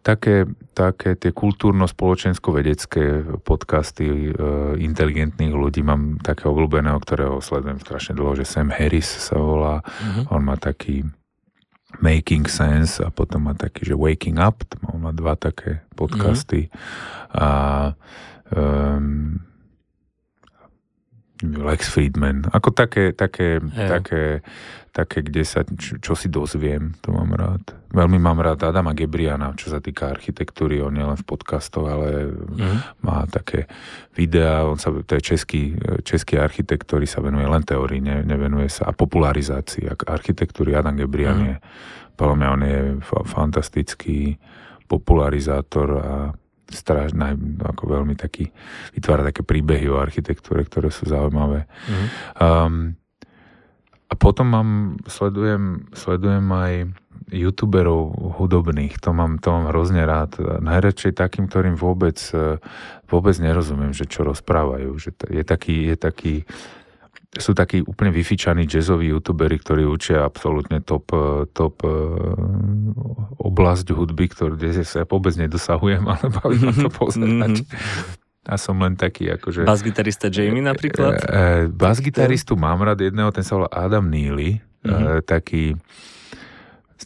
také, 0.01 0.47
také 0.73 1.19
tie 1.19 1.35
kultúrno-spoločensko-vedecké 1.35 3.35
podcasty 3.43 4.07
e, 4.07 4.31
inteligentných 4.79 5.53
ľudí. 5.53 5.83
Mám 5.83 6.23
takého 6.23 6.55
obľúbeného, 6.55 6.97
ktorého 7.03 7.43
sledujem 7.43 7.83
strašne 7.83 8.15
dlho, 8.15 8.39
že 8.39 8.47
Sam 8.47 8.71
Harris 8.71 9.07
sa 9.07 9.37
volá. 9.37 9.83
Mm-hmm. 9.83 10.23
On 10.31 10.41
má 10.41 10.55
taký 10.55 11.03
Making 11.99 12.45
Sense 12.45 13.01
a 13.01 13.09
potom 13.09 13.49
má 13.49 13.57
taký, 13.57 13.83
že 13.83 13.97
Waking 13.97 14.39
Up. 14.39 14.61
On 14.93 15.01
má 15.01 15.11
dva 15.11 15.35
také 15.35 15.83
podcasty. 15.97 16.69
Mm-hmm. 16.69 17.35
A 17.35 17.47
um, 18.55 19.41
Lex 21.39 21.87
Friedman. 21.87 22.51
Ako 22.51 22.75
také, 22.75 23.15
také, 23.15 23.63
také, 23.71 24.43
také, 24.89 25.23
kde 25.23 25.45
sa, 25.45 25.61
čo, 25.63 25.97
čo 26.01 26.13
si 26.17 26.27
dozviem, 26.27 26.97
to 26.99 27.13
mám 27.13 27.31
rád. 27.33 27.63
Veľmi 27.89 28.21
mám 28.21 28.37
rád 28.37 28.69
Adama 28.69 28.93
Gebriana, 28.93 29.57
čo 29.57 29.73
sa 29.73 29.81
týka 29.81 30.13
architektúry, 30.13 30.77
on 30.83 30.93
nie 30.93 31.05
len 31.05 31.17
v 31.17 31.25
podcastoch, 31.25 31.89
ale 31.89 32.29
mm. 32.29 33.01
má 33.01 33.25
také 33.25 33.65
videá, 34.13 34.67
on 34.67 34.77
sa, 34.77 34.93
to 34.93 35.11
je 35.17 35.21
český, 35.23 35.73
český 36.05 36.37
architekt, 36.37 36.85
ktorý 36.85 37.09
sa 37.09 37.23
venuje 37.23 37.49
len 37.49 37.65
teórii, 37.65 38.03
ne, 38.03 38.21
nevenuje 38.21 38.69
sa 38.69 38.89
a 38.89 38.93
popularizácii 38.93 39.89
architektúry. 40.05 40.77
Adam 40.77 40.99
Gebrian 40.99 41.39
mm. 41.39 41.47
je, 41.47 41.55
podľa 42.19 42.35
mňa 42.35 42.47
on 42.51 42.61
je 42.61 42.79
fantastický 43.25 44.37
popularizátor 44.85 45.87
a 45.97 46.13
straž, 46.69 47.17
naj, 47.17 47.33
ako 47.65 47.97
veľmi 47.97 48.13
taký, 48.13 48.53
vytvára 48.93 49.25
také 49.25 49.41
príbehy 49.41 49.89
o 49.89 49.97
architektúre, 49.97 50.61
ktoré 50.61 50.93
sú 50.93 51.09
zaujímavé. 51.09 51.65
Mm. 51.65 52.07
Um, 52.37 52.98
a 54.09 54.13
potom 54.17 54.47
mám, 54.49 54.69
sledujem, 55.05 55.85
sledujem 55.93 56.45
aj 56.49 56.73
youtuberov 57.29 58.09
hudobných, 58.41 58.97
to 58.97 59.13
mám, 59.13 59.37
to 59.37 59.53
mám 59.53 59.69
hrozne 59.69 60.01
rád. 60.01 60.41
Najradšej 60.41 61.13
takým, 61.13 61.45
ktorým 61.45 61.77
vôbec, 61.77 62.17
vôbec 63.05 63.35
nerozumiem, 63.37 63.93
že 63.93 64.09
čo 64.09 64.25
rozprávajú. 64.25 64.97
Že 64.97 65.09
je 65.29 65.43
taký, 65.45 65.75
je 65.93 65.95
taký 65.95 66.33
sú 67.29 67.53
takí 67.53 67.85
úplne 67.85 68.09
vyfičaní 68.09 68.65
jazzoví 68.65 69.13
youtuberi, 69.13 69.61
ktorí 69.61 69.85
učia 69.85 70.25
absolútne 70.25 70.81
top, 70.81 71.13
top 71.53 71.85
eh, 71.85 71.93
oblasť 73.37 73.93
hudby, 73.93 74.33
ktorú 74.33 74.57
sa 74.81 75.05
vôbec 75.05 75.37
nedosahujem, 75.37 76.01
ale 76.09 76.25
baví 76.33 76.57
ma 76.57 76.73
to 76.73 76.89
pozerať. 76.89 77.69
A 78.47 78.55
som 78.55 78.79
len 78.79 78.95
taký 78.95 79.27
akože... 79.35 79.67
Bas-gitarista 79.67 80.31
Jamie 80.31 80.63
napríklad? 80.63 81.19
E, 81.19 81.25
e, 81.27 81.41
bas-gitaristu 81.67 82.55
mám 82.55 82.79
rád 82.81 83.03
jedného, 83.03 83.29
ten 83.35 83.43
sa 83.43 83.59
volá 83.59 83.69
Adam 83.69 84.07
Neely, 84.07 84.63
mm-hmm. 84.85 85.19
e, 85.19 85.21
taký 85.27 85.63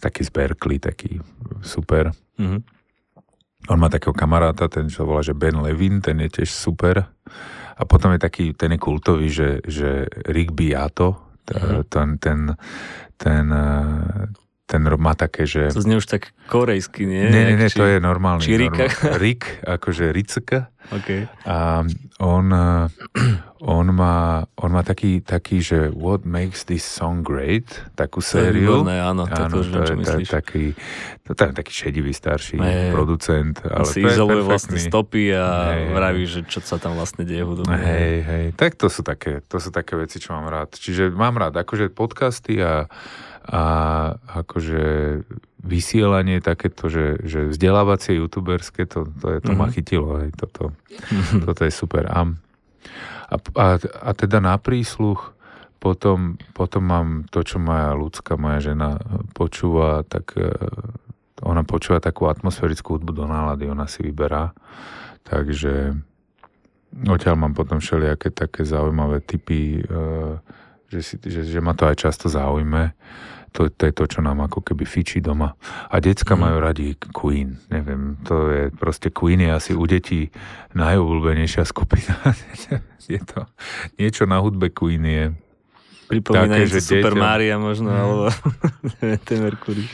taký 0.03 0.27
z 0.27 0.31
Berkeley, 0.35 0.83
taký 0.83 1.23
super. 1.63 2.11
Mm-hmm. 2.35 2.61
On 3.71 3.79
má 3.79 3.87
takého 3.87 4.11
kamaráta, 4.11 4.67
ten 4.67 4.91
čo 4.91 5.07
volá, 5.07 5.23
že 5.23 5.31
Ben 5.31 5.55
Levin, 5.55 6.03
ten 6.03 6.19
je 6.19 6.43
tiež 6.43 6.51
super. 6.51 7.07
A 7.79 7.81
potom 7.87 8.11
je 8.11 8.19
taký, 8.19 8.51
ten 8.51 8.75
je 8.75 8.79
kultový, 8.83 9.31
že, 9.31 9.63
že 9.63 10.03
Rick 10.27 10.51
Beato, 10.51 11.39
mhm. 11.47 11.87
ten, 11.87 12.09
ten, 12.19 12.39
ten, 13.15 13.45
ten 14.63 14.79
má 14.95 15.11
také, 15.11 15.43
že... 15.43 15.67
To 15.75 15.83
znie 15.83 15.99
už 15.99 16.07
tak 16.07 16.31
korejsky, 16.47 17.03
nie? 17.03 17.27
Nie, 17.27 17.51
nie, 17.51 17.55
nie, 17.59 17.67
to 17.67 17.83
je 17.83 17.99
normálny. 17.99 18.47
Či 18.47 18.55
Rika? 18.55 18.87
Rick, 19.19 19.59
akože 19.59 20.15
Ricka. 20.15 20.71
Okay. 20.91 21.27
A 21.47 21.83
on, 22.19 22.45
on, 23.59 23.87
má, 23.95 24.43
on 24.59 24.69
má 24.71 24.81
taký, 24.83 25.23
taký, 25.23 25.63
že 25.63 25.91
What 25.91 26.23
makes 26.27 26.67
this 26.67 26.83
song 26.83 27.23
great? 27.23 27.67
Takú 27.95 28.19
sériu. 28.23 28.83
To 28.83 28.91
je 28.91 28.99
áno, 28.99 29.23
áno, 29.27 29.63
to, 29.63 29.63
to, 29.63 29.83
je, 29.83 30.27
to, 30.27 30.31
taký, 30.31 30.75
to 31.23 31.29
je 31.35 31.55
taký 31.55 31.71
šedivý 31.71 32.11
starší 32.11 32.59
hey, 32.59 32.91
producent. 32.91 33.63
Ale 33.63 33.87
si 33.87 33.99
izoluje 34.03 34.43
vlastne 34.43 34.79
stopy 34.79 35.31
a 35.35 35.75
hey, 35.75 35.91
vraví, 35.91 36.23
že 36.23 36.43
čo 36.47 36.63
sa 36.63 36.79
tam 36.79 36.95
vlastne 36.99 37.23
deje 37.27 37.43
hudobne. 37.47 37.79
Hej, 37.79 38.15
hej. 38.27 38.45
Tak 38.55 38.75
to 38.79 38.87
sú, 38.91 39.03
také, 39.03 39.39
to 39.43 39.59
sú 39.59 39.71
také 39.71 39.95
veci, 39.95 40.19
čo 40.23 40.35
mám 40.35 40.51
rád. 40.51 40.75
Čiže 40.75 41.11
mám 41.11 41.35
rád 41.35 41.55
akože 41.55 41.91
podcasty 41.95 42.59
a, 42.59 42.91
a 43.43 43.63
akože 44.43 44.83
vysielanie 45.63 46.43
takéto, 46.43 46.91
že, 46.91 47.23
že 47.23 47.47
vzdelávacie 47.47 48.19
youtuberské, 48.19 48.83
to, 48.83 49.07
to, 49.07 49.27
je, 49.31 49.39
to 49.39 49.51
mm-hmm. 49.51 49.59
ma 49.59 49.67
mhm. 49.67 49.73
chytilo, 49.73 50.09
hej, 50.19 50.31
toto, 50.35 50.75
mm-hmm. 50.75 51.41
toto 51.47 51.61
je 51.63 51.71
super. 51.71 52.03
A, 52.11 52.27
a, 53.31 53.35
a, 53.39 53.65
a 53.79 54.09
teda 54.11 54.43
na 54.43 54.59
prísluch 54.59 55.33
potom, 55.83 56.39
potom 56.55 56.83
mám 56.83 57.07
to, 57.27 57.43
čo 57.43 57.59
moja 57.59 57.91
ľudská, 57.91 58.39
moja 58.39 58.71
žena 58.71 59.03
počúva, 59.35 60.07
tak 60.07 60.31
e, 60.39 60.47
ona 61.43 61.67
počúva 61.67 61.99
takú 61.99 62.31
atmosférickú 62.31 62.95
hudbu 62.95 63.11
do 63.11 63.25
nálady, 63.27 63.67
ona 63.67 63.83
si 63.91 63.99
vyberá. 63.99 64.55
Takže 65.27 65.91
odtiaľ 67.03 67.35
mám 67.35 67.51
potom 67.51 67.83
všelijaké 67.83 68.31
také 68.31 68.63
zaujímavé 68.63 69.19
typy, 69.27 69.83
e, 69.83 70.39
že, 70.93 71.01
si, 71.01 71.15
že, 71.17 71.41
že 71.41 71.59
ma 71.59 71.73
to 71.73 71.89
aj 71.89 71.97
často 71.97 72.29
zaujme 72.29 72.93
to, 73.53 73.69
to 73.69 73.83
je 73.85 73.93
to, 73.93 74.03
čo 74.09 74.19
nám 74.25 74.41
ako 74.49 74.65
keby 74.65 74.83
fičí 74.83 75.21
doma. 75.21 75.53
A 75.93 76.01
decka 76.01 76.33
mm. 76.33 76.39
majú 76.41 76.57
radi 76.57 76.97
Queen. 77.13 77.61
Neviem, 77.69 78.17
to 78.25 78.49
je 78.49 78.63
proste 78.73 79.13
Queen 79.13 79.45
je 79.45 79.53
asi 79.53 79.71
u 79.77 79.85
detí 79.85 80.33
najobľúbenejšia 80.73 81.61
skupina. 81.69 82.17
je 83.13 83.21
to 83.21 83.45
niečo 84.01 84.25
na 84.25 84.41
hudbe 84.41 84.73
Queen 84.73 85.05
je 85.05 85.25
Pripomína 86.03 86.59
také, 86.59 86.67
že 86.67 86.79
Super 86.83 87.15
deťa... 87.15 87.21
Maria 87.21 87.55
možno, 87.61 87.89
mm. 87.93 87.99
alebo 88.01 88.23
ten 89.29 89.37
Mercury. 89.39 89.85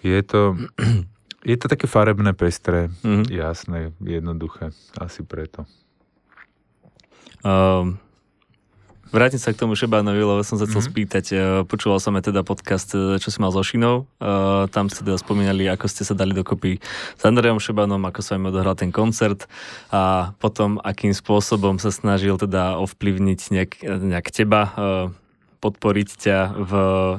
Je 0.00 0.20
to, 0.24 0.56
je 1.44 1.56
to 1.58 1.66
také 1.68 1.84
farebné, 1.90 2.32
pestré, 2.32 2.88
mm-hmm. 3.04 3.28
jasné, 3.28 3.92
jednoduché. 4.00 4.72
Asi 4.96 5.22
preto. 5.26 5.68
Um, 7.44 8.00
Vrátim 9.08 9.40
sa 9.40 9.56
k 9.56 9.60
tomu 9.60 9.72
Šebánovi, 9.72 10.20
lebo 10.20 10.44
som 10.44 10.60
sa 10.60 10.68
chcel 10.68 10.84
mm-hmm. 10.84 10.92
spýtať. 10.92 11.24
E, 11.32 11.36
počúval 11.64 11.96
som 11.96 12.12
aj 12.16 12.28
teda 12.28 12.44
podcast, 12.44 12.92
e, 12.92 13.16
čo 13.16 13.32
si 13.32 13.40
mal 13.40 13.48
so 13.48 13.64
Šinou. 13.64 14.04
Uh, 14.20 14.68
tam 14.68 14.92
ste 14.92 15.00
teda 15.00 15.16
spomínali, 15.16 15.64
ako 15.64 15.88
ste 15.88 16.04
sa 16.04 16.12
dali 16.12 16.36
dokopy 16.36 16.76
s 17.16 17.22
Andrejom 17.24 17.56
Šebánom, 17.56 18.00
ako 18.04 18.20
sa 18.20 18.36
im 18.36 18.52
odohral 18.52 18.76
ten 18.76 18.92
koncert 18.92 19.48
a 19.88 20.32
potom, 20.36 20.76
akým 20.84 21.16
spôsobom 21.16 21.80
sa 21.80 21.88
snažil 21.88 22.36
teda 22.36 22.76
ovplyvniť 22.84 23.40
nejak, 23.48 23.72
nejak 23.84 24.28
teba. 24.28 24.60
Uh, 24.76 25.06
podporiť 25.58 26.08
ťa 26.14 26.38
v 26.54 26.72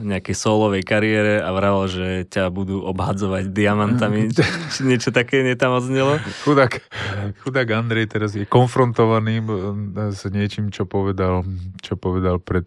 nejakej 0.08 0.36
solovej 0.36 0.84
kariére 0.88 1.44
a 1.44 1.52
vravel, 1.52 1.92
že 1.92 2.08
ťa 2.28 2.48
budú 2.50 2.82
obhadzovať 2.88 3.52
diamantami. 3.52 4.32
Či 4.74 4.88
niečo 4.88 5.12
také 5.12 5.44
tam 5.60 5.76
odznelo? 5.76 6.18
Chudák, 6.48 6.80
chudák 7.44 7.68
Andrej 7.76 8.08
teraz 8.08 8.32
je 8.36 8.48
konfrontovaný 8.48 9.44
s 10.16 10.24
niečím, 10.32 10.72
čo 10.72 10.88
povedal, 10.88 11.44
čo 11.84 12.00
povedal 12.00 12.40
pred 12.40 12.66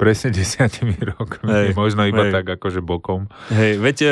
presne 0.00 0.32
desiatimi 0.32 0.96
rokmi. 0.96 1.44
Hej, 1.44 1.68
Možno 1.76 2.08
iba 2.08 2.24
hej. 2.24 2.32
tak 2.32 2.48
akože 2.56 2.80
bokom. 2.80 3.28
Hej, 3.52 3.76
veď 3.76 3.96
e, 4.00 4.08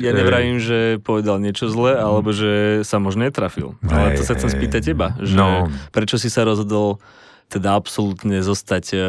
ja 0.00 0.16
nevravím, 0.16 0.56
že 0.56 0.96
povedal 1.04 1.36
niečo 1.36 1.68
zlé, 1.68 2.00
alebo 2.00 2.32
že 2.32 2.80
sa 2.88 2.96
možno 2.96 3.28
netrafil. 3.28 3.76
Hej, 3.84 3.92
Ale 3.92 4.08
to 4.16 4.24
sa 4.24 4.32
chcem 4.40 4.48
spýtať 4.48 4.96
teba, 4.96 5.12
že 5.20 5.36
no. 5.36 5.68
prečo 5.92 6.16
si 6.16 6.32
sa 6.32 6.48
rozhodol 6.48 6.96
teda 7.48 7.76
absolútne 7.76 8.40
zostať 8.44 8.84
uh, 8.92 9.00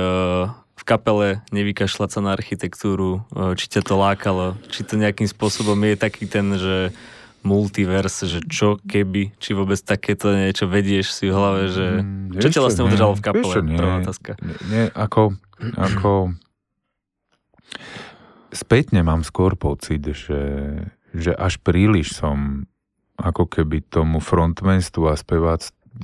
kapele, 0.90 1.46
nevykašľať 1.54 2.10
sa 2.10 2.20
na 2.26 2.34
architektúru, 2.34 3.22
e, 3.30 3.54
či 3.54 3.70
ťa 3.70 3.82
to 3.86 3.94
lákalo, 3.94 4.58
či 4.74 4.82
to 4.82 4.98
nejakým 4.98 5.30
spôsobom 5.30 5.78
je 5.86 5.94
taký 5.94 6.26
ten, 6.26 6.58
že 6.58 6.90
multiverse, 7.46 8.28
že 8.28 8.40
čo 8.50 8.82
keby, 8.84 9.38
či 9.40 9.56
vôbec 9.56 9.80
takéto 9.80 10.34
niečo 10.34 10.68
vedieš 10.68 11.16
si 11.16 11.32
v 11.32 11.36
hlave, 11.38 11.62
že 11.72 11.86
mm, 12.04 12.42
čo 12.42 12.50
ťa 12.52 12.62
vlastne 12.66 12.84
udržalo 12.90 13.14
v 13.16 13.24
kapele? 13.24 13.54
Vieš, 13.54 13.64
nie, 13.64 13.80
prvá 13.80 13.96
otázka. 14.04 14.32
Nie, 14.44 14.58
nie, 14.68 14.84
ako, 14.92 15.22
ako 15.78 16.12
spätne 18.52 19.06
mám 19.06 19.24
skôr 19.24 19.56
pocit, 19.56 20.04
že, 20.04 20.44
že 21.16 21.32
až 21.32 21.64
príliš 21.64 22.18
som 22.18 22.68
ako 23.20 23.48
keby 23.48 23.84
tomu 23.88 24.24
frontmanstvu 24.24 25.04
a 25.12 25.16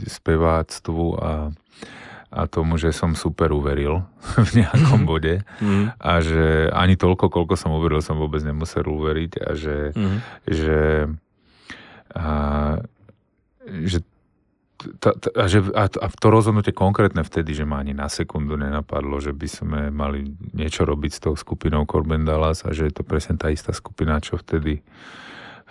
speváctvu 0.08 1.06
a 1.20 1.32
a 2.34 2.50
tomu, 2.50 2.76
že 2.76 2.92
som 2.92 3.14
super 3.14 3.54
uveril 3.54 4.04
v 4.50 4.64
nejakom 4.64 5.02
mhm. 5.04 5.08
bode 5.08 5.36
mm. 5.62 5.86
a 6.00 6.12
že 6.20 6.70
ani 6.74 6.96
toľko, 6.98 7.32
koľko 7.32 7.56
som 7.56 7.72
uveril, 7.76 8.02
som 8.02 8.18
vôbec 8.18 8.42
nemusel 8.42 8.86
uveriť 8.86 9.32
a 9.42 9.50
že, 9.56 9.78
mm. 9.94 10.18
že, 10.50 10.82
a, 12.16 12.26
že 13.66 14.00
ta, 15.00 15.16
ta, 15.16 15.30
a, 15.34 15.46
že, 15.48 15.64
a, 15.74 15.88
a 15.88 16.08
to 16.12 16.28
rozhodnutie 16.30 16.76
konkrétne 16.76 17.24
vtedy, 17.26 17.56
že 17.56 17.66
ma 17.66 17.82
ani 17.82 17.96
na 17.96 18.12
sekundu 18.12 18.60
nenapadlo, 18.60 19.18
že 19.18 19.34
by 19.34 19.48
sme 19.48 19.80
mali 19.90 20.36
niečo 20.54 20.86
robiť 20.86 21.12
s 21.12 21.20
tou 21.24 21.34
skupinou 21.34 21.88
Corbin 21.88 22.28
Dallas 22.28 22.68
a 22.68 22.76
že 22.76 22.92
je 22.92 22.94
to 22.94 23.04
presne 23.08 23.40
tá 23.40 23.50
istá 23.50 23.74
skupina, 23.74 24.22
čo 24.22 24.38
vtedy, 24.38 24.84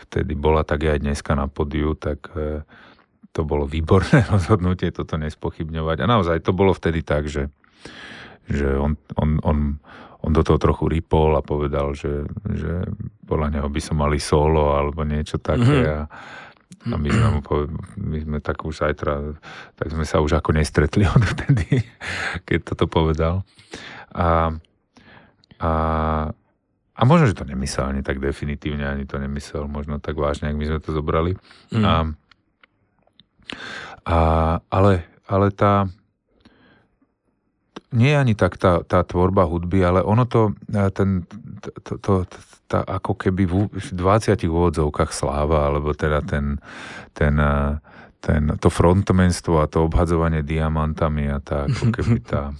vtedy 0.09 0.33
bola, 0.35 0.67
tak 0.67 0.83
aj 0.85 1.05
dneska 1.05 1.37
na 1.37 1.47
podiu, 1.47 1.95
tak 1.95 2.33
e, 2.35 2.65
to 3.35 3.43
bolo 3.43 3.66
výborné 3.66 4.22
rozhodnutie 4.35 4.95
toto 4.95 5.18
nespochybňovať. 5.18 5.97
A 6.01 6.07
naozaj 6.07 6.47
to 6.47 6.55
bolo 6.55 6.70
vtedy 6.70 7.03
tak, 7.03 7.26
že, 7.26 7.51
že 8.47 8.78
on, 8.78 8.95
on, 9.18 9.43
on, 9.43 9.59
on 10.22 10.30
do 10.30 10.47
toho 10.47 10.57
trochu 10.62 10.87
ripol 10.87 11.35
a 11.35 11.43
povedal, 11.43 11.99
že, 11.99 12.30
že 12.55 12.87
podľa 13.26 13.59
neho 13.59 13.68
by 13.68 13.80
som 13.82 13.99
mali 13.99 14.22
solo 14.22 14.78
alebo 14.78 15.03
niečo 15.03 15.43
také. 15.43 15.82
Mm-hmm. 15.82 15.99
A, 15.99 16.01
a 16.85 16.95
my 16.95 17.09
sme, 17.11 17.28
mu 17.35 17.41
povedali, 17.43 17.74
my 17.99 18.18
sme 18.22 18.39
tak 18.39 18.62
už 18.62 18.87
zajtra, 18.87 19.35
tak 19.74 19.89
sme 19.91 20.07
sa 20.07 20.22
už 20.22 20.39
ako 20.39 20.55
nestretli 20.55 21.03
odtedy, 21.11 21.82
keď 22.47 22.59
toto 22.70 22.87
povedal. 22.87 23.43
A, 24.14 24.55
a, 25.59 25.70
a 26.95 27.03
možno, 27.03 27.26
že 27.26 27.35
to 27.35 27.43
nemyslel 27.43 27.91
ani 27.91 28.07
tak 28.07 28.22
definitívne, 28.22 28.87
ani 28.87 29.11
to 29.11 29.18
nemyslel 29.18 29.66
možno 29.66 29.99
tak 29.99 30.14
vážne, 30.14 30.55
ak 30.55 30.57
my 30.61 30.70
sme 30.70 30.78
to 30.78 30.95
zobrali. 30.95 31.35
Mm. 31.74 31.82
A, 31.82 31.93
a, 34.05 34.18
ale, 34.68 35.09
ale 35.24 35.49
tá, 35.51 35.88
nie 37.95 38.11
je 38.11 38.18
ani 38.18 38.34
tak 38.34 38.59
tá, 38.59 38.82
tá 38.82 39.07
tvorba 39.07 39.47
hudby, 39.47 39.80
ale 39.86 40.01
ono 40.03 40.26
to, 40.26 40.53
ten, 40.92 41.22
to, 41.86 41.92
to, 42.03 42.12
tá, 42.66 42.82
ako 42.82 43.14
keby 43.14 43.47
v 43.47 43.88
20 43.95 44.34
úvodzovkách 44.51 45.14
sláva, 45.14 45.70
alebo 45.70 45.95
teda 45.95 46.20
ten, 46.26 46.59
ten, 47.14 47.38
ten, 48.18 48.42
to 48.59 48.68
frontmenstvo 48.68 49.62
a 49.62 49.70
to 49.70 49.86
obhadzovanie 49.86 50.42
diamantami 50.42 51.30
a 51.30 51.38
tá, 51.38 51.70
ako 51.70 51.84
keby 51.97 52.18
tá, 52.26 52.51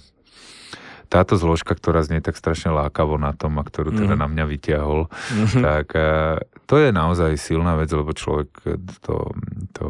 táto 1.11 1.35
zložka, 1.35 1.75
ktorá 1.75 2.01
znie 2.01 2.23
tak 2.23 2.39
strašne 2.39 2.71
lákavo 2.71 3.19
na 3.19 3.35
tom 3.35 3.59
a 3.59 3.63
ktorú 3.67 3.93
teda 3.93 4.15
mm. 4.15 4.21
na 4.23 4.27
mňa 4.31 4.45
vyťahol, 4.49 5.11
mm-hmm. 5.11 5.61
tak 5.61 5.85
to 6.65 6.75
je 6.81 6.89
naozaj 6.89 7.35
silná 7.37 7.77
vec, 7.77 7.91
lebo 7.93 8.15
človek 8.15 8.49
to, 9.03 9.35
to 9.75 9.85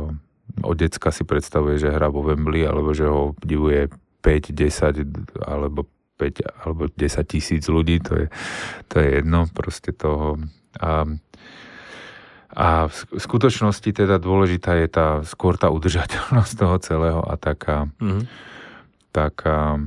od 0.64 0.76
decka 0.78 1.12
si 1.12 1.28
predstavuje, 1.28 1.82
že 1.82 1.94
hrá 1.94 2.08
vo 2.08 2.24
Wembley, 2.24 2.64
alebo 2.64 2.96
že 2.96 3.10
ho 3.10 3.34
divuje 3.44 3.90
5, 4.22 4.54
10 4.54 5.46
alebo 5.46 5.90
5 6.18 6.66
alebo 6.66 6.88
10 6.88 7.00
tisíc 7.28 7.68
ľudí, 7.68 8.00
to 8.00 8.26
je, 8.26 8.28
to 8.88 8.96
je 9.04 9.08
jedno 9.20 9.52
proste 9.52 9.92
toho. 9.92 10.40
A, 10.80 11.04
a 12.56 12.68
v 12.88 13.20
skutočnosti 13.20 13.90
teda 13.92 14.16
dôležitá 14.18 14.80
je 14.80 14.88
tá, 14.88 15.08
skôr 15.28 15.60
tá 15.60 15.68
udržateľnosť 15.70 16.52
toho 16.62 16.76
celého 16.80 17.22
a 17.22 17.36
taká, 17.36 17.92
mm-hmm. 18.00 18.24
taká 19.12 19.84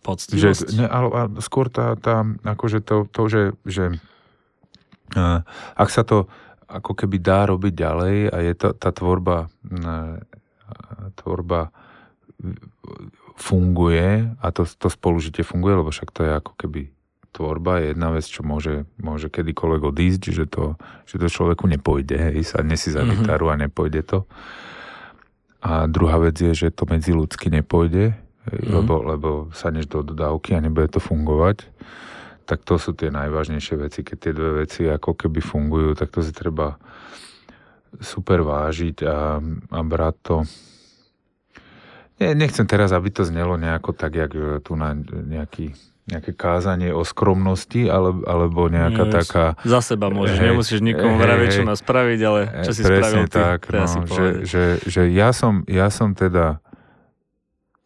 Poctivosť. 0.00 0.72
Že, 0.72 0.80
ne, 0.80 0.86
ale, 0.88 1.08
ale 1.12 1.28
skôr 1.44 1.68
tá, 1.68 1.92
tá 1.92 2.24
akože 2.24 2.80
to, 2.80 3.04
to 3.12 3.22
že, 3.28 3.42
že 3.68 3.84
uh, 5.12 5.44
ak 5.76 5.88
sa 5.92 6.08
to 6.08 6.24
ako 6.70 6.92
keby 6.94 7.18
dá 7.18 7.50
robiť 7.50 7.72
ďalej 7.74 8.16
a 8.30 8.36
je 8.46 8.54
tá, 8.54 8.70
tá 8.70 8.90
tvorba, 8.94 9.50
tvorba 11.18 11.74
funguje 13.34 14.30
a 14.38 14.46
to, 14.54 14.62
to 14.64 14.86
spolužitie 14.86 15.42
funguje, 15.42 15.74
lebo 15.82 15.90
však 15.90 16.14
to 16.14 16.20
je 16.22 16.32
ako 16.38 16.52
keby 16.54 16.94
tvorba 17.30 17.78
je 17.78 17.94
jedna 17.94 18.08
vec, 18.10 18.26
čo 18.26 18.42
môže, 18.42 18.84
môže 18.98 19.30
kedykoľvek 19.30 19.82
odísť, 19.86 20.22
že 20.34 20.44
to, 20.50 20.74
že 21.06 21.16
to 21.22 21.26
človeku 21.30 21.64
nepojde, 21.70 22.16
hej, 22.18 22.42
sadne 22.42 22.74
si 22.74 22.90
za 22.90 23.06
mm-hmm. 23.06 23.22
gitaru 23.22 23.46
a 23.54 23.60
nepojde 23.60 24.02
to. 24.02 24.18
A 25.62 25.86
druhá 25.86 26.18
vec 26.18 26.40
je, 26.40 26.50
že 26.50 26.74
to 26.74 26.88
medzi 26.90 27.14
ľudsky 27.14 27.52
nepôjde, 27.54 28.12
mm-hmm. 28.14 28.72
lebo, 28.74 28.94
lebo 29.06 29.28
sadneš 29.54 29.86
do 29.86 30.02
dodávky 30.02 30.58
a 30.58 30.62
nebude 30.64 30.90
to 30.90 30.98
fungovať 30.98 31.70
tak 32.50 32.66
to 32.66 32.82
sú 32.82 32.98
tie 32.98 33.14
najvážnejšie 33.14 33.78
veci. 33.78 34.02
Keď 34.02 34.16
tie 34.18 34.32
dve 34.34 34.66
veci 34.66 34.90
ako 34.90 35.14
keby 35.14 35.38
fungujú, 35.38 35.94
tak 35.94 36.10
to 36.10 36.18
si 36.18 36.34
treba 36.34 36.74
super 38.02 38.42
vážiť 38.42 39.06
a, 39.06 39.38
a 39.70 39.78
brať 39.86 40.16
to. 40.26 40.36
Nie, 42.18 42.34
nechcem 42.34 42.66
teraz, 42.66 42.90
aby 42.90 43.14
to 43.14 43.22
znelo 43.22 43.54
nejako 43.54 43.94
tak, 43.94 44.18
jak 44.18 44.34
tu 44.66 44.74
na 44.74 44.98
nejaký 45.06 45.78
nejaké 46.10 46.34
kázanie 46.34 46.90
o 46.90 47.06
skromnosti, 47.06 47.86
ale, 47.86 48.10
alebo 48.26 48.66
nejaká 48.66 49.04
Nie, 49.06 49.12
taká... 49.14 49.44
Za 49.62 49.94
seba 49.94 50.10
môžeš, 50.10 50.42
hej, 50.42 50.46
nemusíš 50.50 50.80
nikomu 50.82 51.14
vraviť, 51.22 51.48
čo 51.54 51.62
má 51.62 51.78
spraviť, 51.78 52.20
ale 52.26 52.40
čo 52.66 52.72
si 52.74 52.82
spravil 52.82 53.30
ty, 53.30 53.38
tak, 53.38 53.70
no, 53.70 53.86
že, 54.10 54.42
že, 54.42 54.64
že 54.90 55.02
ja, 55.14 55.30
som, 55.30 55.62
ja 55.70 55.86
som 55.86 56.10
teda 56.18 56.58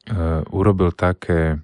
uh, 0.08 0.40
urobil 0.48 0.88
také 0.96 1.60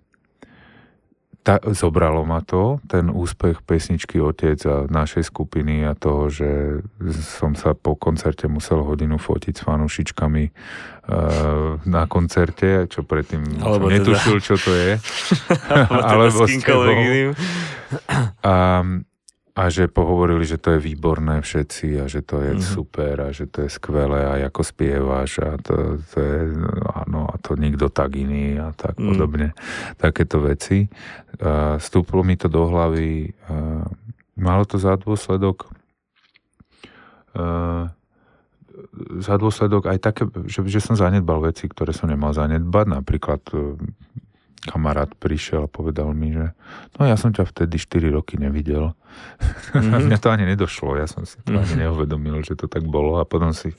ta, 1.40 1.56
zobralo 1.64 2.28
ma 2.28 2.44
to, 2.44 2.78
ten 2.84 3.08
úspech 3.08 3.64
pesničky 3.64 4.20
Otec 4.20 4.60
a 4.68 4.84
našej 4.84 5.24
skupiny 5.32 5.88
a 5.88 5.96
toho, 5.96 6.28
že 6.28 6.50
som 7.24 7.56
sa 7.56 7.72
po 7.72 7.96
koncerte 7.96 8.44
musel 8.44 8.84
hodinu 8.84 9.16
fotiť 9.16 9.54
s 9.56 9.64
fanúšičkami 9.64 10.44
uh, 10.44 11.80
na 11.88 12.02
koncerte, 12.04 12.84
čo 12.92 13.00
predtým 13.08 13.64
Alebo 13.64 13.88
som 13.88 13.92
teda... 13.92 13.96
netušil, 13.96 14.36
čo 14.44 14.54
to 14.60 14.72
je. 14.76 14.90
Alebo, 15.80 16.00
teda 16.04 16.24
Alebo 16.28 16.40
s 16.44 16.54
A, 18.44 18.54
a 19.60 19.68
že 19.68 19.92
pohovorili, 19.92 20.48
že 20.48 20.56
to 20.56 20.72
je 20.76 20.80
výborné 20.80 21.44
všetci 21.44 22.00
a 22.00 22.08
že 22.08 22.24
to 22.24 22.40
je 22.40 22.56
mm-hmm. 22.56 22.72
super 22.72 23.14
a 23.20 23.28
že 23.28 23.44
to 23.44 23.68
je 23.68 23.70
skvelé 23.70 24.24
a 24.24 24.40
ako 24.48 24.64
spievaš 24.64 25.44
a 25.44 25.60
to, 25.60 26.00
to 26.00 26.16
je, 26.16 26.38
áno, 26.96 27.28
a 27.28 27.36
to 27.36 27.60
nikto 27.60 27.92
tak 27.92 28.16
iný 28.16 28.56
a 28.56 28.72
tak 28.72 28.96
mm. 28.96 29.04
podobne. 29.04 29.48
Takéto 30.00 30.40
veci. 30.40 30.88
A 31.44 31.76
stúplo 31.76 32.24
mi 32.24 32.40
to 32.40 32.48
do 32.48 32.72
hlavy. 32.72 33.36
A 33.52 33.84
malo 34.40 34.64
to 34.64 34.80
za 34.80 34.96
dôsledok 34.96 35.68
a, 37.36 37.92
za 39.20 39.34
dôsledok 39.36 39.92
aj 39.92 39.98
také, 40.00 40.22
že, 40.48 40.64
že 40.64 40.80
som 40.80 40.96
zanedbal 40.96 41.52
veci, 41.52 41.68
ktoré 41.68 41.92
som 41.92 42.08
nemal 42.08 42.32
zanedbať, 42.32 42.86
napríklad 42.96 43.44
kamarát 44.64 45.08
prišiel 45.16 45.64
a 45.64 45.72
povedal 45.72 46.12
mi, 46.12 46.36
že 46.36 46.52
no 46.96 47.08
ja 47.08 47.16
som 47.16 47.32
ťa 47.32 47.48
vtedy 47.48 47.80
4 47.80 48.16
roky 48.16 48.36
nevidel. 48.36 48.92
Mm-hmm. 49.70 50.06
Mňa 50.06 50.18
to 50.18 50.30
ani 50.30 50.46
nedošlo, 50.46 50.98
ja 50.98 51.06
som 51.06 51.26
si 51.26 51.38
to 51.42 51.54
mm-hmm. 51.54 51.62
ani 51.62 51.74
neuvedomil, 51.86 52.42
že 52.42 52.58
to 52.58 52.66
tak 52.66 52.86
bolo 52.86 53.18
a 53.18 53.26
potom 53.26 53.54
si 53.54 53.70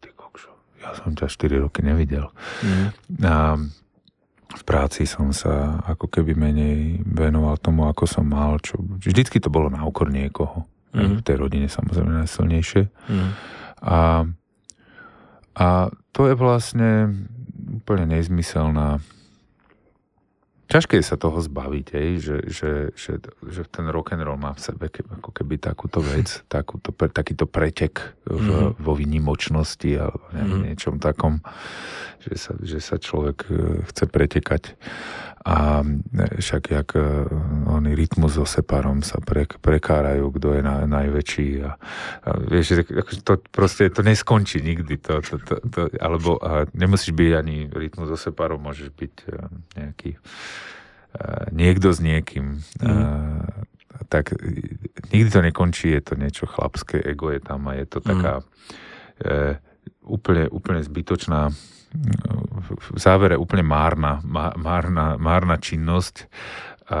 ty 0.00 0.08
kokšo, 0.12 0.52
ja 0.80 0.92
som 0.96 1.12
ťa 1.12 1.28
4 1.28 1.64
roky 1.68 1.80
nevidel. 1.84 2.32
Mm-hmm. 2.64 3.24
A 3.24 3.60
v 4.56 4.62
práci 4.64 5.04
som 5.04 5.36
sa 5.36 5.84
ako 5.84 6.08
keby 6.08 6.32
menej 6.32 7.04
venoval 7.04 7.60
tomu, 7.60 7.84
ako 7.88 8.08
som 8.08 8.24
mal. 8.24 8.56
Čo, 8.60 8.80
vždycky 8.80 9.36
to 9.36 9.52
bolo 9.52 9.68
na 9.68 9.84
úkor 9.84 10.08
niekoho. 10.08 10.64
Mm-hmm. 10.96 11.20
V 11.20 11.24
tej 11.24 11.36
rodine 11.36 11.68
samozrejme 11.68 12.24
najsilnejšie. 12.24 12.82
Mm-hmm. 12.88 13.30
A, 13.84 13.98
a 15.60 15.66
to 16.16 16.20
je 16.28 16.34
vlastne 16.36 16.90
úplne 17.84 18.16
nezmyselná 18.16 19.04
ťažké 20.66 20.98
sa 21.02 21.14
toho 21.14 21.38
zbaviť, 21.38 21.86
ej, 21.94 22.10
že, 22.18 22.36
že, 22.50 22.72
že, 22.98 23.12
že 23.46 23.62
ten 23.70 23.86
rock 23.86 24.18
and 24.18 24.26
roll 24.26 24.38
má 24.38 24.50
v 24.52 24.62
sebe 24.62 24.90
ke, 24.90 25.06
ako 25.06 25.30
keby 25.30 25.62
takúto 25.62 26.02
vec, 26.02 26.42
takúto, 26.50 26.90
takýto 26.92 27.46
pretek 27.46 28.18
v, 28.26 28.34
mm-hmm. 28.34 28.82
vo 28.82 28.92
výnimočnosti 28.98 29.90
a 29.94 30.10
neviem, 30.34 30.50
mm-hmm. 30.50 30.66
niečom 30.74 30.94
takom, 30.98 31.38
že 32.26 32.34
sa, 32.34 32.52
že 32.58 32.78
sa 32.82 32.96
človek 32.98 33.38
e, 33.46 33.54
chce 33.86 34.04
pretekať. 34.10 34.74
A 35.46 35.86
e, 35.86 36.42
však 36.42 36.62
jak 36.74 36.90
e, 36.98 37.30
oni 37.70 37.94
rytmus 37.94 38.34
so 38.34 38.42
separom 38.42 39.06
sa 39.06 39.22
pre, 39.22 39.46
prekárajú, 39.46 40.34
kto 40.34 40.58
je 40.58 40.62
na, 40.66 40.90
najväčší. 40.90 41.48
A, 41.62 41.78
a 42.26 42.30
vieš, 42.42 42.82
to 43.22 43.38
proste 43.54 43.86
to 43.94 44.02
neskončí 44.02 44.58
nikdy. 44.58 44.98
To, 45.06 45.22
to, 45.22 45.38
to, 45.38 45.54
to, 45.70 45.80
alebo 46.02 46.42
a 46.42 46.66
nemusíš 46.74 47.14
byť 47.14 47.30
ani 47.38 47.70
rytmus 47.70 48.10
so 48.10 48.18
separom, 48.18 48.58
môžeš 48.58 48.90
byť 48.90 49.14
nejaký 49.78 50.18
niekto 51.52 51.92
s 51.92 51.98
niekým. 52.00 52.60
Mm. 52.80 53.46
Tak 54.06 54.36
nikdy 55.10 55.28
to 55.32 55.40
nekončí, 55.42 55.90
je 55.90 56.02
to 56.04 56.14
niečo 56.14 56.44
chlapské, 56.46 57.00
ego 57.00 57.32
je 57.32 57.40
tam 57.40 57.66
a 57.66 57.74
je 57.74 57.86
to 57.88 57.98
taká 58.04 58.40
mm. 58.40 58.46
e, 59.24 59.34
úplne, 60.06 60.44
úplne 60.52 60.80
zbytočná 60.84 61.50
v 62.66 62.98
závere 62.98 63.38
úplne 63.38 63.64
márna, 63.64 64.20
márna, 64.58 65.16
márna 65.16 65.56
činnosť 65.56 66.28
a, 66.90 67.00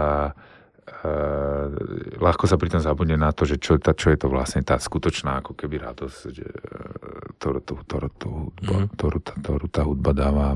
ľahko 2.16 2.44
sa 2.46 2.56
pritom 2.56 2.80
zabudne 2.80 3.18
na 3.18 3.30
to, 3.34 3.44
že 3.44 3.60
čo, 3.60 3.76
tá, 3.76 3.92
čo 3.92 4.14
je 4.14 4.18
to 4.18 4.28
vlastne 4.30 4.62
tá 4.62 4.78
skutočná 4.78 5.42
ako 5.44 5.52
keby 5.58 5.82
radosť, 5.82 6.20
že, 6.32 6.48
ktorú, 7.38 7.58
ktorú, 7.62 7.82
ktorú, 7.82 8.08
ktorú, 8.62 8.86
ktorú, 8.94 9.18
ktorú 9.20 9.66
tá 9.68 9.82
hudba 9.84 10.10
dáva. 10.16 10.46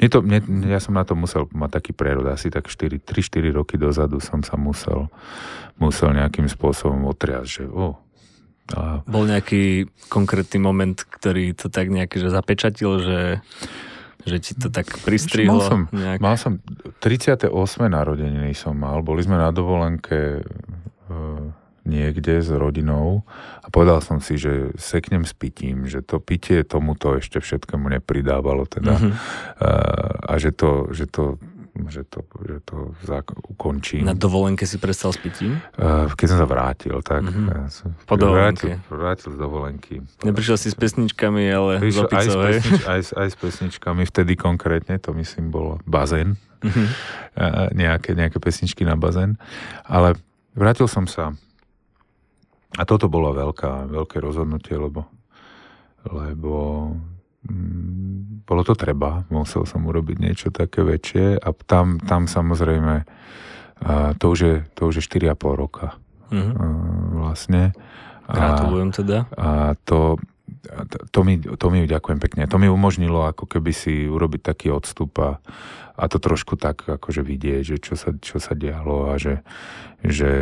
Mne 0.00 0.08
to, 0.08 0.18
mne, 0.24 0.38
ja 0.68 0.80
som 0.80 0.96
na 0.96 1.04
to 1.04 1.12
musel 1.12 1.46
mať 1.52 1.80
taký 1.80 1.92
prerod, 1.92 2.26
asi 2.28 2.48
tak 2.48 2.68
3-4 2.68 3.04
roky 3.52 3.76
dozadu 3.76 4.18
som 4.18 4.40
sa 4.40 4.56
musel, 4.56 5.12
musel 5.76 6.16
nejakým 6.16 6.48
spôsobom 6.48 7.04
otriať, 7.08 7.46
že 7.46 7.64
oh, 7.68 8.00
a... 8.74 9.02
Bol 9.02 9.26
nejaký 9.26 9.90
konkrétny 10.06 10.62
moment, 10.62 10.94
ktorý 10.94 11.58
to 11.58 11.66
tak 11.66 11.90
nejaký, 11.90 12.22
že 12.22 12.30
zapečatil, 12.30 13.02
že, 13.02 13.22
že 14.22 14.36
ti 14.38 14.52
to 14.54 14.70
tak 14.70 14.86
pristrihlo? 15.02 15.58
Mal 15.58 15.66
som, 15.66 15.80
nejak... 15.90 16.18
mal 16.22 16.36
som 16.38 16.52
38. 17.02 17.50
narodeniny 17.90 18.54
som 18.54 18.78
mal, 18.78 19.02
boli 19.02 19.26
sme 19.26 19.42
na 19.42 19.50
dovolenke 19.50 20.38
e, 20.38 21.10
niekde 21.84 22.44
s 22.44 22.50
rodinou 22.52 23.24
a 23.64 23.72
povedal 23.72 24.04
som 24.04 24.20
si, 24.20 24.36
že 24.36 24.72
seknem 24.76 25.24
s 25.24 25.32
pitím, 25.32 25.88
že 25.88 26.04
to 26.04 26.20
pitie 26.20 26.62
tomuto 26.62 27.16
ešte 27.16 27.40
všetkému 27.40 27.88
nepridávalo 28.00 28.68
teda 28.68 28.94
mm-hmm. 28.96 29.12
a, 29.60 29.70
a 30.30 30.34
že 30.36 30.52
to, 30.52 30.92
že 30.92 31.08
to 31.08 31.40
že 31.88 32.02
to, 32.10 32.26
že 32.42 32.60
to 32.66 32.92
ukončím. 33.46 34.04
Na 34.04 34.12
dovolenke 34.12 34.66
si 34.66 34.76
prestal 34.76 35.14
s 35.14 35.20
pitím? 35.22 35.62
Keď 36.18 36.26
som 36.26 36.38
sa 36.42 36.44
vrátil, 36.44 36.98
tak. 37.00 37.22
Mm-hmm. 37.22 37.46
Ja 37.46 37.62
po 38.04 38.18
dovolenke. 38.18 38.82
Vrátil, 38.82 38.90
vrátil 38.90 39.30
z 39.32 39.38
dovolenky. 39.38 39.94
Neprišiel 40.26 40.58
si 40.58 40.68
s 40.68 40.76
pesničkami, 40.76 41.46
ale 41.46 41.78
Prišiel 41.78 42.10
aj, 42.10 42.26
s 42.26 42.36
pesnič, 42.36 42.82
aj, 42.84 43.00
aj 43.16 43.28
s 43.30 43.36
pesničkami, 43.38 44.02
vtedy 44.02 44.34
konkrétne, 44.34 44.98
to 44.98 45.14
myslím 45.14 45.54
bol 45.54 45.78
bazén. 45.86 46.36
Mm-hmm. 46.60 46.86
Nejaké, 47.72 48.10
nejaké 48.18 48.36
pesničky 48.42 48.82
na 48.84 48.98
bazén. 48.98 49.38
Ale 49.86 50.18
vrátil 50.52 50.90
som 50.90 51.06
sa 51.06 51.32
a 52.78 52.82
toto 52.86 53.10
bolo 53.10 53.34
veľká, 53.34 53.90
veľké 53.90 54.22
rozhodnutie, 54.22 54.78
lebo, 54.78 55.08
lebo 56.06 56.52
Mm, 57.40 58.44
bolo 58.44 58.60
to 58.60 58.76
treba, 58.76 59.24
musel 59.32 59.64
som 59.64 59.88
urobiť 59.88 60.16
niečo 60.20 60.48
také 60.52 60.84
väčšie 60.84 61.40
a 61.40 61.48
tam, 61.64 61.96
tam 61.96 62.28
samozrejme 62.28 63.08
a 63.80 64.12
to, 64.12 64.36
už 64.36 64.38
je, 64.44 64.56
to 64.76 64.92
už 64.92 65.00
je 65.00 65.04
4,5 65.24 65.56
roka 65.56 65.96
mm-hmm. 66.28 67.16
vlastne. 67.16 67.72
Gratulujem 68.28 68.92
teda. 68.92 69.24
A 69.40 69.72
to, 69.88 70.20
to, 71.10 71.20
mi, 71.24 71.40
to 71.40 71.66
mi 71.70 71.86
ďakujem 71.86 72.18
pekne. 72.18 72.46
To 72.48 72.56
mi 72.58 72.68
umožnilo 72.70 73.26
ako 73.28 73.46
keby 73.46 73.72
si 73.74 74.06
urobiť 74.06 74.40
taký 74.42 74.68
odstup 74.70 75.12
a, 75.20 75.40
a 75.96 76.04
to 76.06 76.16
trošku 76.22 76.56
tak 76.56 76.86
akože 76.86 77.20
vidieť, 77.24 77.62
že 77.62 77.76
čo 77.82 77.94
sa, 77.98 78.14
čo 78.16 78.40
sa 78.40 78.52
dialo 78.54 79.12
a 79.12 79.20
že, 79.20 79.42
že, 80.00 80.32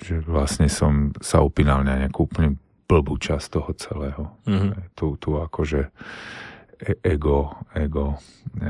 že 0.00 0.20
vlastne 0.24 0.70
som 0.70 1.12
sa 1.20 1.44
upínal 1.44 1.84
na 1.84 2.06
nejakú 2.06 2.26
úplne 2.28 2.56
blbú 2.84 3.16
časť 3.16 3.46
toho 3.48 3.70
celého. 3.74 4.22
Mm-hmm. 4.44 4.94
Tu, 4.94 5.06
tu 5.16 5.30
akože 5.40 5.88
e, 5.88 5.90
ego, 7.00 7.56
ego 7.72 8.14
e, 8.14 8.68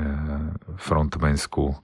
frontmenskú 0.79 1.75
e, 1.75 1.77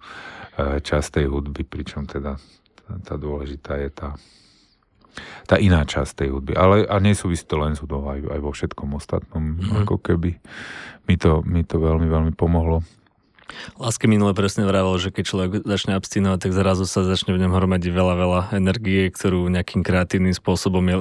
časť 0.80 1.20
tej 1.20 1.26
hudby, 1.26 1.66
pričom 1.66 2.06
teda 2.06 2.38
tá, 2.86 2.92
tá 3.02 3.14
dôležitá 3.18 3.76
je 3.82 3.90
tá 3.90 4.08
tá 5.46 5.58
iná 5.58 5.82
časť 5.82 6.24
tej 6.24 6.28
hudby. 6.30 6.52
Ale 6.54 6.86
a 6.86 6.96
nesúvisí 7.02 7.44
to 7.46 7.58
len 7.58 7.74
s 7.74 7.82
hudbou, 7.82 8.06
aj, 8.06 8.20
aj 8.26 8.40
vo 8.40 8.50
všetkom 8.54 8.88
ostatnom. 8.96 9.58
Mm-hmm. 9.58 9.80
Ako 9.84 9.96
keby 9.98 10.38
mi 11.10 11.14
to, 11.18 11.42
mi 11.42 11.62
to 11.66 11.76
veľmi, 11.82 12.06
veľmi 12.06 12.32
pomohlo. 12.38 12.86
Láske 13.82 14.06
minule 14.06 14.30
presne 14.30 14.62
vravel, 14.62 14.94
že 15.02 15.10
keď 15.10 15.24
človek 15.26 15.50
začne 15.66 15.98
abstinovať, 15.98 16.38
tak 16.38 16.52
zrazu 16.54 16.86
sa 16.86 17.02
začne 17.02 17.34
v 17.34 17.42
ňom 17.42 17.52
hromadiť 17.58 17.90
veľa, 17.90 18.14
veľa 18.14 18.40
energie, 18.54 19.10
ktorú 19.10 19.50
nejakým 19.50 19.82
kreatívnym 19.82 20.34
spôsobom 20.34 20.84
je 20.86 20.96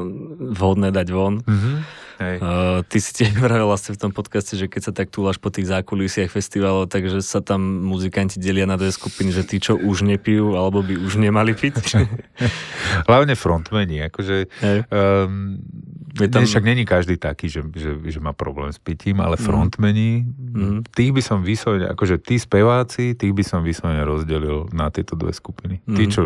vhodné 0.58 0.90
dať 0.90 1.08
von. 1.14 1.46
Mm-hmm. 1.46 1.76
Hej. 2.20 2.44
Uh, 2.44 2.84
ty 2.92 3.00
si 3.00 3.16
tiež 3.16 3.32
vravel 3.40 3.64
vlastne 3.64 3.96
v 3.96 4.00
tom 4.04 4.12
podcaste, 4.12 4.60
že 4.60 4.68
keď 4.68 4.92
sa 4.92 4.94
tak 4.94 5.08
túlaš 5.08 5.40
po 5.40 5.48
tých 5.48 5.72
zákulisiach 5.72 6.28
festivalov, 6.28 6.92
takže 6.92 7.24
sa 7.24 7.40
tam 7.40 7.64
muzikanti 7.88 8.44
delia 8.44 8.68
na 8.68 8.76
dve 8.76 8.92
skupiny, 8.92 9.32
že 9.32 9.48
tí, 9.48 9.64
čo 9.64 9.80
už 9.80 10.04
nepijú, 10.04 10.60
alebo 10.60 10.84
by 10.84 11.00
už 11.00 11.16
nemali 11.16 11.56
piť. 11.56 11.96
Hlavne 13.10 13.40
frontmeni, 13.40 14.04
akože 14.12 14.52
um, 14.92 15.64
je 16.20 16.28
tam... 16.28 16.44
Však 16.44 16.66
není 16.68 16.84
každý 16.84 17.16
taký, 17.16 17.48
že, 17.48 17.64
že, 17.72 17.96
že 18.04 18.20
má 18.20 18.36
problém 18.36 18.68
s 18.74 18.80
pitím, 18.82 19.24
ale 19.24 19.40
mhm. 19.40 19.44
frontmeni, 19.44 20.28
mm. 20.28 20.92
tých 20.92 21.12
by 21.16 21.22
som 21.24 21.40
vyslovene, 21.40 21.88
akože 21.88 22.20
tí 22.20 22.36
speváci, 22.36 23.16
tých 23.16 23.32
by 23.32 23.44
som 23.48 23.64
vyslovene 23.64 24.04
rozdelil 24.04 24.68
na 24.76 24.92
tieto 24.92 25.16
dve 25.16 25.32
skupiny. 25.32 25.80
Mm. 25.88 25.96
Tí, 25.96 26.04
čo, 26.12 26.22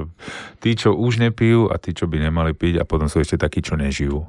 tí, 0.57 0.73
čo 0.73 0.97
už 0.97 1.21
nepijú 1.21 1.69
a 1.69 1.77
tí, 1.77 1.93
čo 1.93 2.09
by 2.09 2.17
nemali 2.17 2.57
piť 2.57 2.81
a 2.81 2.87
potom 2.87 3.05
sú 3.05 3.21
ešte 3.21 3.37
takí, 3.37 3.61
čo 3.61 3.77
nežijú. 3.77 4.25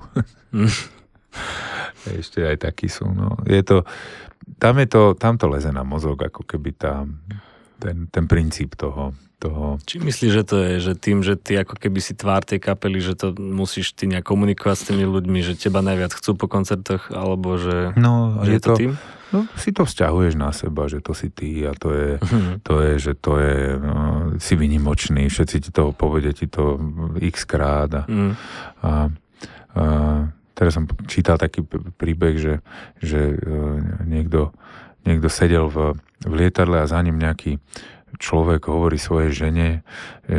Mm. 0.52 0.68
ešte 2.20 2.44
aj 2.44 2.56
takí 2.64 2.86
sú. 2.90 3.08
No. 3.08 3.38
Je 3.48 3.62
to, 3.64 3.82
tam, 4.58 4.78
je 4.78 4.88
to, 4.88 5.02
tam 5.16 5.40
to 5.40 5.46
leze 5.48 5.70
na 5.72 5.82
mozog, 5.82 6.20
ako 6.20 6.44
keby 6.44 6.76
tá, 6.76 7.08
ten, 7.80 8.08
ten 8.08 8.24
princíp 8.28 8.76
toho, 8.76 9.16
toho. 9.44 9.76
Či 9.84 10.00
myslíš, 10.00 10.32
že 10.32 10.44
to 10.44 10.56
je, 10.56 10.72
že 10.80 10.92
tým, 10.96 11.20
že 11.20 11.36
ty 11.36 11.60
ako 11.60 11.76
keby 11.76 12.00
si 12.00 12.16
tvár 12.16 12.48
tej 12.48 12.60
kapely, 12.64 13.04
že 13.04 13.12
to 13.12 13.36
musíš 13.36 13.92
ty 13.92 14.08
nejak 14.08 14.24
komunikovať 14.24 14.76
s 14.80 14.86
tými 14.88 15.04
ľuďmi, 15.04 15.40
že 15.44 15.60
teba 15.60 15.84
najviac 15.84 16.16
chcú 16.16 16.32
po 16.38 16.46
koncertoch, 16.48 17.12
alebo 17.12 17.60
že, 17.60 17.92
no, 18.00 18.40
že 18.40 18.56
je, 18.56 18.60
to, 18.60 18.68
to 18.72 18.78
tým? 18.80 18.92
No, 19.34 19.50
si 19.58 19.74
to 19.74 19.82
vzťahuješ 19.82 20.34
na 20.38 20.54
seba, 20.54 20.86
že 20.86 21.02
to 21.02 21.12
si 21.12 21.28
ty 21.28 21.66
a 21.66 21.74
to 21.74 21.90
je, 21.90 22.10
mm. 22.22 22.62
to 22.62 22.74
je 22.80 22.92
že 23.02 23.12
to 23.18 23.32
je, 23.42 23.56
no, 23.82 23.96
si 24.38 24.54
vynimočný, 24.54 25.26
všetci 25.26 25.56
ti 25.58 25.70
to 25.74 25.90
povedia 25.90 26.30
ti 26.30 26.46
to 26.46 26.78
x 27.18 27.42
krát 27.44 27.90
a, 27.90 28.02
mm. 28.06 28.32
a, 28.80 28.92
a 29.74 29.84
teraz 30.54 30.78
som 30.78 30.86
čítal 31.10 31.36
taký 31.36 31.66
príbeh, 31.98 32.38
že, 32.38 32.54
že 33.02 33.34
e, 33.34 33.36
niekto, 34.06 34.54
niekto 35.02 35.28
sedel 35.28 35.66
v, 35.66 35.98
v 36.24 36.32
lietadle 36.32 36.80
a 36.80 36.90
za 36.90 37.02
ním 37.02 37.18
nejaký 37.18 37.58
človek 38.18 38.70
hovorí 38.70 38.94
svojej 38.96 39.34
žene, 39.34 39.68
e, 40.26 40.38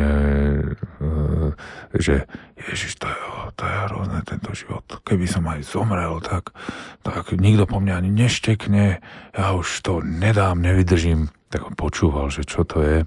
že 1.96 2.24
Ježiš, 2.56 2.96
to 2.96 3.06
je, 3.06 3.16
to 3.54 3.62
je 3.68 3.74
hrozné 3.88 4.20
tento 4.24 4.50
život. 4.56 4.84
Keby 5.04 5.26
som 5.28 5.44
aj 5.44 5.60
zomrel, 5.68 6.18
tak, 6.24 6.56
tak 7.04 7.36
nikto 7.36 7.68
po 7.68 7.78
mňa 7.78 8.00
ani 8.00 8.10
neštekne, 8.10 9.04
ja 9.36 9.46
už 9.52 9.68
to 9.84 10.00
nedám, 10.00 10.64
nevydržím. 10.64 11.28
Tak 11.52 11.62
on 11.62 11.74
počúval, 11.78 12.32
že 12.32 12.42
čo 12.42 12.66
to 12.66 12.82
je. 12.82 12.98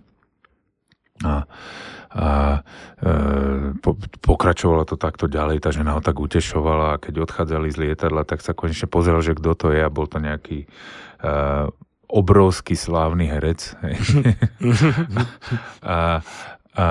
A, 1.26 1.43
a 2.10 2.62
e, 2.97 3.12
po, 3.80 3.93
pokračovalo 4.26 4.86
to 4.86 4.97
takto 4.97 5.30
ďalej, 5.30 5.62
tá 5.62 5.70
žena 5.70 5.93
ho 5.93 6.01
tak 6.01 6.18
utešovala 6.18 6.97
a 6.97 7.01
keď 7.01 7.30
odchádzali 7.30 7.70
z 7.70 7.78
lietadla, 7.86 8.26
tak 8.26 8.41
sa 8.41 8.57
konečne 8.57 8.89
pozeral, 8.89 9.22
že 9.22 9.38
kto 9.38 9.53
to 9.53 9.68
je 9.70 9.82
a 9.86 9.93
bol 9.93 10.10
to 10.10 10.18
nejaký 10.18 10.66
e, 10.66 10.68
obrovský 12.10 12.74
slávny 12.74 13.30
herec. 13.30 13.78
a, 15.86 16.26
a 16.78 16.88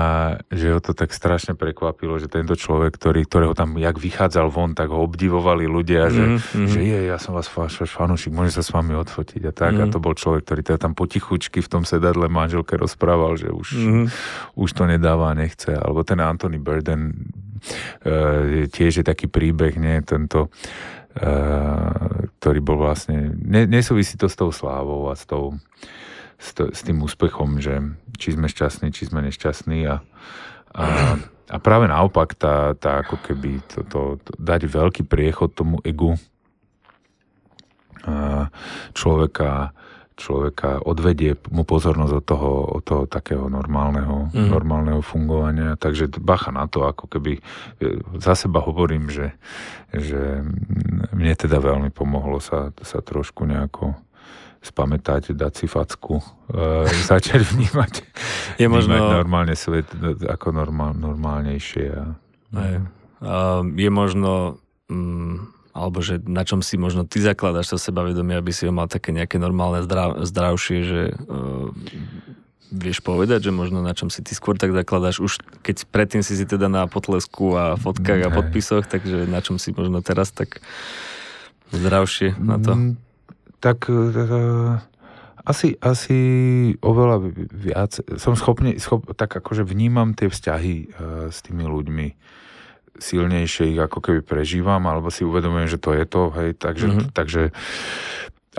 že 0.51 0.75
ho 0.75 0.83
to 0.83 0.91
tak 0.91 1.15
strašne 1.15 1.55
prekvapilo, 1.55 2.19
že 2.19 2.27
tento 2.27 2.51
človek, 2.51 2.99
ktorý, 2.99 3.23
ktorého 3.23 3.55
tam 3.55 3.79
jak 3.79 3.95
vychádzal 3.95 4.51
von, 4.51 4.75
tak 4.75 4.91
ho 4.91 4.99
obdivovali 5.07 5.71
ľudia, 5.71 6.11
že, 6.11 6.23
mm-hmm. 6.35 6.67
že 6.67 6.79
je, 6.83 6.99
ja 7.07 7.15
som 7.15 7.31
vás 7.31 7.47
váš 7.47 7.79
fanúšik, 7.87 8.35
môžem 8.35 8.59
sa 8.59 8.63
s 8.67 8.75
vami 8.75 8.91
odfotiť 8.99 9.41
a 9.47 9.53
tak. 9.55 9.79
Mm-hmm. 9.79 9.83
A 9.83 9.85
mhm. 9.87 9.93
to 9.95 10.03
bol 10.03 10.13
človek, 10.19 10.43
ktorý 10.43 10.61
teda 10.67 10.79
tam 10.83 10.93
potichučky 10.99 11.63
v 11.63 11.71
tom 11.71 11.83
sedadle 11.87 12.27
manželke 12.27 12.75
rozprával, 12.75 13.39
že 13.39 13.55
už, 13.55 13.67
mm-hmm. 13.79 14.05
už 14.59 14.69
to 14.75 14.83
nedáva 14.83 15.31
a 15.31 15.37
nechce. 15.39 15.71
Alebo 15.71 16.03
ten 16.03 16.19
Anthony 16.19 16.59
Burden 16.59 17.15
e, 18.03 18.67
tiež 18.67 18.99
je 18.99 19.05
taký 19.07 19.31
príbeh, 19.31 19.79
nie, 19.79 20.03
tento 20.03 20.51
e, 21.15 21.31
ktorý 22.35 22.59
bol 22.59 22.83
vlastne, 22.83 23.31
ne, 23.31 23.63
nesúvisí 23.63 24.19
to 24.19 24.27
s 24.27 24.35
tou 24.35 24.51
slávou 24.51 25.07
a 25.07 25.15
s 25.15 25.23
tou 25.23 25.55
s, 26.39 26.55
to, 26.55 26.71
s 26.71 26.81
tým 26.87 27.03
úspechom, 27.03 27.59
že 27.59 27.83
či 28.15 28.33
sme 28.33 28.47
šťastní, 28.47 28.95
či 28.95 29.11
sme 29.11 29.19
nešťastní 29.27 29.85
a, 29.91 29.99
a, 30.71 30.85
a 31.51 31.55
práve 31.59 31.91
naopak 31.91 32.33
tá, 32.39 32.73
tá 32.79 33.03
ako 33.03 33.19
keby 33.19 33.59
to, 33.67 33.83
to, 33.83 34.01
to, 34.23 34.31
dať 34.39 34.71
veľký 34.71 35.03
priechod 35.03 35.51
tomu 35.51 35.83
egu 35.83 36.15
a 38.07 38.47
človeka 38.95 39.75
človeka 40.19 40.83
odvedie 40.83 41.39
mu 41.47 41.63
pozornosť 41.63 42.13
od 42.19 42.25
toho, 42.27 42.51
od 42.75 42.83
toho 42.83 43.03
takého 43.07 43.47
normálneho, 43.47 44.27
mm. 44.35 44.51
normálneho 44.51 44.99
fungovania. 44.99 45.79
Takže 45.79 46.19
bacha 46.19 46.51
na 46.51 46.67
to, 46.67 46.83
ako 46.83 47.07
keby 47.07 47.39
e, 47.39 47.41
za 48.19 48.35
seba 48.35 48.59
hovorím, 48.59 49.07
že, 49.07 49.31
že 49.95 50.43
mne 51.15 51.33
teda 51.39 51.63
veľmi 51.63 51.95
pomohlo 51.95 52.43
sa, 52.43 52.75
sa 52.83 52.99
trošku 52.99 53.47
nejako 53.47 53.95
spamätať, 54.59 55.31
dať 55.31 55.53
si 55.55 55.65
facku, 55.71 56.19
e, 56.51 56.87
začať 57.11 57.47
vnímať, 57.55 57.93
je 58.59 58.67
možno, 58.67 58.95
vnímať 58.95 59.15
normálne 59.23 59.55
svet 59.55 59.87
ako 60.27 60.47
normál, 60.51 60.91
normálnejšie. 60.95 61.87
A, 61.95 62.05
je, 62.59 62.77
a 63.23 63.63
je 63.63 63.89
možno, 63.89 64.59
mm, 64.91 65.35
alebo 65.71 66.03
že 66.03 66.19
na 66.27 66.43
čom 66.43 66.59
si 66.59 66.75
možno 66.75 67.07
ty 67.07 67.23
zakladaš 67.23 67.71
to 67.71 67.77
sebavedomie, 67.79 68.35
aby 68.35 68.51
si 68.51 68.67
ho 68.67 68.73
mal 68.75 68.91
také 68.91 69.15
nejaké 69.15 69.39
normálne 69.39 69.79
zdrav, 69.87 70.27
zdravšie, 70.27 70.77
že 70.83 71.01
e, 71.11 71.13
vieš 72.69 73.01
povedať, 73.01 73.49
že 73.49 73.51
možno 73.55 73.81
na 73.81 73.97
čom 73.97 74.13
si 74.13 74.21
ty 74.21 74.37
skôr 74.37 74.59
tak 74.59 74.75
zakladáš, 74.75 75.23
už 75.23 75.41
keď 75.65 75.89
predtým 75.89 76.21
si 76.21 76.37
si 76.37 76.45
teda 76.45 76.69
na 76.69 76.85
potlesku 76.85 77.55
a 77.57 77.79
fotkách 77.79 78.27
a 78.27 78.29
podpisoch, 78.29 78.85
takže 78.85 79.25
na 79.25 79.41
čom 79.41 79.57
si 79.57 79.73
možno 79.73 80.05
teraz 80.05 80.29
tak 80.29 80.61
zdravšie 81.73 82.37
na 82.37 82.57
to? 82.61 82.73
Mm, 82.77 83.08
tak 83.59 83.91
uh, 83.91 84.79
asi, 85.43 85.75
asi 85.79 86.19
oveľa 86.79 87.31
viac, 87.51 87.99
som 88.19 88.35
schopný, 88.35 88.79
schop, 88.79 89.07
tak 89.15 89.35
akože 89.35 89.67
vnímam 89.67 90.15
tie 90.15 90.31
vzťahy 90.31 90.75
uh, 90.87 90.87
s 91.31 91.43
tými 91.43 91.63
ľuďmi 91.67 92.07
silnejšie 92.99 93.75
ich 93.75 93.79
ako 93.79 94.03
keby 94.03 94.19
prežívam, 94.21 94.83
alebo 94.83 95.07
si 95.07 95.23
uvedomujem, 95.23 95.71
že 95.71 95.79
to 95.79 95.95
je 95.95 96.03
to, 96.03 96.23
hej, 96.35 96.51
takže, 96.59 96.87
mm-hmm. 96.87 97.09
takže 97.15 97.41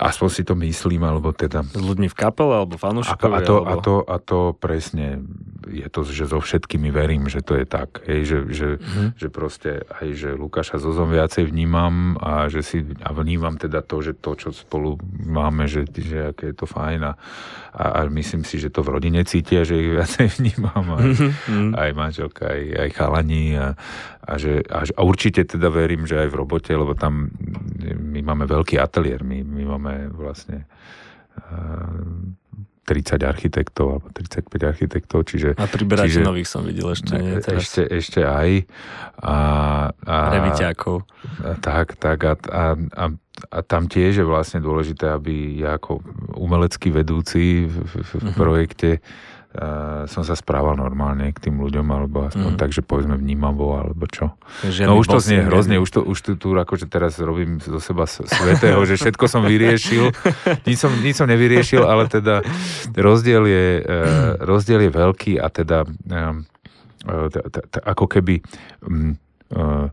Aspoň 0.01 0.29
si 0.33 0.43
to 0.49 0.57
myslím, 0.57 1.05
alebo 1.05 1.37
teda... 1.37 1.61
S 1.61 1.77
ľuďmi 1.77 2.09
v 2.09 2.17
kapele, 2.17 2.57
alebo 2.57 2.81
fanúšikovi? 2.81 3.37
A, 3.37 3.39
a, 3.39 3.45
to, 3.45 3.57
alebo... 3.61 3.69
a, 3.69 3.77
to, 3.85 3.95
a 4.09 4.17
to 4.17 4.39
presne 4.57 5.21
je 5.69 5.87
to, 5.93 6.01
že 6.09 6.33
so 6.33 6.41
všetkými 6.41 6.89
verím, 6.89 7.29
že 7.29 7.45
to 7.45 7.59
je 7.59 7.67
tak. 7.69 8.01
Hej, 8.09 8.21
že, 8.25 8.39
že, 8.51 8.69
mm. 8.81 9.09
že 9.21 9.29
proste 9.29 9.85
aj, 9.87 10.07
že 10.17 10.29
Lukáša 10.33 10.81
Zozom 10.81 11.13
viacej 11.13 11.47
vnímam 11.47 12.17
a 12.19 12.49
že 12.49 12.65
si 12.65 12.83
a 13.05 13.11
vnímam 13.13 13.61
teda 13.61 13.85
to, 13.85 14.01
že 14.01 14.17
to, 14.17 14.35
čo 14.35 14.51
spolu 14.57 14.97
máme, 15.13 15.69
že, 15.69 15.85
že 15.93 16.33
aké 16.33 16.53
je 16.53 16.57
to 16.57 16.67
fajn 16.67 17.01
a, 17.05 17.13
a, 17.77 17.85
a 18.03 18.09
myslím 18.09 18.43
si, 18.43 18.57
že 18.57 18.73
to 18.73 18.81
v 18.81 18.93
rodine 18.99 19.21
cítia, 19.29 19.63
že 19.63 19.77
ich 19.77 19.91
viacej 19.93 20.27
vnímam 20.41 20.85
aj, 20.97 21.07
mm. 21.47 21.73
aj 21.77 21.91
manželka, 21.93 22.45
aj, 22.49 22.63
aj 22.89 22.89
chalani 22.97 23.45
a, 23.61 23.69
a, 24.25 24.33
že, 24.41 24.65
a, 24.67 24.81
a 24.85 25.01
určite 25.05 25.45
teda 25.45 25.69
verím, 25.69 26.09
že 26.09 26.17
aj 26.17 26.29
v 26.33 26.39
robote, 26.39 26.73
lebo 26.73 26.97
tam 26.97 27.29
my 27.85 28.21
máme 28.25 28.45
veľký 28.49 28.81
ateliér, 28.81 29.23
my, 29.25 29.45
my 29.45 29.65
máme 29.77 29.90
vlastne 30.13 30.69
30 32.91 33.23
architektov 33.23 33.87
alebo 33.97 34.07
35 34.11 34.51
architektov, 34.67 35.23
čiže... 35.23 35.55
A 35.55 35.71
priberáte 35.71 36.11
čiže, 36.11 36.27
nových 36.27 36.51
som 36.51 36.67
videl 36.67 36.91
ešte, 36.91 37.15
nie? 37.15 37.39
Teraz. 37.39 37.63
Ešte, 37.63 37.83
ešte 37.87 38.21
aj. 38.27 38.67
A, 39.23 39.37
a, 39.95 40.17
Reviťákov. 40.35 40.97
A, 40.99 41.55
tak, 41.63 41.95
tak 42.03 42.19
a, 42.27 42.35
a, 42.35 42.65
a, 42.75 43.05
a 43.47 43.59
tam 43.63 43.87
tiež 43.87 44.21
je 44.21 44.27
vlastne 44.27 44.59
dôležité, 44.59 45.07
aby 45.07 45.63
ja 45.63 45.79
ako 45.79 46.03
umelecký 46.35 46.91
vedúci 46.91 47.71
v, 47.71 47.75
v, 47.79 47.93
v 47.95 48.11
uh-huh. 48.11 48.35
projekte 48.35 48.99
uh, 48.99 49.30
som 50.07 50.23
sa 50.23 50.39
správal 50.39 50.79
normálne 50.79 51.27
k 51.35 51.51
tým 51.51 51.59
ľuďom, 51.59 51.83
alebo 51.91 52.31
aspoň 52.31 52.55
mm. 52.55 52.61
tak, 52.61 52.71
že 52.71 52.87
povedzme 52.87 53.19
vnímavo, 53.19 53.83
alebo 53.83 54.07
čo. 54.07 54.39
Žiadny 54.63 54.87
no 54.87 54.95
už 54.95 55.11
to 55.11 55.19
znie 55.19 55.43
hrozne, 55.43 55.83
už, 55.83 55.91
to, 55.91 56.01
už 56.07 56.19
tu, 56.23 56.31
tu 56.39 56.55
akože 56.55 56.87
teraz 56.87 57.19
robím 57.19 57.59
zo 57.59 57.83
seba 57.83 58.07
svetého, 58.07 58.79
že 58.87 58.95
všetko 58.95 59.27
som 59.27 59.43
vyriešil, 59.43 60.15
nič 60.71 60.79
som, 60.79 60.95
nič 61.03 61.19
som 61.19 61.27
nevyriešil, 61.27 61.83
ale 61.83 62.07
teda 62.07 62.47
rozdiel 62.95 63.43
je, 63.51 63.67
uh, 63.83 64.39
rozdiel 64.39 64.87
je 64.87 64.91
veľký 64.95 65.33
a 65.43 65.47
teda 65.51 65.83
uh, 65.83 66.39
ako 67.83 68.07
keby 68.07 68.39
um, 68.87 69.19
uh, 69.51 69.91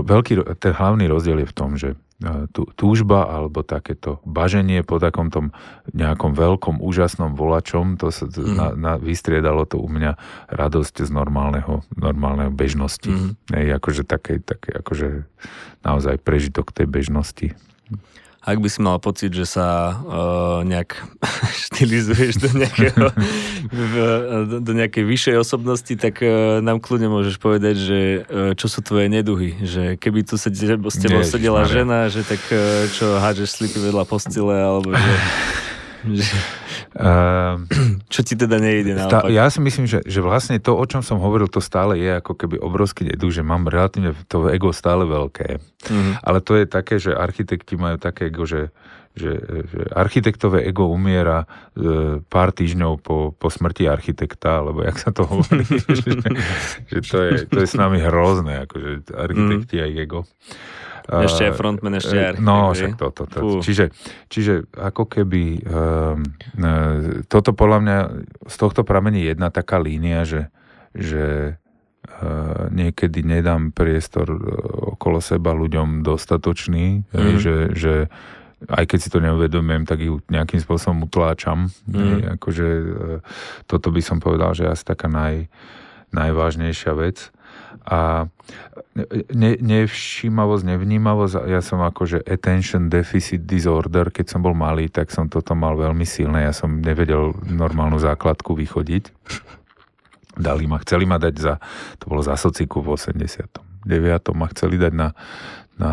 veľký, 0.00 0.48
ten 0.56 0.72
hlavný 0.72 1.12
rozdiel 1.12 1.44
je 1.44 1.48
v 1.52 1.56
tom, 1.56 1.76
že 1.76 1.92
túžba 2.78 3.26
alebo 3.26 3.66
takéto 3.66 4.22
baženie 4.22 4.86
po 4.86 5.02
takom 5.02 5.28
tom 5.28 5.50
nejakom 5.92 6.32
veľkom, 6.32 6.78
úžasnom 6.78 7.34
volačom, 7.34 7.98
to 7.98 8.14
sa 8.14 8.30
mm. 8.30 8.54
na, 8.54 8.66
na, 8.74 8.92
vystriedalo 8.96 9.66
to 9.66 9.82
u 9.82 9.88
mňa 9.90 10.16
radosť 10.48 11.04
z 11.04 11.10
normálneho, 11.10 11.82
normálneho 11.98 12.54
bežnosti. 12.54 13.10
Mm. 13.10 13.30
Ej, 13.50 13.66
akože 13.76 14.02
také, 14.06 14.38
také, 14.40 14.78
akože 14.78 15.26
naozaj 15.82 16.22
prežitok 16.22 16.70
tej 16.70 16.86
bežnosti 16.86 17.48
ak 18.44 18.60
by 18.60 18.68
si 18.68 18.80
mal 18.84 19.00
pocit, 19.00 19.32
že 19.32 19.48
sa 19.48 19.96
uh, 19.96 20.60
nejak 20.68 21.00
štilizuješ 21.72 22.44
do, 22.44 22.50
nejakého, 22.52 23.08
v, 23.72 23.94
do, 24.44 24.56
do 24.60 24.72
nejakej 24.76 25.04
vyššej 25.08 25.36
osobnosti, 25.40 25.94
tak 25.96 26.20
uh, 26.20 26.60
nám 26.60 26.84
kľudne 26.84 27.08
môžeš 27.08 27.40
povedať, 27.40 27.76
že 27.80 27.98
uh, 28.20 28.52
čo 28.52 28.68
sú 28.68 28.84
tvoje 28.84 29.08
neduhy. 29.08 29.56
Že 29.64 29.82
keby 29.96 30.28
tu 30.28 30.36
sedel, 30.36 30.76
s 30.76 31.00
tebou 31.00 31.24
sedela 31.24 31.64
žena, 31.64 32.12
že 32.12 32.20
tak 32.20 32.40
uh, 32.52 32.84
čo 32.92 33.16
hádžeš 33.16 33.48
slipy 33.56 33.80
vedľa 33.80 34.04
postele, 34.04 34.60
alebo 34.60 34.92
že... 34.92 35.12
Uh, 36.94 37.64
Čo 38.12 38.20
ti 38.22 38.34
teda 38.36 38.60
nejde 38.60 38.94
naopak? 38.94 39.32
Ja 39.32 39.48
si 39.48 39.58
myslím, 39.64 39.88
že, 39.88 40.04
že 40.04 40.20
vlastne 40.20 40.60
to, 40.60 40.76
o 40.76 40.84
čom 40.86 41.00
som 41.00 41.18
hovoril, 41.18 41.48
to 41.48 41.64
stále 41.64 41.96
je 41.98 42.20
ako 42.20 42.36
keby 42.36 42.60
obrovský 42.60 43.08
nedu, 43.08 43.32
že 43.32 43.42
mám 43.42 43.66
relatívne 43.66 44.12
to 44.28 44.46
ego 44.52 44.70
stále 44.70 45.08
veľké. 45.08 45.58
Uh-huh. 45.58 46.12
Ale 46.20 46.38
to 46.44 46.60
je 46.60 46.64
také, 46.68 47.00
že 47.00 47.16
architekti 47.16 47.74
majú 47.74 47.96
také 47.98 48.28
ego, 48.30 48.44
že, 48.46 48.70
že, 49.16 49.32
že 49.42 49.80
architektové 49.90 50.68
ego 50.68 50.86
umiera 50.92 51.48
e, 51.74 52.20
pár 52.22 52.54
týždňov 52.54 52.92
po, 53.00 53.32
po 53.34 53.48
smrti 53.50 53.88
architekta, 53.90 54.62
alebo 54.62 54.84
jak 54.84 54.96
sa 55.00 55.10
to 55.10 55.26
hovorí, 55.26 55.64
že, 55.98 56.10
že 56.90 56.98
to, 57.00 57.16
je, 57.18 57.32
to 57.48 57.58
je 57.64 57.68
s 57.68 57.74
nami 57.74 57.98
hrozné, 57.98 58.68
akože 58.68 59.10
architekti 59.14 59.76
uh-huh. 59.80 59.86
aj 59.88 59.92
ego. 59.98 60.20
Ešte 61.04 61.52
aj 61.52 61.52
frontman, 61.60 62.00
ešte 62.00 62.16
aj 62.16 62.26
architekt. 62.32 62.48
No, 62.48 62.72
však 62.72 62.92
to, 62.96 63.06
to, 63.12 63.22
to. 63.28 63.38
Čiže, 63.60 63.92
čiže 64.32 64.64
ako 64.72 65.04
keby 65.04 65.60
um, 65.60 66.24
toto 67.28 67.52
podľa 67.52 67.78
mňa 67.84 67.98
z 68.48 68.56
tohto 68.56 68.88
pramení 68.88 69.20
jedna 69.20 69.52
taká 69.52 69.76
línia, 69.76 70.24
že, 70.24 70.48
že 70.96 71.56
uh, 71.60 72.72
niekedy 72.72 73.20
nedám 73.20 73.68
priestor 73.76 74.32
uh, 74.32 74.40
okolo 74.96 75.20
seba 75.20 75.52
ľuďom 75.52 76.00
dostatočný, 76.00 77.04
mm. 77.12 77.36
že, 77.36 77.56
že 77.76 77.94
aj 78.64 78.84
keď 78.88 78.98
si 79.04 79.12
to 79.12 79.20
neuvedomujem, 79.20 79.84
tak 79.84 80.00
ich 80.00 80.12
nejakým 80.32 80.64
spôsobom 80.64 81.04
utláčam. 81.04 81.68
Mm. 81.84 82.40
Akože, 82.40 82.68
uh, 82.80 83.20
toto 83.68 83.92
by 83.92 84.00
som 84.00 84.24
povedal, 84.24 84.56
že 84.56 84.72
asi 84.72 84.88
taká 84.88 85.12
naj, 85.12 85.52
najvážnejšia 86.16 86.96
vec. 86.96 87.28
A 87.84 88.30
ne, 89.34 89.50
nevšímavosť, 89.58 90.64
nevnímavosť, 90.64 91.34
ja 91.50 91.60
som 91.60 91.82
akože 91.82 92.22
attention 92.22 92.86
deficit 92.86 93.44
disorder, 93.44 94.08
keď 94.14 94.26
som 94.30 94.40
bol 94.40 94.54
malý, 94.54 94.88
tak 94.88 95.10
som 95.10 95.26
toto 95.26 95.52
mal 95.58 95.74
veľmi 95.74 96.06
silné, 96.06 96.46
ja 96.46 96.54
som 96.54 96.80
nevedel 96.80 97.34
normálnu 97.44 97.98
základku 98.00 98.54
vychodiť. 98.54 99.10
Dali 100.34 100.66
ma, 100.66 100.82
chceli 100.82 101.06
ma 101.06 101.20
dať 101.20 101.34
za, 101.38 101.54
to 101.98 102.10
bolo 102.10 102.22
za 102.22 102.34
sociku 102.34 102.82
v 102.82 102.98
89. 102.98 103.86
ma 104.34 104.46
chceli 104.50 104.80
dať 104.80 104.92
na, 104.94 105.08
na 105.78 105.92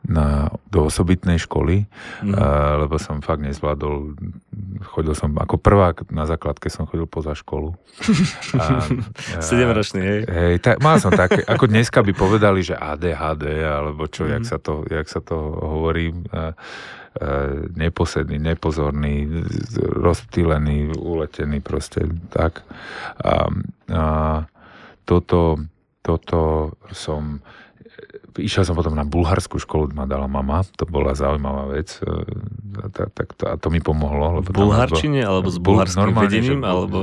na, 0.00 0.48
do 0.72 0.88
osobitnej 0.88 1.36
školy, 1.36 1.84
mm. 2.24 2.32
a, 2.32 2.80
lebo 2.80 2.96
som 2.96 3.20
fakt 3.20 3.44
nezvládol, 3.44 4.16
chodil 4.90 5.12
som 5.12 5.36
ako 5.36 5.60
prvák 5.60 6.08
na 6.08 6.24
základke 6.24 6.72
som 6.72 6.88
chodil 6.88 7.04
poza 7.04 7.36
školu. 7.36 7.76
Sedemročný, 9.44 10.00
hej? 10.00 10.20
Hej, 10.24 10.54
tak, 10.64 10.80
mal 10.80 10.96
som 10.96 11.12
také, 11.12 11.44
ako 11.44 11.68
dneska 11.68 12.00
by 12.00 12.12
povedali, 12.16 12.64
že 12.64 12.80
ADHD, 12.80 13.60
alebo 13.60 14.08
čo, 14.08 14.24
mm. 14.24 14.30
jak, 14.40 14.44
sa 14.48 14.58
to, 14.58 14.88
jak 14.88 15.06
sa 15.06 15.20
to 15.20 15.36
hovorí, 15.60 16.16
a, 16.32 16.34
a, 16.34 16.48
neposedný, 17.76 18.40
nepozorný, 18.40 19.28
rozptýlený, 20.00 20.96
uletený, 20.96 21.60
proste 21.60 22.08
tak. 22.32 22.64
A, 23.20 23.52
a 23.92 24.04
toto, 25.04 25.60
toto 26.00 26.72
som 26.94 27.44
Išiel 28.38 28.62
som 28.62 28.78
potom 28.78 28.94
na 28.94 29.02
bulharskú 29.02 29.58
školu, 29.58 29.90
ma 29.90 30.06
dala 30.06 30.30
mama, 30.30 30.62
to 30.78 30.86
bola 30.86 31.18
zaujímavá 31.18 31.74
vec. 31.74 31.98
A, 32.04 32.86
tak, 32.90 33.34
to, 33.34 33.50
a 33.50 33.58
to 33.58 33.68
mi 33.74 33.82
pomohlo. 33.82 34.38
Lebo 34.38 34.54
v 34.54 34.70
bulharčine 34.70 35.26
alebo 35.26 35.50
s 35.50 35.58
bulharským 35.58 36.14
normálne, 36.14 36.30
vedením? 36.30 36.60
Že, 36.62 36.70
alebo... 36.70 36.98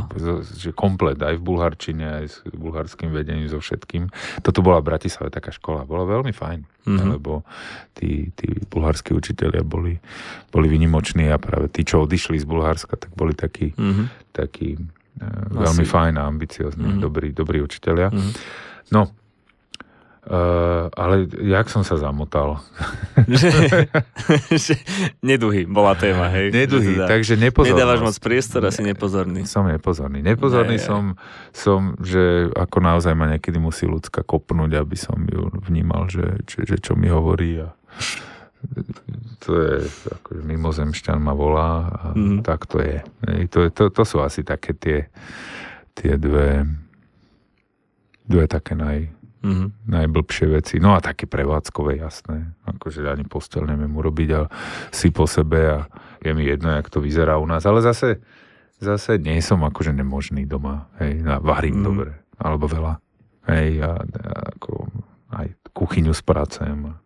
že 0.56 0.70
komplet, 0.72 1.20
aj 1.20 1.36
v 1.36 1.44
bulharčine, 1.44 2.06
aj 2.24 2.26
s 2.32 2.36
bulharským 2.56 3.12
vedením, 3.12 3.52
so 3.52 3.60
všetkým. 3.60 4.08
Toto 4.40 4.64
bola 4.64 4.80
v 4.80 4.96
Bratislave 4.96 5.28
taká 5.28 5.52
škola. 5.52 5.84
Bola 5.84 6.08
veľmi 6.08 6.32
fajn, 6.32 6.60
mm-hmm. 6.64 7.08
lebo 7.20 7.44
tí, 7.92 8.32
tí 8.32 8.48
bulharskí 8.72 9.12
učiteľia 9.12 9.68
boli, 9.68 10.00
boli 10.48 10.68
vynimoční 10.72 11.28
a 11.28 11.38
práve 11.42 11.68
tí, 11.68 11.84
čo 11.84 12.08
odišli 12.08 12.40
z 12.40 12.46
Bulharska, 12.48 12.96
tak 12.96 13.12
boli 13.18 13.36
takí, 13.36 13.76
mm-hmm. 13.76 14.32
takí 14.32 14.80
uh, 14.80 15.52
veľmi 15.52 15.86
fajn 15.86 16.14
a 16.16 16.24
ambiciozní, 16.30 16.96
mm-hmm. 16.96 17.04
dobrí, 17.04 17.28
dobrí 17.36 17.60
učiteľia. 17.60 18.14
Mm-hmm. 18.14 18.34
No, 18.96 19.12
Uh, 20.28 20.92
ale 20.92 21.24
jak 21.32 21.72
som 21.72 21.88
sa 21.88 21.96
zamotal? 21.96 22.60
Neduhy 25.24 25.64
bola 25.64 25.96
téma, 25.96 26.28
hej. 26.36 26.52
Neduhy, 26.52 27.00
teda 27.00 27.08
takže 27.08 27.40
nepozornosť. 27.40 27.72
Nedávaš 27.72 28.02
moc 28.04 28.18
priestor, 28.20 28.68
asi 28.68 28.84
nepozorný. 28.84 29.48
Som 29.48 29.72
nepozorný. 29.72 30.20
Nepozorný 30.20 30.76
ne, 30.76 30.84
som, 30.84 31.16
som, 31.56 31.96
že 32.04 32.52
ako 32.60 32.78
naozaj 32.84 33.16
ma 33.16 33.32
niekedy 33.32 33.56
musí 33.56 33.88
ľudská 33.88 34.28
kopnúť, 34.28 34.76
aby 34.76 35.00
som 35.00 35.16
ju 35.32 35.48
vnímal, 35.64 36.12
že, 36.12 36.44
že, 36.44 36.68
že 36.68 36.76
čo 36.76 37.00
mi 37.00 37.08
hovorí 37.08 37.64
a 37.64 37.72
to 39.40 39.56
je, 39.56 39.88
akože 40.12 40.44
mimozemšťan 40.44 41.24
ma 41.24 41.32
volá 41.32 41.88
a 41.88 42.00
mm. 42.12 42.44
tak 42.44 42.68
to 42.68 42.84
je. 42.84 43.00
To, 43.48 43.72
to, 43.72 43.96
to 43.96 44.04
sú 44.04 44.20
asi 44.20 44.44
také 44.44 44.76
tie, 44.76 45.08
tie 45.96 46.20
dve, 46.20 46.68
dve 48.28 48.46
také 48.50 48.76
naj, 48.76 49.08
Mm-hmm. 49.44 49.70
Najblbšie 49.88 50.46
veci. 50.50 50.76
No 50.82 50.98
a 50.98 51.00
také 51.00 51.30
prevádzkové, 51.30 52.02
jasné. 52.02 52.58
Akože 52.66 53.06
ani 53.06 53.24
postel 53.24 53.70
neviem 53.70 53.94
urobiť 53.94 54.30
a 54.34 54.42
si 54.90 55.14
po 55.14 55.30
sebe 55.30 55.60
a 55.66 55.80
je 56.26 56.32
mi 56.34 56.44
jedno, 56.50 56.74
jak 56.74 56.90
to 56.90 57.00
vyzerá 57.00 57.38
u 57.38 57.46
nás. 57.46 57.64
Ale 57.70 57.86
zase, 57.86 58.20
zase 58.82 59.22
nie 59.22 59.38
som 59.46 59.62
akože 59.62 59.94
nemožný 59.94 60.50
doma. 60.50 60.90
Hej, 60.98 61.22
a 61.30 61.38
varím 61.38 61.82
mm. 61.82 61.86
dobre. 61.86 62.12
Alebo 62.42 62.66
veľa. 62.66 62.98
Hej, 63.48 63.70
a, 63.86 63.92
a 64.02 64.32
ako 64.58 64.90
aj 65.32 65.48
kuchyňu 65.72 66.14
spracujem. 66.14 66.98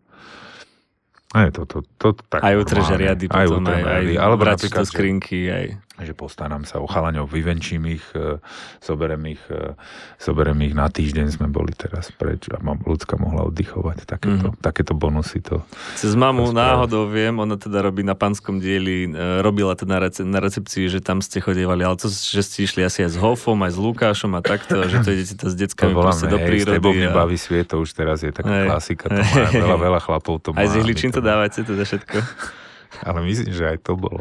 Aj 1.32 1.48
to, 1.48 1.64
to, 1.64 1.80
to, 1.96 2.12
tak 2.28 2.44
aj 2.44 2.54
utreže 2.60 2.92
riady 2.92 3.24
potom, 3.24 3.64
aj, 3.64 3.80
aj, 3.80 4.04
aj, 4.04 4.16
alebo 4.20 4.42
napríklad, 4.44 4.84
skrinky, 4.84 5.48
aj 5.48 5.64
že 6.06 6.14
postaram 6.14 6.62
sa 6.66 6.82
o 6.82 6.86
chalaňov, 6.86 7.30
vyvenčím 7.30 7.98
ich, 7.98 8.04
e, 8.14 8.38
zoberem 8.82 9.22
ich, 9.32 9.42
e, 9.50 9.74
zoberem 10.18 10.58
ich 10.66 10.74
na 10.74 10.90
týždeň 10.90 11.34
sme 11.34 11.46
boli 11.48 11.72
teraz 11.72 12.10
preč 12.14 12.50
a 12.52 12.58
mám, 12.62 12.82
ľudská 12.82 13.16
mohla 13.18 13.46
oddychovať. 13.48 14.04
Takéto, 14.06 14.52
mm-hmm. 14.52 14.62
takéto 14.62 14.92
bonusy 14.92 15.40
to. 15.42 15.62
Cez 15.96 16.14
mamu 16.18 16.50
to 16.50 16.56
náhodou 16.56 17.06
viem, 17.10 17.34
ona 17.38 17.54
teda 17.58 17.82
robí 17.82 18.02
na 18.02 18.18
panskom 18.18 18.58
dieli, 18.58 19.10
e, 19.10 19.40
robila 19.40 19.74
teda 19.78 19.90
na, 19.92 19.98
rece, 20.08 20.22
na 20.24 20.40
recepcii, 20.42 20.88
že 20.88 20.98
tam 21.04 21.20
ste 21.20 21.38
chodievali, 21.42 21.84
ale 21.84 21.98
to, 21.98 22.08
že 22.08 22.42
ste 22.42 22.58
išli 22.64 22.82
asi 22.86 23.04
aj 23.06 23.10
s 23.14 23.16
Hofom, 23.20 23.58
aj 23.66 23.72
s 23.74 23.78
Lukášom 23.78 24.32
a 24.36 24.40
takto, 24.40 24.86
že 24.88 25.02
to 25.04 25.10
idete 25.12 25.34
s 25.38 25.54
deckami 25.54 25.92
proste 25.92 26.26
do 26.30 26.38
prírody. 26.40 26.76
S 26.76 26.78
tebou 26.80 26.92
mi 26.94 27.08
baví 27.10 27.36
sviet, 27.36 27.68
to 27.68 27.82
už 27.82 27.92
teraz 27.92 28.24
je 28.24 28.32
taká 28.32 28.50
hej. 28.50 28.66
klasika, 28.70 29.06
to 29.10 29.20
má 29.20 29.50
veľa, 29.66 29.78
veľa 29.78 30.00
chlapov 30.00 30.34
to 30.40 30.54
má. 30.54 30.64
Aj 30.64 30.68
z 30.70 30.80
ihličín 30.80 31.10
to 31.12 31.20
dávate, 31.20 31.60
teda 31.62 31.84
všetko. 31.84 32.16
Ale 33.00 33.24
myslím, 33.24 33.56
že 33.56 33.64
aj 33.72 33.78
to 33.88 33.96
bolo. 33.96 34.20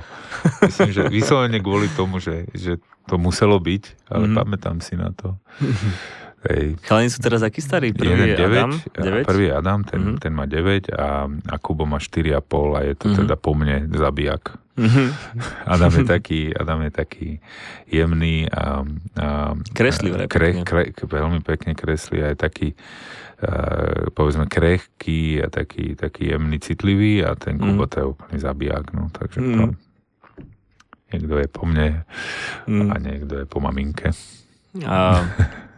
Myslím, 0.63 0.91
že 0.95 1.01
vyslovene 1.11 1.59
kvôli 1.59 1.91
tomu, 1.91 2.23
že, 2.23 2.47
že 2.55 2.79
to 3.11 3.19
muselo 3.19 3.59
byť, 3.59 4.07
ale 4.07 4.31
mm. 4.31 4.35
pamätám 4.39 4.77
si 4.79 4.95
na 4.95 5.11
to. 5.11 5.35
Hej. 6.41 6.81
Chalani 6.81 7.09
sú 7.13 7.21
teraz 7.21 7.45
aký 7.45 7.61
starý? 7.61 7.93
Prvý 7.93 8.33
je 8.33 8.41
9, 8.41 8.49
Adam? 8.49 8.71
9? 8.73 9.29
Prvý 9.29 9.47
Adam, 9.53 9.85
ten, 9.85 10.01
mm-hmm. 10.01 10.17
ten 10.17 10.33
má 10.33 10.49
9 10.49 10.89
a, 10.89 11.29
a 11.29 11.55
Kubo 11.61 11.85
má 11.85 12.01
4,5 12.01 12.41
a 12.73 12.79
je 12.81 12.93
to 12.97 13.05
mm-hmm. 13.05 13.19
teda 13.21 13.35
po 13.37 13.51
mne 13.53 13.85
zabijak. 13.93 14.57
Mm-hmm. 14.73 15.07
Adam, 15.77 15.91
je 15.93 16.05
taký, 16.09 16.41
Adam 16.57 16.79
je 16.81 16.91
taký 16.91 17.29
jemný 17.85 18.49
a, 18.49 18.81
a 19.21 19.27
kreslí 19.77 20.17
kre, 20.25 20.65
kre, 20.65 20.89
veľmi 20.97 21.45
pekne 21.45 21.77
kreslí 21.77 22.25
a 22.25 22.33
je 22.33 22.37
taký 22.37 22.69
povedzme 24.13 24.45
krehký 24.45 25.41
a 25.41 25.49
taký, 25.49 25.97
taký 25.97 26.29
jemný, 26.29 26.61
citlivý 26.61 27.25
a 27.25 27.33
ten 27.33 27.57
mm. 27.57 27.61
Kubo 27.65 27.85
to 27.89 27.95
je 27.97 28.05
úplný 28.05 28.37
zabijak, 28.37 28.93
no, 28.93 29.09
takže 29.09 29.41
mm. 29.41 29.53
to, 29.57 29.63
niekto 31.09 31.35
je 31.41 31.47
po 31.49 31.63
mne 31.65 32.05
mm. 32.69 32.89
a 32.93 32.95
niekto 33.01 33.33
je 33.41 33.45
po 33.49 33.57
maminke. 33.57 34.13
A 34.85 35.25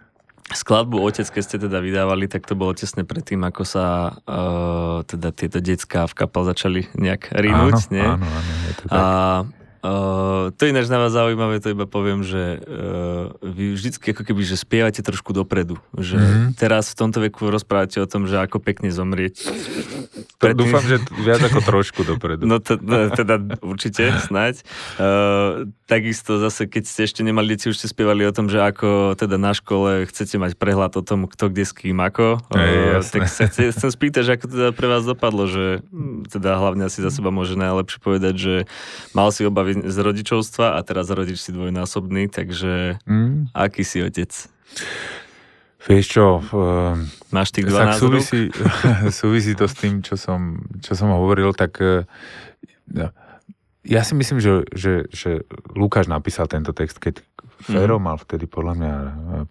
skladbu 0.51 0.99
Otec, 0.99 1.27
keď 1.31 1.43
ste 1.43 1.57
teda 1.61 1.79
vydávali, 1.79 2.27
tak 2.27 2.43
to 2.43 2.59
bolo 2.59 2.75
tesne 2.75 3.07
predtým, 3.07 3.39
ako 3.47 3.63
sa 3.63 4.17
uh, 4.27 4.99
teda 5.07 5.31
tieto 5.31 5.63
detská 5.63 6.03
v 6.09 6.13
kapel 6.19 6.43
začali 6.43 6.81
nejak 6.99 7.31
rinúť, 7.31 7.87
áno, 7.87 7.93
nie? 7.95 8.07
Áno, 8.07 8.27
áno, 8.27 8.53
je 8.67 8.73
to 8.75 8.85
tak. 8.91 8.99
A 8.99 9.03
Uh, 9.83 10.55
to 10.55 10.63
ináč 10.63 10.87
na 10.87 10.95
vás 10.95 11.11
zaujímavé, 11.11 11.59
to 11.59 11.75
iba 11.75 11.83
poviem, 11.83 12.23
že 12.23 12.63
uh, 12.63 13.35
vy 13.43 13.75
vždycky 13.75 14.15
ako 14.15 14.23
keby, 14.23 14.39
že 14.47 14.55
spievate 14.55 15.03
trošku 15.03 15.35
dopredu. 15.35 15.75
Že 15.99 16.23
mm-hmm. 16.23 16.47
teraz 16.55 16.95
v 16.95 17.03
tomto 17.03 17.19
veku 17.19 17.51
rozprávate 17.51 17.99
o 17.99 18.07
tom, 18.07 18.23
že 18.23 18.39
ako 18.39 18.63
pekne 18.63 18.87
zomrieť. 18.95 19.43
Predtým... 20.39 20.71
Dúfam, 20.71 20.87
že 20.87 21.03
viac 21.19 21.43
ako 21.43 21.59
trošku 21.67 22.07
dopredu. 22.07 22.47
No, 22.47 22.63
to, 22.63 22.79
no 22.79 23.11
teda 23.11 23.59
určite, 23.59 24.07
snáď. 24.23 24.63
Uh, 24.95 25.67
takisto 25.83 26.39
zase, 26.39 26.63
keď 26.71 26.83
ste 26.87 27.03
ešte 27.03 27.19
nemali 27.19 27.51
deti, 27.51 27.67
už 27.67 27.75
ste 27.75 27.91
spievali 27.91 28.23
o 28.23 28.31
tom, 28.31 28.47
že 28.47 28.63
ako 28.63 29.19
teda 29.19 29.35
na 29.35 29.51
škole 29.51 30.07
chcete 30.07 30.39
mať 30.39 30.55
prehľad 30.55 30.95
o 30.95 31.03
tom, 31.03 31.27
kto 31.27 31.51
kde 31.51 31.67
s 31.67 31.75
kým 31.75 31.99
ako. 31.99 32.39
Uh, 32.55 33.03
tak 33.03 33.27
sa 33.27 33.51
chcem, 33.51 33.67
chcem 33.75 33.91
spýtať, 33.91 34.21
že 34.23 34.31
ako 34.39 34.45
teda 34.47 34.67
pre 34.71 34.87
vás 34.87 35.03
dopadlo, 35.03 35.43
že 35.43 35.83
hm, 35.91 36.31
teda 36.31 36.55
hlavne 36.55 36.87
asi 36.87 37.03
za 37.03 37.11
seba 37.11 37.35
môže 37.35 37.59
najlepšie 37.59 37.99
povedať, 37.99 38.35
že 38.39 38.55
mal 39.11 39.27
si 39.35 39.43
obavy 39.43 39.72
z 39.81 39.97
rodičovstva 39.97 40.77
a 40.77 40.79
teraz 40.85 41.09
rodič 41.09 41.41
si 41.41 41.49
dvojnásobný, 41.49 42.29
takže 42.29 43.01
mm. 43.07 43.55
aký 43.57 43.81
si 43.81 44.05
otec? 44.05 44.29
Vieš 45.83 46.05
čo, 46.07 46.25
uh, 46.39 46.95
máš 47.35 47.51
tých 47.51 47.67
12 47.67 47.99
súvisí, 47.99 48.41
súvisí 49.21 49.51
to 49.57 49.67
s 49.67 49.75
tým, 49.75 49.99
čo 49.99 50.15
som, 50.15 50.63
čo 50.79 50.95
som 50.95 51.11
hovoril, 51.11 51.51
tak 51.51 51.75
uh, 51.83 52.07
ja 53.83 54.01
si 54.07 54.15
myslím, 54.15 54.39
že, 54.39 54.63
že, 54.71 55.11
že 55.11 55.43
Lukáš 55.75 56.07
napísal 56.07 56.47
tento 56.47 56.71
text, 56.71 57.03
keď 57.03 57.19
Fero 57.63 57.99
mm. 57.99 58.03
mal 58.03 58.17
vtedy 58.19 58.47
podľa 58.47 58.73
mňa 58.79 58.93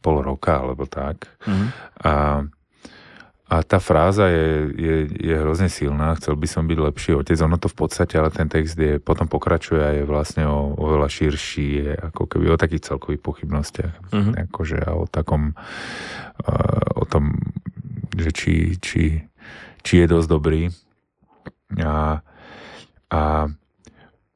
pol 0.01 0.25
roka, 0.25 0.61
alebo 0.61 0.89
tak. 0.89 1.29
Mm. 1.45 1.69
A 2.01 2.13
a 3.53 3.61
tá 3.61 3.77
fráza 3.77 4.33
je, 4.33 4.49
je, 4.81 4.95
je 5.29 5.35
hrozne 5.37 5.69
silná, 5.69 6.17
chcel 6.17 6.41
by 6.41 6.49
som 6.49 6.65
byť 6.65 6.79
lepší 6.89 7.13
otec. 7.13 7.37
Ono 7.45 7.61
to 7.61 7.69
v 7.69 7.77
podstate, 7.85 8.17
ale 8.17 8.33
ten 8.33 8.49
text 8.49 8.81
je, 8.81 8.97
potom 8.97 9.29
pokračuje 9.29 9.83
a 9.85 9.93
je 9.93 10.09
vlastne 10.09 10.49
o, 10.49 10.73
oveľa 10.73 11.13
širší, 11.13 11.69
je 11.85 11.93
ako 11.93 12.33
keby 12.33 12.49
o 12.49 12.57
takých 12.57 12.89
celkových 12.89 13.21
pochybnostiach. 13.21 14.09
Uh-huh. 14.09 14.33
Akože 14.49 14.81
a 14.81 14.97
o 14.97 15.05
takom, 15.05 15.53
uh, 15.53 16.97
o 16.97 17.05
tom, 17.05 17.37
že 18.17 18.33
či, 18.33 18.81
či, 18.81 19.21
či 19.85 19.95
je 20.01 20.07
dosť 20.09 20.29
dobrý. 20.33 20.73
A, 21.77 22.25
a 23.13 23.23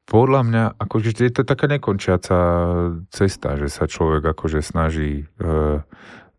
podľa 0.05 0.41
mňa, 0.45 0.63
akože 0.77 1.25
je 1.25 1.33
to 1.33 1.41
taká 1.41 1.65
nekončiaca 1.65 2.37
cesta, 3.09 3.57
že 3.57 3.73
sa 3.73 3.89
človek 3.89 4.29
akože 4.29 4.61
snaží 4.61 5.25
uh, 5.41 5.81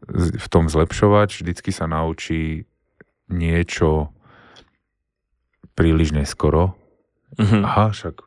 v 0.06 0.46
tom 0.46 0.70
zlepšovať, 0.70 1.42
vždycky 1.42 1.74
sa 1.74 1.90
naučí 1.90 2.68
niečo 3.28 4.14
príliš 5.74 6.14
neskoro. 6.14 6.78
Mm-hmm. 7.38 7.62
Aha, 7.62 7.94
však 7.94 8.24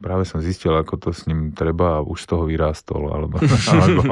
práve 0.00 0.24
som 0.24 0.40
zistil, 0.40 0.72
ako 0.74 0.96
to 0.96 1.08
s 1.12 1.28
ním 1.28 1.52
treba 1.52 2.00
a 2.00 2.04
už 2.06 2.24
z 2.24 2.26
toho 2.30 2.44
vyrástol, 2.48 3.12
alebo, 3.12 3.38
alebo, 3.74 4.02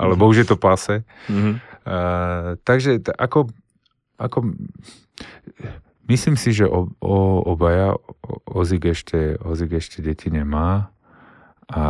alebo 0.00 0.22
už 0.26 0.36
je 0.42 0.46
to 0.48 0.56
pase. 0.56 1.04
Mm-hmm. 1.28 1.54
Uh, 1.88 2.56
takže 2.64 3.00
t- 3.00 3.14
ako, 3.14 3.48
ako 4.18 4.50
myslím 6.08 6.36
si, 6.36 6.52
že 6.56 6.66
o, 6.66 6.90
o, 7.00 7.16
obaja 7.44 7.96
Ozik 8.48 8.92
ešte, 8.92 9.36
Ozik 9.40 9.76
ešte 9.78 10.04
deti 10.04 10.32
nemá 10.32 10.92
a, 11.68 11.86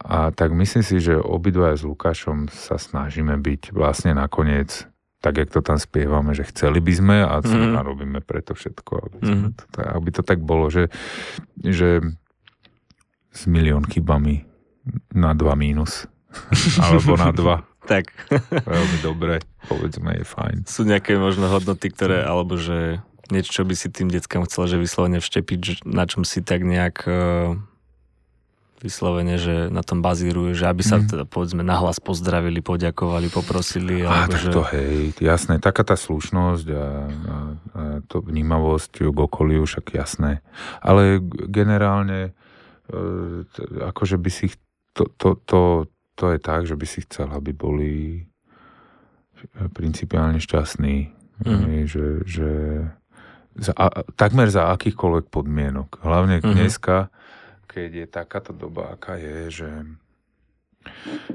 a 0.00 0.18
tak 0.32 0.56
myslím 0.56 0.80
si, 0.80 0.96
že 0.96 1.20
obidvaja 1.20 1.76
s 1.76 1.84
Lukášom 1.84 2.48
sa 2.48 2.80
snažíme 2.80 3.36
byť 3.36 3.76
vlastne 3.76 4.16
nakoniec 4.16 4.88
tak, 5.20 5.36
jak 5.36 5.52
to 5.52 5.60
tam 5.60 5.76
spievame, 5.76 6.32
že 6.32 6.48
chceli 6.48 6.80
by 6.80 6.92
sme 6.96 7.16
a 7.20 7.44
mm. 7.44 7.76
robíme 7.84 8.24
preto 8.24 8.56
všetko, 8.56 8.92
aby, 8.96 9.16
mm. 9.20 9.48
to, 9.76 9.78
aby 9.84 10.08
to 10.08 10.22
tak 10.24 10.40
bolo, 10.40 10.72
že, 10.72 10.88
že 11.60 12.00
s 13.28 13.44
milión 13.44 13.84
chybami 13.84 14.48
na 15.12 15.36
dva 15.36 15.52
mínus. 15.52 16.08
Alebo 16.80 17.20
na 17.20 17.36
dva. 17.36 17.68
tak. 17.84 18.16
Veľmi 18.48 18.98
dobre, 19.04 19.44
povedzme, 19.68 20.16
je 20.16 20.24
fajn. 20.24 20.56
Sú 20.64 20.88
nejaké 20.88 21.20
možno 21.20 21.52
hodnoty, 21.52 21.92
ktoré, 21.92 22.24
alebo 22.24 22.56
že 22.56 23.02
niečo, 23.28 23.60
čo 23.60 23.62
by 23.66 23.74
si 23.76 23.90
tým 23.90 24.08
deckám 24.08 24.46
chcel, 24.48 24.70
že 24.70 24.76
vyslovene 24.80 25.20
vštepiť, 25.20 25.84
na 25.84 26.06
čom 26.08 26.24
si 26.24 26.40
tak 26.40 26.64
nejak 26.64 26.96
uh 27.04 27.60
vyslovene, 28.80 29.36
že 29.36 29.68
na 29.68 29.84
tom 29.84 30.00
bazíruje, 30.00 30.56
že 30.56 30.64
aby 30.64 30.80
sa 30.80 30.96
mm. 30.98 31.06
teda 31.12 31.24
povedzme 31.28 31.60
nahlas 31.60 32.00
pozdravili, 32.00 32.64
poďakovali, 32.64 33.28
poprosili. 33.28 34.02
Á, 34.08 34.26
tak 34.26 34.40
že... 34.40 34.50
to 34.50 34.64
hej, 34.72 35.12
jasné, 35.20 35.60
taká 35.60 35.84
tá 35.84 36.00
slušnosť 36.00 36.66
a, 36.72 36.74
a, 36.74 36.84
a 37.76 37.82
to 38.08 38.24
vnímavosť 38.24 39.12
k 39.12 39.18
okoliu, 39.20 39.68
však 39.68 39.92
jasné. 39.92 40.40
Ale 40.80 41.20
generálne 41.52 42.32
e, 42.88 43.00
akože 43.84 44.16
by 44.16 44.30
si 44.32 44.48
to, 44.96 45.06
to, 45.20 45.36
to, 45.44 45.60
to 46.16 46.24
je 46.32 46.38
tak, 46.40 46.64
že 46.64 46.74
by 46.74 46.86
si 46.88 47.04
chcel, 47.04 47.28
aby 47.30 47.52
boli 47.52 47.92
principiálne 49.76 50.40
šťastní. 50.40 50.96
Mm. 51.40 51.88
Že, 51.88 52.06
že 52.28 52.50
za, 53.56 53.72
a, 53.72 54.04
takmer 54.16 54.48
za 54.52 54.72
akýchkoľvek 54.76 55.32
podmienok. 55.32 56.04
Hlavne 56.04 56.40
mm-hmm. 56.40 56.54
dneska, 56.56 57.08
keď 57.70 57.90
je 58.02 58.06
takáto 58.10 58.50
doba, 58.50 58.98
aká 58.98 59.14
je, 59.14 59.62
že 59.62 59.70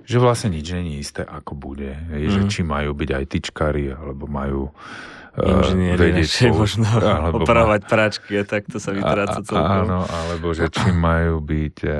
že 0.05 0.17
vlastne 0.17 0.53
nič 0.53 0.67
není 0.73 0.97
isté, 0.97 1.21
ako 1.21 1.53
bude. 1.53 1.93
Je, 2.13 2.27
mm. 2.29 2.33
že 2.33 2.41
mhm. 2.45 2.49
či 2.49 2.61
majú 2.65 2.91
byť 2.97 3.09
aj 3.13 3.25
tyčkári, 3.29 3.85
alebo 3.93 4.25
majú 4.25 4.73
uh, 4.73 5.61
inžinieri, 5.61 6.17
vedieť, 6.17 6.49
možno 6.49 6.89
alebo 7.01 7.45
opravovať 7.45 7.81
ma... 7.85 7.89
práčky 7.89 8.31
a 8.41 8.43
tak 8.43 8.65
to 8.65 8.81
sa 8.81 8.89
vytráca 8.89 9.45
celkom. 9.45 9.85
Áno, 9.85 10.01
alebo 10.05 10.49
že 10.53 10.69
či 10.73 10.89
majú 10.89 11.45
byť 11.45 11.77
uh, 11.85 11.93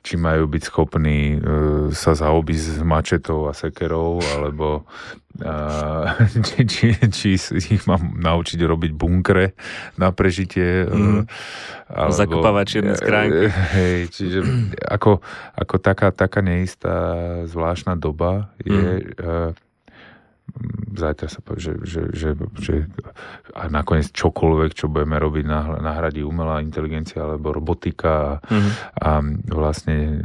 či 0.00 0.16
majú 0.16 0.48
byť 0.48 0.62
schopní 0.64 1.36
uh, 1.36 1.40
sa 1.92 2.16
zaobísť 2.16 2.80
s 2.80 2.82
mačetou 2.84 3.48
a 3.48 3.52
sekerou, 3.52 4.20
alebo 4.36 4.88
uh, 5.44 6.16
či, 6.48 6.64
či, 6.66 6.88
či 6.96 7.28
ich 7.76 7.84
mám 7.84 8.16
naučiť 8.16 8.60
robiť 8.60 8.92
bunkre 8.96 9.52
na 10.00 10.08
prežitie. 10.12 10.88
Mm. 10.88 11.28
alebo, 11.90 12.12
Zakopávať 12.16 12.64
čierne 12.66 12.94
skránky. 12.96 13.46
Hej, 13.76 13.98
čiže 14.12 14.38
ako, 14.88 15.20
ako 15.56 15.74
taká, 15.80 16.08
taká 16.12 16.40
neistá 16.40 16.96
zvláštna 17.48 17.96
doba 17.96 18.52
je... 18.64 19.04
Mm. 19.04 19.20
Uh, 19.20 19.52
zajtra 20.90 21.28
sa 21.30 21.40
povie, 21.40 21.60
že, 21.62 21.74
že, 21.86 22.02
že, 22.12 22.30
že 22.58 22.74
a 23.54 23.70
nakoniec 23.70 24.10
čokoľvek, 24.10 24.70
čo 24.74 24.90
budeme 24.90 25.16
robiť, 25.16 25.44
nahradí 25.80 26.20
umelá 26.20 26.60
inteligencia 26.60 27.24
alebo 27.24 27.54
robotika 27.54 28.42
mm-hmm. 28.44 28.72
a 29.00 29.10
vlastne 29.50 30.20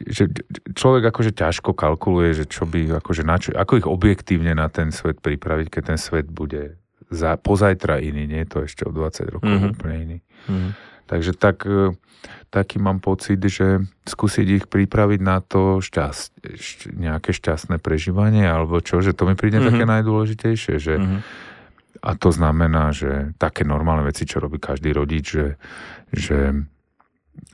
že 0.00 0.32
človek 0.74 1.12
akože 1.12 1.32
ťažko 1.36 1.76
kalkuluje, 1.76 2.42
že 2.42 2.44
čo 2.48 2.64
by, 2.66 3.00
akože 3.00 3.22
na 3.22 3.36
čo, 3.36 3.54
ako 3.54 3.72
ich 3.80 3.88
objektívne 3.88 4.56
na 4.56 4.66
ten 4.72 4.90
svet 4.90 5.22
pripraviť, 5.22 5.66
keď 5.68 5.82
ten 5.94 5.98
svet 6.00 6.28
bude 6.28 6.80
za, 7.10 7.34
pozajtra 7.36 7.98
iný, 8.00 8.26
nie 8.26 8.40
je 8.46 8.50
to 8.50 8.58
ešte 8.66 8.82
o 8.86 8.94
20 8.94 9.34
rokov 9.34 9.50
mm-hmm. 9.50 9.72
úplne 9.74 9.96
iný. 9.98 10.18
Mm-hmm. 10.46 10.89
Takže 11.10 11.34
tak 11.34 11.66
taký 12.50 12.82
mám 12.82 12.98
pocit, 12.98 13.38
že 13.38 13.86
skúsiť 14.04 14.46
ich 14.50 14.64
pripraviť 14.66 15.20
na 15.22 15.38
to 15.40 15.78
šťast, 15.78 16.42
nejaké 16.98 17.30
šťastné 17.30 17.78
prežívanie 17.78 18.44
alebo 18.44 18.82
čo, 18.82 19.00
že 19.00 19.14
to 19.14 19.24
mi 19.24 19.38
príde 19.38 19.62
mm-hmm. 19.62 19.70
také 19.70 19.84
najdôležitejšie, 19.86 20.74
že 20.82 20.94
mm-hmm. 20.98 21.20
a 22.02 22.10
to 22.18 22.28
znamená, 22.34 22.90
že 22.90 23.32
také 23.38 23.62
normálne 23.62 24.04
veci, 24.04 24.26
čo 24.26 24.42
robí 24.42 24.58
každý 24.58 24.90
rodič, 24.90 25.26
že, 25.30 25.48
že 26.10 26.38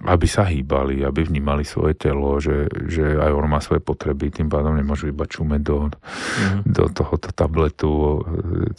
aby 0.09 0.27
sa 0.27 0.49
hýbali, 0.49 1.05
aby 1.05 1.29
vnímali 1.29 1.63
svoje 1.63 1.95
telo, 1.95 2.41
že, 2.41 2.67
že 2.89 3.21
aj 3.21 3.31
on 3.37 3.47
má 3.47 3.61
svoje 3.61 3.85
potreby, 3.85 4.33
tým 4.33 4.49
pádom 4.49 4.75
nemôžu 4.75 5.13
iba 5.13 5.29
čumeť 5.29 5.61
do, 5.63 5.93
mm-hmm. 5.93 6.61
do 6.65 6.85
tohoto 6.91 7.29
tabletu 7.37 7.93
e, 7.93 8.19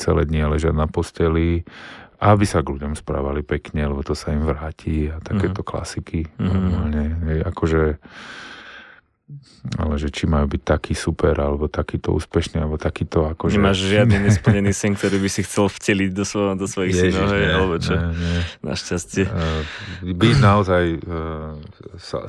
celé 0.01 0.25
dni 0.25 0.57
ležať 0.57 0.73
na 0.73 0.89
posteli 0.89 1.61
a 1.61 2.06
aby 2.17 2.45
sa 2.49 2.65
k 2.65 2.73
ľuďom 2.73 2.97
správali 2.97 3.45
pekne, 3.45 3.85
lebo 3.85 4.01
to 4.01 4.17
sa 4.17 4.33
im 4.33 4.41
vráti 4.41 5.13
a 5.13 5.21
takéto 5.21 5.61
mm-hmm. 5.61 5.69
klasiky. 5.69 6.19
Mm-hmm. 6.25 6.49
Normálne, 6.49 7.03
akože 7.45 8.01
ale 9.75 9.99
že 9.99 10.07
či 10.07 10.23
majú 10.23 10.47
byť 10.47 10.61
taký 10.63 10.95
super, 10.95 11.35
alebo 11.35 11.67
takýto 11.67 12.15
úspešný, 12.15 12.63
alebo 12.63 12.79
takýto 12.79 13.27
akože... 13.27 13.59
Nemáš 13.59 13.83
žiadny 13.83 14.15
nesplnený 14.31 14.71
sen, 14.71 14.95
ktorý 14.95 15.19
by 15.19 15.29
si 15.29 15.43
chcel 15.43 15.67
vteliť 15.67 16.11
do, 16.15 16.23
svojho, 16.23 16.55
do 16.55 16.63
svojich 16.63 16.95
Ježiš, 16.95 17.11
synov, 17.11 17.35
hej, 17.35 17.47
alebo 17.51 17.75
čo? 17.75 17.93
Našťastie. 18.63 19.23
Uh, 19.27 19.61
byť 20.07 20.35
naozaj 20.39 20.83
uh, 21.03 21.59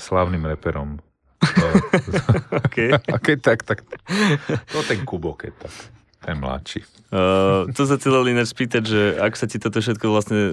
slavným 0.03 0.43
reperom. 0.51 0.99
okay. 2.67 2.99
A 2.99 3.17
keď 3.23 3.39
tak, 3.55 3.63
tak 3.63 3.87
to 4.75 4.83
ten 4.83 5.07
Kubo, 5.07 5.39
keď 5.39 5.55
tak. 5.71 5.75
Ten 6.19 6.43
mladší. 6.43 6.83
Uh, 7.09 7.71
to 7.73 7.89
sa 7.89 7.97
chcel 7.97 8.21
ináč 8.29 8.53
spýtať, 8.53 8.83
že 8.85 9.01
ak 9.17 9.33
sa 9.33 9.49
ti 9.49 9.57
toto 9.57 9.81
všetko 9.81 10.13
vlastne 10.13 10.41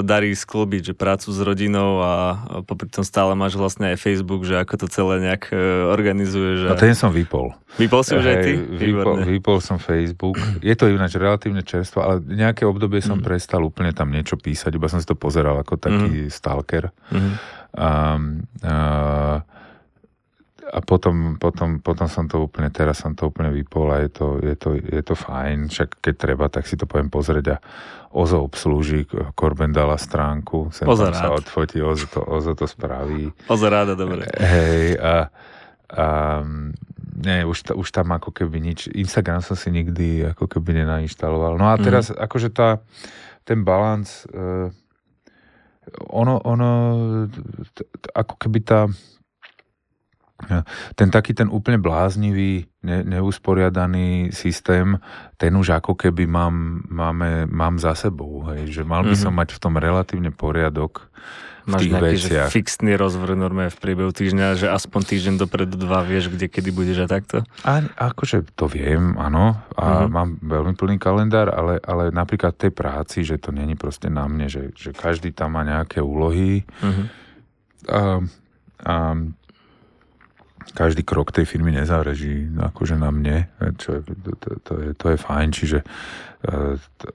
darí 0.00 0.32
sklobiť, 0.32 0.92
že 0.92 0.94
prácu 0.96 1.28
s 1.28 1.40
rodinou 1.44 2.00
a, 2.00 2.40
a 2.40 2.54
popri 2.64 2.88
tom 2.88 3.04
stále 3.04 3.36
máš 3.36 3.60
vlastne 3.60 3.92
aj 3.92 4.00
Facebook, 4.00 4.48
že 4.48 4.56
ako 4.56 4.80
to 4.80 4.86
celé 4.88 5.20
nejak 5.20 5.52
uh, 5.52 5.92
organizuješ. 5.92 6.72
A... 6.72 6.72
No 6.72 6.80
ten 6.80 6.96
som 6.96 7.12
vypol. 7.12 7.52
Vypol 7.76 8.00
si 8.00 8.16
už 8.16 8.24
aj 8.32 8.36
ty? 8.40 8.52
Vypol, 8.56 9.28
vypol 9.28 9.58
som 9.60 9.76
Facebook. 9.76 10.40
Je 10.64 10.72
to 10.72 10.88
ináč 10.88 11.20
relatívne 11.20 11.60
čerstvo, 11.60 12.00
ale 12.00 12.24
nejaké 12.24 12.64
obdobie 12.64 13.04
som 13.04 13.20
mm. 13.20 13.26
prestal 13.26 13.60
úplne 13.60 13.92
tam 13.92 14.08
niečo 14.08 14.40
písať, 14.40 14.72
iba 14.72 14.88
som 14.88 15.04
si 15.04 15.06
to 15.10 15.18
pozeral 15.20 15.60
ako 15.60 15.76
taký 15.76 16.26
mm. 16.26 16.32
stalker. 16.32 16.96
Mm. 17.12 17.32
Um, 17.76 18.48
uh, 18.64 19.44
a 20.70 20.78
potom, 20.86 21.34
potom, 21.34 21.82
potom 21.82 22.06
som 22.06 22.30
to 22.30 22.46
úplne, 22.46 22.70
teraz 22.70 23.02
som 23.02 23.18
to 23.18 23.26
úplne 23.26 23.50
vypol 23.50 23.90
a 23.90 24.06
je 24.06 24.10
to, 24.14 24.26
je 24.38 24.54
to, 24.54 24.68
je 24.78 25.02
to 25.02 25.14
fajn, 25.18 25.66
však 25.66 25.98
keď 25.98 26.14
treba, 26.14 26.46
tak 26.46 26.70
si 26.70 26.78
to 26.78 26.86
poviem 26.86 27.10
pozrieť 27.10 27.46
a 27.54 27.62
Ozo 28.10 28.42
obslúži, 28.42 29.06
Korben 29.38 29.70
dala 29.70 29.94
stránku, 29.94 30.70
sem 30.74 30.86
Ozo 30.86 31.10
sa 31.10 31.30
odfotí, 31.34 31.82
Ozo 31.82 32.06
to, 32.10 32.22
Ozo 32.22 32.54
to 32.54 32.66
spraví. 32.70 33.30
Ozo 33.50 33.66
ráda, 33.66 33.98
dobre. 33.98 34.26
Hej, 34.34 34.98
a, 34.98 35.30
a 35.94 36.06
nie, 37.18 37.46
už, 37.46 37.74
už 37.74 37.88
tam 37.90 38.14
ako 38.14 38.30
keby 38.30 38.62
nič, 38.62 38.90
Instagram 38.94 39.42
som 39.42 39.58
si 39.58 39.74
nikdy 39.74 40.30
ako 40.34 40.46
keby 40.46 40.82
nenainštaloval. 40.82 41.58
No 41.58 41.66
a 41.70 41.78
mhm. 41.78 41.82
teraz 41.82 42.14
mm. 42.14 42.18
akože 42.18 42.48
tá, 42.54 42.78
ten 43.42 43.66
balans, 43.66 44.26
uh, 44.30 44.70
ono, 46.10 46.38
ono, 46.46 46.70
t, 47.74 47.82
t, 47.82 48.06
ako 48.14 48.34
keby 48.38 48.58
tá, 48.62 48.86
ten 50.96 51.08
taký 51.12 51.36
ten 51.36 51.48
úplne 51.52 51.76
bláznivý, 51.76 52.66
ne, 52.82 53.04
neusporiadaný 53.04 54.32
systém, 54.32 54.96
ten 55.36 55.52
už 55.56 55.80
ako 55.80 55.96
keby 55.96 56.24
mám, 56.26 56.84
máme, 56.88 57.46
mám 57.46 57.76
za 57.76 57.92
sebou. 57.94 58.48
Hej, 58.52 58.80
že 58.80 58.82
mal 58.82 59.04
by 59.04 59.12
mm-hmm. 59.12 59.24
som 59.24 59.32
mať 59.36 59.56
v 59.56 59.62
tom 59.62 59.74
relatívne 59.76 60.30
poriadok 60.32 61.12
v 61.68 61.76
Máš 61.76 61.80
tých 61.84 61.92
nejaký 61.92 62.16
veciach. 62.16 62.48
Že 62.48 62.56
fixný 62.56 62.92
rozvrh 62.96 63.36
normálne 63.36 63.68
v 63.68 63.80
priebehu 63.84 64.08
týždňa, 64.16 64.56
že 64.56 64.72
aspoň 64.72 65.00
týždeň 65.12 65.34
dopredu 65.44 65.76
dva 65.76 66.00
vieš, 66.00 66.32
kde 66.32 66.48
kedy 66.48 66.72
budeš 66.72 67.04
a 67.04 67.06
takto? 67.06 67.44
A, 67.68 67.84
akože 67.84 68.48
to 68.56 68.64
viem, 68.64 69.12
áno. 69.20 69.60
A 69.76 70.08
mm-hmm. 70.08 70.10
mám 70.10 70.28
veľmi 70.40 70.74
plný 70.74 70.96
kalendár, 70.96 71.52
ale, 71.52 71.76
ale 71.84 72.08
napríklad 72.10 72.56
tej 72.56 72.72
práci, 72.72 73.28
že 73.28 73.36
to 73.36 73.52
není 73.52 73.76
proste 73.76 74.08
na 74.08 74.24
mne, 74.24 74.48
že, 74.48 74.72
že 74.72 74.96
každý 74.96 75.36
tam 75.36 75.52
má 75.60 75.62
nejaké 75.62 76.00
úlohy. 76.00 76.64
Mm-hmm. 76.80 77.06
A, 77.92 78.00
a 78.80 78.94
každý 80.70 81.02
krok 81.02 81.34
tej 81.34 81.46
firmy 81.46 81.74
nezáleží 81.74 82.46
akože 82.54 82.94
na 82.94 83.10
mne, 83.10 83.50
čo 83.78 83.98
je, 83.98 84.00
to, 84.38 84.48
to, 84.62 84.72
je, 84.78 84.88
to 84.94 85.06
je 85.10 85.16
fajn, 85.18 85.48
čiže 85.50 85.78
e, 85.82 85.86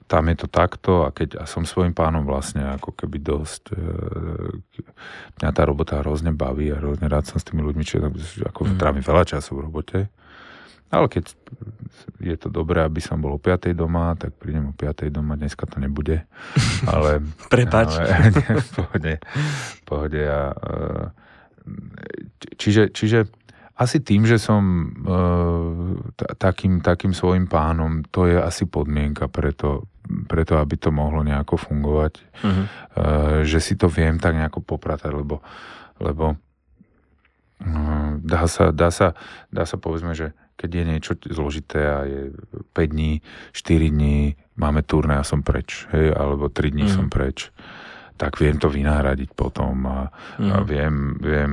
tam 0.06 0.24
je 0.28 0.36
to 0.36 0.46
takto 0.48 0.92
a 1.04 1.12
keď 1.12 1.40
a 1.40 1.44
som 1.48 1.64
svojim 1.64 1.96
pánom 1.96 2.28
vlastne 2.28 2.64
ako 2.76 2.92
keby 2.92 3.16
dosť 3.20 3.62
e, 3.72 3.76
mňa 5.40 5.50
tá 5.56 5.62
robota 5.64 6.04
hrozne 6.04 6.36
baví 6.36 6.68
a 6.72 6.80
hrozne 6.80 7.08
rád 7.08 7.28
som 7.32 7.40
s 7.40 7.48
tými 7.48 7.64
ľuďmi, 7.64 7.84
čiže 7.84 7.98
ako 8.44 8.60
mm. 8.66 8.78
trávim 8.78 9.04
veľa 9.04 9.24
času 9.24 9.56
v 9.56 9.64
robote. 9.64 9.98
Ale 10.86 11.10
keď 11.10 11.34
je 12.22 12.36
to 12.38 12.46
dobré, 12.46 12.86
aby 12.86 13.02
som 13.02 13.18
bol 13.18 13.34
o 13.34 13.42
5. 13.42 13.74
doma, 13.74 14.14
tak 14.14 14.38
prídem 14.38 14.70
o 14.70 14.74
5. 14.74 15.10
doma, 15.10 15.34
dneska 15.34 15.66
to 15.66 15.82
nebude. 15.82 16.22
Ale... 16.92 17.26
Prepač. 17.50 17.98
Ale, 17.98 18.30
nie, 18.38 18.50
pohode, 18.70 19.14
pohode 19.82 20.22
a, 20.22 20.54
e, 20.54 21.26
čiže, 22.54 22.94
čiže 22.94 23.26
asi 23.76 24.00
tým, 24.00 24.24
že 24.24 24.40
som 24.40 24.62
e, 24.64 24.86
takým, 26.40 26.80
takým 26.80 27.12
svojim 27.12 27.44
pánom, 27.44 28.00
to 28.08 28.24
je 28.24 28.40
asi 28.40 28.64
podmienka 28.64 29.28
preto, 29.28 29.84
preto 30.24 30.56
aby 30.56 30.80
to 30.80 30.88
mohlo 30.88 31.20
nejako 31.20 31.60
fungovať. 31.60 32.12
Uh-huh. 32.40 32.64
E, 32.64 32.68
že 33.44 33.60
si 33.60 33.76
to 33.76 33.92
viem 33.92 34.16
tak 34.16 34.32
nejako 34.32 34.64
popratať, 34.64 35.12
lebo, 35.12 35.44
lebo 36.00 36.40
No, 37.56 38.20
dá 38.20 38.44
sa, 38.44 38.68
dá 38.68 38.92
sa, 38.92 39.16
dá 39.48 39.64
sa 39.64 39.80
povedzme, 39.80 40.12
že 40.12 40.36
keď 40.60 40.70
je 40.72 40.84
niečo 40.84 41.12
zložité 41.32 41.80
a 41.88 42.04
je 42.04 42.20
5 42.76 42.92
dní, 42.92 43.24
4 43.52 43.96
dní, 43.96 44.36
máme 44.60 44.84
turné 44.84 45.16
a 45.16 45.24
som 45.24 45.40
preč, 45.40 45.88
hej, 45.92 46.12
alebo 46.12 46.52
3 46.52 46.76
dní 46.76 46.84
mm. 46.88 46.92
som 46.92 47.06
preč, 47.08 47.48
tak 48.16 48.40
viem 48.40 48.60
to 48.60 48.68
vynáhradiť 48.68 49.32
potom 49.32 49.88
a, 49.88 49.98
mm. 50.36 50.50
a 50.52 50.56
viem, 50.64 50.94
viem, 51.20 51.52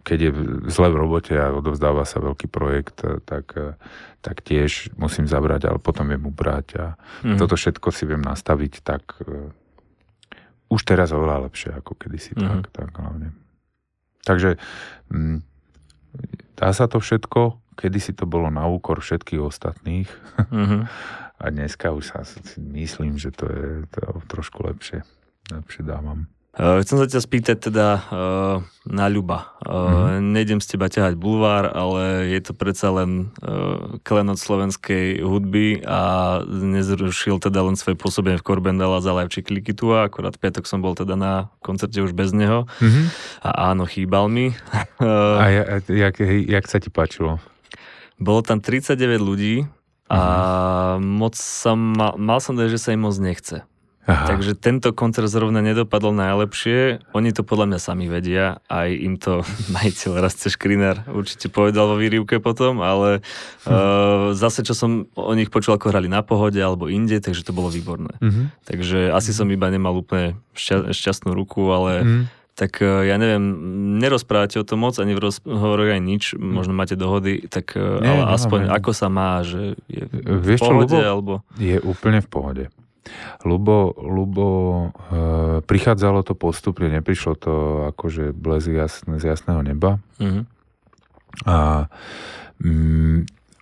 keď 0.00 0.18
je 0.18 0.30
zle 0.72 0.88
v 0.92 0.96
robote 0.96 1.34
a 1.36 1.52
odovzdáva 1.52 2.08
sa 2.08 2.20
veľký 2.20 2.48
projekt, 2.48 3.04
tak, 3.28 3.52
tak 4.20 4.36
tiež 4.40 4.96
musím 4.96 5.28
zabrať, 5.28 5.68
ale 5.68 5.78
potom 5.80 6.08
viem 6.08 6.24
ubrať 6.24 6.66
a 6.76 6.86
mm. 7.24 7.36
toto 7.36 7.56
všetko 7.56 7.88
si 7.92 8.04
viem 8.08 8.20
nastaviť 8.20 8.72
tak 8.84 9.02
uh, 9.24 9.52
už 10.70 10.80
teraz 10.86 11.10
oveľa 11.10 11.50
lepšie 11.50 11.74
ako 11.74 11.98
kedysi, 11.98 12.38
mm. 12.38 12.40
tak, 12.40 12.62
tak 12.70 12.88
hlavne. 12.94 13.34
Takže 14.22 14.56
mm, 15.10 15.38
dá 16.54 16.70
sa 16.70 16.86
to 16.86 17.02
všetko, 17.02 17.58
kedysi 17.74 18.14
to 18.14 18.24
bolo 18.28 18.48
na 18.48 18.70
úkor 18.70 19.02
všetkých 19.02 19.42
ostatných 19.42 20.08
mm-hmm. 20.38 20.82
a 21.42 21.44
dneska 21.50 21.90
už 21.90 22.14
sa 22.14 22.22
myslím, 22.56 23.18
že 23.18 23.34
to 23.34 23.50
je 23.50 23.68
to 23.90 24.22
trošku 24.30 24.62
lepšie, 24.62 25.02
lepšie 25.50 25.82
dávam. 25.82 26.30
Uh, 26.50 26.82
chcem 26.82 26.98
sa 26.98 27.06
ťa 27.06 27.20
spýtať 27.22 27.56
teda 27.70 27.86
uh, 28.10 28.56
na 28.82 29.06
Ľuba. 29.06 29.54
Mm-hmm. 29.62 30.34
Nejdem 30.34 30.58
z 30.58 30.74
teba 30.74 30.90
ťahať 30.90 31.14
bulvár, 31.14 31.70
ale 31.70 32.26
je 32.26 32.40
to 32.42 32.58
predsa 32.58 32.90
len 32.90 33.30
klenot 34.02 34.34
slovenskej 34.34 35.22
hudby 35.22 35.86
a 35.86 36.42
nezrušil 36.48 37.38
teda 37.38 37.62
len 37.62 37.78
svoje 37.78 37.94
pôsobenie 37.94 38.34
v 38.40 38.46
Korbendala 38.46 38.98
za 38.98 39.14
Live 39.14 39.30
Klikitua, 39.30 40.10
akorát 40.10 40.34
v 40.34 40.42
piatok 40.42 40.66
som 40.66 40.82
bol 40.82 40.98
teda 40.98 41.14
na 41.14 41.54
koncerte 41.62 42.02
už 42.02 42.18
bez 42.18 42.34
neho 42.34 42.66
mm-hmm. 42.66 43.04
a 43.46 43.50
áno, 43.70 43.86
chýbal 43.86 44.26
mi. 44.26 44.50
a 45.38 45.44
ja, 45.46 45.62
jak, 45.86 46.18
jak 46.24 46.64
sa 46.66 46.82
ti 46.82 46.90
páčilo? 46.90 47.38
Bolo 48.18 48.42
tam 48.42 48.58
39 48.58 49.22
ľudí 49.22 49.70
a 50.10 50.18
mm-hmm. 50.18 51.06
moc 51.06 51.38
som 51.38 51.78
mal, 51.78 52.18
mal 52.18 52.42
som 52.42 52.58
dať, 52.58 52.74
že 52.74 52.82
sa 52.82 52.90
im 52.90 53.06
moc 53.06 53.14
nechce. 53.22 53.69
Aha. 54.10 54.26
Takže 54.26 54.58
tento 54.58 54.90
koncert 54.90 55.30
zrovna 55.30 55.62
nedopadol 55.62 56.10
najlepšie. 56.10 56.98
Oni 57.14 57.30
to 57.30 57.46
podľa 57.46 57.70
mňa 57.70 57.78
sami 57.78 58.10
vedia. 58.10 58.58
Aj 58.66 58.90
im 58.90 59.14
to 59.14 59.46
majiteľ 59.76 60.18
Rastce 60.18 60.50
Škrinár 60.50 61.06
určite 61.06 61.46
povedal 61.46 61.86
vo 61.86 61.96
výrivke 61.96 62.42
potom, 62.42 62.82
ale 62.82 63.22
hm. 63.64 63.70
uh, 63.70 63.78
zase, 64.34 64.66
čo 64.66 64.74
som 64.74 65.06
o 65.14 65.32
nich 65.38 65.54
počul, 65.54 65.78
ako 65.78 65.94
hrali 65.94 66.10
na 66.10 66.26
pohode 66.26 66.58
alebo 66.58 66.90
inde, 66.90 67.22
takže 67.22 67.46
to 67.46 67.54
bolo 67.54 67.70
výborné. 67.70 68.18
Mm-hmm. 68.18 68.66
Takže 68.66 69.14
asi 69.14 69.30
som 69.30 69.46
iba 69.46 69.70
nemal 69.70 69.94
úplne 69.94 70.34
šťa, 70.58 70.90
šťastnú 70.90 71.30
ruku, 71.30 71.70
ale 71.70 71.92
mm 72.02 72.24
tak 72.60 72.84
e, 72.84 73.08
ja 73.08 73.16
neviem, 73.16 73.40
nerozprávate 73.96 74.60
o 74.60 74.68
tom 74.68 74.84
moc, 74.84 75.00
ani 75.00 75.16
v 75.16 75.32
rozhovoroch 75.32 75.96
aj 75.96 76.02
nič, 76.04 76.36
možno 76.36 76.76
máte 76.76 76.92
dohody, 76.92 77.48
tak 77.48 77.72
e, 77.72 77.80
Nie, 77.80 78.20
ale 78.20 78.36
aspoň 78.36 78.68
ako 78.68 78.90
sa 78.92 79.08
má, 79.08 79.40
že 79.40 79.80
je 79.88 80.04
v 80.04 80.44
Vieš 80.44 80.60
pohode, 80.60 80.92
čo, 80.92 81.00
alebo... 81.00 81.32
Je 81.56 81.80
úplne 81.80 82.20
v 82.20 82.28
pohode. 82.28 82.64
Lubo, 83.44 83.94
Lubo 83.96 84.48
e, 84.48 84.88
prichádzalo 85.64 86.22
to 86.22 86.34
postupne, 86.36 86.88
neprišlo 86.92 87.34
to 87.36 87.54
akože 87.94 88.36
blez 88.36 88.68
jasne, 88.68 89.16
z 89.20 89.32
jasného 89.32 89.60
neba. 89.64 90.02
Mm-hmm. 90.20 90.44
A 91.46 91.86
mm, 92.60 93.18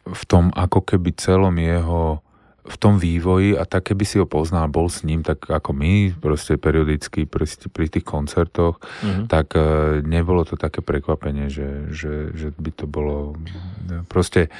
v 0.08 0.22
tom 0.24 0.50
ako 0.56 0.80
keby 0.82 1.12
celom 1.14 1.54
jeho 1.60 2.24
v 2.68 2.76
tom 2.76 3.00
vývoji 3.00 3.56
a 3.56 3.64
tak 3.64 3.90
keby 3.90 4.04
si 4.04 4.20
ho 4.20 4.28
poznal, 4.28 4.68
bol 4.68 4.92
s 4.92 5.00
ním 5.00 5.24
tak 5.24 5.48
ako 5.48 5.72
my, 5.72 6.12
proste 6.20 6.60
periodicky 6.60 7.24
pri, 7.24 7.48
pri 7.72 7.86
tých 7.88 8.04
koncertoch, 8.04 8.76
mm-hmm. 8.78 9.24
tak 9.26 9.56
e, 9.56 10.04
nebolo 10.04 10.44
to 10.44 10.60
také 10.60 10.84
prekvapenie, 10.84 11.48
že, 11.48 11.88
že, 11.88 12.36
že 12.36 12.52
by 12.52 12.70
to 12.76 12.84
bolo 12.84 13.40
proste, 14.12 14.52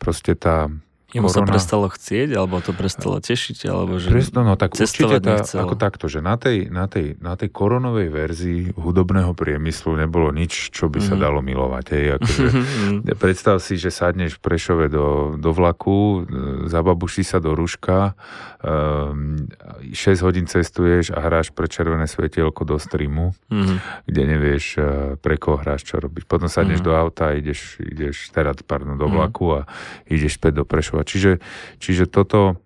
proste 0.00 0.32
tá 0.34 0.72
Jemu 1.10 1.26
korona... 1.26 1.34
sa 1.34 1.40
prestalo 1.42 1.86
chcieť, 1.90 2.28
alebo 2.38 2.62
to 2.62 2.70
prestalo 2.70 3.18
tešiť, 3.18 3.66
alebo 3.66 3.98
že 3.98 4.14
Presno, 4.14 4.46
no 4.46 4.54
tak 4.54 4.78
určite 4.78 5.18
tá, 5.18 5.42
ako 5.42 5.74
takto, 5.74 6.06
že 6.06 6.22
na 6.22 6.38
tej, 6.38 6.70
na, 6.70 6.86
tej, 6.86 7.18
na 7.18 7.34
tej 7.34 7.50
koronovej 7.50 8.08
verzii 8.14 8.60
hudobného 8.78 9.34
priemyslu 9.34 9.98
nebolo 9.98 10.30
nič, 10.30 10.70
čo 10.70 10.86
by 10.86 11.02
sa 11.02 11.18
mm. 11.18 11.20
dalo 11.20 11.42
milovať. 11.42 11.84
Hej, 11.90 12.04
akože, 12.18 12.44
mhm. 12.54 12.96
predstav 13.18 13.58
si, 13.58 13.74
že 13.74 13.90
sadneš 13.90 14.38
v 14.38 14.40
Prešove 14.46 14.86
do, 14.86 15.34
do 15.34 15.50
vlaku, 15.50 16.22
e, 16.22 16.70
zababuší 16.70 17.26
sa 17.26 17.42
do 17.42 17.58
ruška, 17.58 18.14
um, 18.62 19.34
ehm, 19.82 19.94
6 19.94 20.22
hodín 20.22 20.46
cestuješ 20.46 21.10
a 21.10 21.18
hráš 21.26 21.50
pre 21.50 21.66
červené 21.66 22.06
svetielko 22.06 22.62
do 22.62 22.78
streamu, 22.78 23.34
mm. 23.50 24.06
kde 24.06 24.22
nevieš, 24.22 24.64
uh, 24.78 24.84
pre 25.18 25.34
koho 25.40 25.58
hráš, 25.58 25.90
čo 25.90 25.98
robíš. 25.98 26.28
Potom 26.28 26.46
sadneš 26.46 26.84
mm. 26.84 26.86
do 26.86 26.92
auta 26.94 27.34
ideš, 27.34 27.80
ideš 27.82 28.30
teraz, 28.30 28.62
pardon, 28.62 28.94
do 28.94 29.08
mhm. 29.08 29.14
vlaku 29.16 29.46
a 29.58 29.60
ideš 30.06 30.38
späť 30.38 30.62
do 30.62 30.64
Prešova 30.68 30.99
pokračovať. 31.00 31.06
Čiže, 31.08 31.32
čiže 31.80 32.04
toto, 32.12 32.60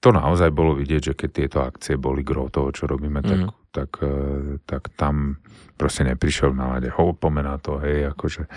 to 0.00 0.08
naozaj 0.10 0.50
bolo 0.50 0.72
vidieť, 0.74 1.12
že 1.12 1.14
keď 1.14 1.30
tieto 1.30 1.58
akcie 1.62 2.00
boli 2.00 2.24
gro 2.24 2.48
toho, 2.48 2.72
čo 2.72 2.88
robíme, 2.88 3.20
tak, 3.20 3.40
mm. 3.44 3.50
tak, 3.70 3.90
e, 4.00 4.16
tak 4.64 4.82
tam 4.96 5.38
proste 5.76 6.08
neprišiel 6.08 6.56
v 6.56 6.58
nálade. 6.58 6.88
Ho, 6.90 7.12
pomená 7.14 7.60
to, 7.60 7.78
hej, 7.78 8.10
akože... 8.14 8.48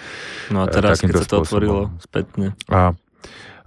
No 0.56 0.66
a 0.66 0.66
e, 0.68 0.74
teraz, 0.74 1.04
keď 1.04 1.22
sa 1.22 1.28
to 1.28 1.44
spôsobom. 1.44 1.46
otvorilo 1.46 1.82
spätne. 2.00 2.48
A, 2.72 2.96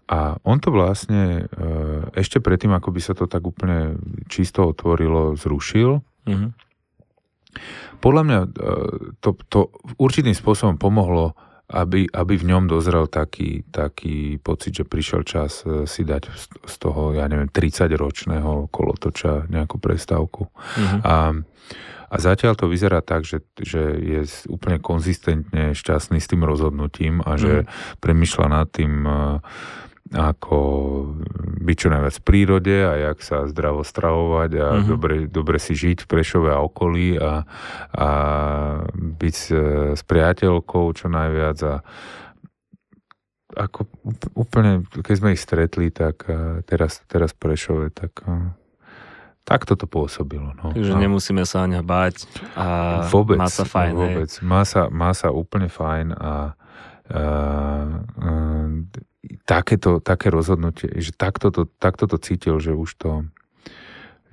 a 0.09 0.19
on 0.43 0.59
to 0.61 0.69
vlastne 0.73 1.47
e, 1.49 1.69
ešte 2.17 2.41
predtým, 2.41 2.73
ako 2.75 2.89
by 2.91 3.01
sa 3.01 3.15
to 3.15 3.29
tak 3.29 3.45
úplne 3.45 4.01
čisto 4.27 4.67
otvorilo, 4.67 5.37
zrušil. 5.37 6.03
Mm-hmm. 6.25 6.51
Podľa 8.03 8.23
mňa 8.27 8.39
to, 9.23 9.31
to 9.47 9.71
určitým 9.95 10.35
spôsobom 10.35 10.75
pomohlo 10.75 11.39
aby, 11.65 12.05
aby 12.13 12.35
v 12.37 12.49
ňom 12.53 12.69
dozrel 12.69 13.09
taký, 13.09 13.65
taký 13.73 14.37
pocit, 14.37 14.77
že 14.77 14.85
prišiel 14.85 15.25
čas 15.25 15.65
e, 15.65 15.89
si 15.89 16.05
dať 16.05 16.29
z 16.69 16.75
toho, 16.77 17.17
ja 17.17 17.25
neviem, 17.25 17.49
30-ročného 17.49 18.69
kolotoča 18.69 19.49
nejakú 19.49 19.81
prestávku. 19.81 20.53
Mm-hmm. 20.53 21.01
A, 21.01 21.17
a 22.13 22.17
zatiaľ 22.21 22.61
to 22.61 22.69
vyzerá 22.69 23.01
tak, 23.01 23.25
že, 23.25 23.41
že 23.57 23.81
je 23.97 24.21
úplne 24.53 24.77
konzistentne 24.77 25.73
šťastný 25.73 26.21
s 26.21 26.29
tým 26.29 26.45
rozhodnutím 26.45 27.25
a 27.25 27.41
že 27.41 27.65
mm-hmm. 27.65 27.97
premyšľa 27.97 28.47
nad 28.53 28.69
tým 28.69 28.93
e, 29.09 29.17
ako 30.13 30.59
byť 31.65 31.77
čo 31.81 31.89
najviac 31.89 32.15
v 32.21 32.27
prírode 32.29 32.77
a 32.77 32.93
jak 33.09 33.25
sa 33.25 33.49
zdravo 33.49 33.81
stravovať 33.81 34.51
a 34.61 34.67
mm-hmm. 34.77 34.89
dobre, 34.91 35.15
dobre 35.25 35.57
si 35.57 35.73
žiť 35.73 36.05
v 36.05 36.11
Prešove 36.13 36.53
a 36.53 36.61
okolí 36.61 37.17
a, 37.17 37.49
a 37.97 38.09
byť 38.93 39.35
s, 39.35 39.49
s 39.97 40.03
priateľkou 40.05 40.85
čo 40.93 41.09
najviac 41.09 41.59
a 41.65 41.75
ako 43.55 43.87
úplne, 44.35 44.83
keď 44.91 45.15
sme 45.15 45.33
ich 45.33 45.41
stretli, 45.41 45.89
tak 45.89 46.27
teraz, 46.67 47.01
teraz 47.07 47.33
v 47.33 47.41
Prešove, 47.41 47.87
tak 47.95 48.21
tak 49.45 49.69
toto 49.69 49.85
pôsobilo. 49.85 50.57
No. 50.57 50.73
Takže 50.73 50.97
a... 50.97 51.01
nemusíme 51.05 51.45
sa 51.45 51.69
ňa 51.69 51.85
báť 51.85 52.25
a 52.57 52.67
vôbec, 53.13 53.37
má 53.37 53.53
sa 53.53 53.69
fajn. 53.69 53.93
Vôbec. 53.93 54.31
Má 54.41 54.65
sa, 54.65 54.89
má 54.89 55.13
sa 55.13 55.29
úplne 55.29 55.69
fajn 55.69 56.17
a 56.17 56.57
takéto, 59.45 60.01
také 60.01 60.33
rozhodnutie, 60.33 60.89
že 61.01 61.13
takto 61.13 61.53
to, 61.53 61.63
takto 61.79 62.09
to 62.09 62.17
cítil, 62.17 62.61
že 62.61 62.73
už 62.73 62.91
to 62.97 63.11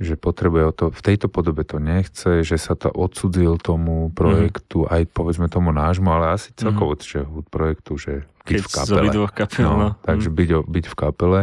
že 0.01 0.17
potrebuje 0.17 0.73
to, 0.73 0.85
v 0.89 1.01
tejto 1.05 1.29
podobe 1.29 1.61
to 1.61 1.77
nechce, 1.77 2.41
že 2.41 2.57
sa 2.57 2.73
to 2.73 2.89
odsudzil 2.89 3.61
tomu 3.61 4.09
projektu, 4.09 4.81
mm. 4.81 4.89
aj 4.89 5.01
povedzme 5.13 5.45
tomu 5.45 5.69
nášmu, 5.69 6.09
ale 6.09 6.41
asi 6.41 6.49
celkovo 6.57 6.97
mm. 6.97 7.05
že 7.05 7.21
projektu, 7.53 8.01
že 8.01 8.25
byť 8.41 8.49
Keď 8.49 8.61
v 8.65 8.69
kapele. 8.73 9.07
kapel, 9.29 9.69
no, 9.69 9.77
no. 9.77 9.89
Takže 10.01 10.33
mm. 10.33 10.35
byť, 10.41 10.49
byť 10.65 10.85
v 10.89 10.95
kapele. 10.97 11.41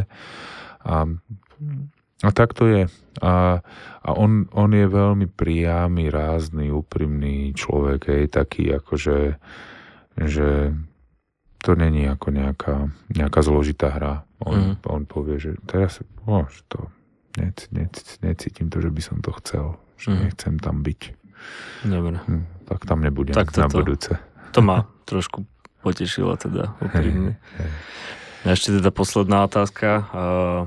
A, 0.82 0.96
a 2.26 2.30
tak 2.34 2.58
to 2.58 2.66
je. 2.66 2.82
A, 3.22 3.62
a 4.02 4.08
on, 4.18 4.50
on 4.50 4.70
je 4.74 4.86
veľmi 4.90 5.30
priamy, 5.30 6.10
rázny, 6.10 6.74
úprimný 6.74 7.54
človek, 7.54 8.10
hej, 8.10 8.24
taký 8.26 8.74
akože 8.74 9.38
že 10.18 10.74
to 11.58 11.74
není 11.74 12.06
ako 12.06 12.30
nejaká, 12.30 12.74
nejaká 13.10 13.40
zložitá 13.42 13.90
hra. 13.90 14.14
On, 14.38 14.78
mm. 14.78 14.86
on 14.86 15.02
povie, 15.04 15.42
že 15.42 15.58
teraz 15.66 15.98
oh, 16.26 16.46
to 16.70 16.86
nec, 17.38 17.66
nec, 17.74 17.94
necítim 18.22 18.70
to, 18.70 18.78
že 18.78 18.90
by 18.90 19.02
som 19.02 19.18
to 19.18 19.34
chcel. 19.42 19.78
Že 19.98 20.08
mm. 20.14 20.18
nechcem 20.22 20.54
tam 20.62 20.86
byť. 20.86 21.00
Dobre. 21.86 22.18
Hm, 22.22 22.44
tak 22.66 22.86
tam 22.86 23.02
nebudem 23.02 23.34
tak 23.34 23.50
to, 23.50 23.62
na 23.62 23.68
budúce. 23.70 24.14
To 24.54 24.60
ma 24.62 24.86
trošku 25.06 25.46
potešilo 25.82 26.34
teda 26.38 26.74
úprimne. 26.82 27.38
Hey, 27.58 27.70
hey. 28.46 28.54
Ešte 28.54 28.78
teda 28.78 28.94
posledná 28.94 29.46
otázka, 29.46 30.06
uh, 30.14 30.62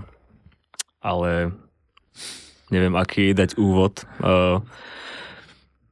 ale 1.00 1.56
neviem, 2.68 2.96
aký 3.00 3.32
dať 3.32 3.56
úvod. 3.56 4.04
Uh, 4.20 4.60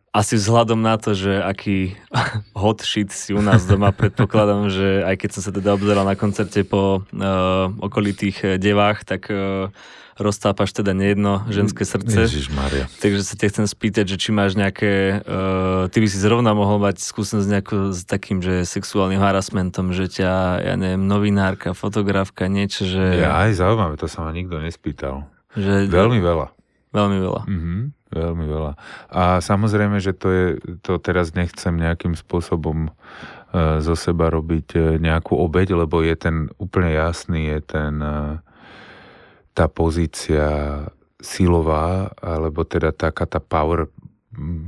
asi 0.10 0.36
vzhľadom 0.42 0.82
na 0.82 0.98
to, 0.98 1.14
že 1.14 1.38
aký 1.42 1.94
hot 2.58 2.82
shit 2.82 3.14
si 3.14 3.34
u 3.34 3.42
nás 3.42 3.66
doma, 3.70 3.94
predpokladám, 3.94 4.70
že 4.74 5.06
aj 5.06 5.16
keď 5.22 5.30
som 5.38 5.42
sa 5.46 5.52
teda 5.54 5.74
obzeral 5.78 6.06
na 6.06 6.18
koncerte 6.18 6.66
po 6.66 7.02
uh, 7.02 7.70
okolitých 7.78 8.58
devách, 8.58 9.06
tak 9.06 9.30
uh, 9.30 9.70
roztápaš 10.20 10.76
teda 10.76 10.92
nejedno 10.92 11.48
ženské 11.48 11.88
srdce. 11.88 12.28
Ježišmaria. 12.28 12.92
Takže 13.00 13.24
sa 13.24 13.40
ťa 13.40 13.48
chcem 13.56 13.66
spýtať, 13.66 14.06
že 14.06 14.18
či 14.20 14.30
máš 14.36 14.60
nejaké, 14.60 15.24
uh, 15.24 15.88
ty 15.88 15.98
by 16.04 16.08
si 16.12 16.20
zrovna 16.20 16.52
mohol 16.52 16.82
mať 16.84 17.00
skúsenosť 17.00 17.48
nejako 17.48 17.76
s 17.96 18.04
takým, 18.04 18.44
že 18.44 18.68
sexuálnym 18.68 19.24
harassmentom, 19.24 19.96
že 19.96 20.12
ťa, 20.12 20.32
ja 20.60 20.76
neviem, 20.76 21.08
novinárka, 21.08 21.72
fotografka, 21.72 22.52
niečo, 22.52 22.84
že... 22.84 23.24
Ja 23.24 23.48
aj 23.48 23.64
zaujímavé, 23.64 23.96
to 23.96 24.12
sa 24.12 24.28
ma 24.28 24.36
nikto 24.36 24.60
nespýtal. 24.60 25.24
Že, 25.56 25.88
Veľmi 25.88 26.20
veľa. 26.20 26.59
Veľmi 26.90 27.18
veľa. 27.22 27.42
Mhm, 27.46 27.80
veľmi 28.10 28.46
veľa. 28.50 28.74
A 29.14 29.24
samozrejme, 29.46 30.02
že 30.02 30.18
to 30.18 30.28
je, 30.34 30.46
to 30.82 30.98
teraz 30.98 31.38
nechcem 31.38 31.78
nejakým 31.78 32.18
spôsobom 32.18 32.90
uh, 32.90 33.78
zo 33.78 33.94
seba 33.94 34.34
robiť 34.34 34.68
uh, 34.74 34.82
nejakú 34.98 35.38
obeď, 35.38 35.78
lebo 35.78 36.02
je 36.02 36.16
ten 36.18 36.50
úplne 36.58 36.98
jasný, 36.98 37.54
je 37.54 37.60
ten 37.62 37.94
uh, 38.02 38.42
tá 39.54 39.70
pozícia 39.70 40.48
silová, 41.20 42.10
alebo 42.24 42.64
teda 42.64 42.96
taká 42.96 43.28
tá 43.28 43.44
power 43.44 43.92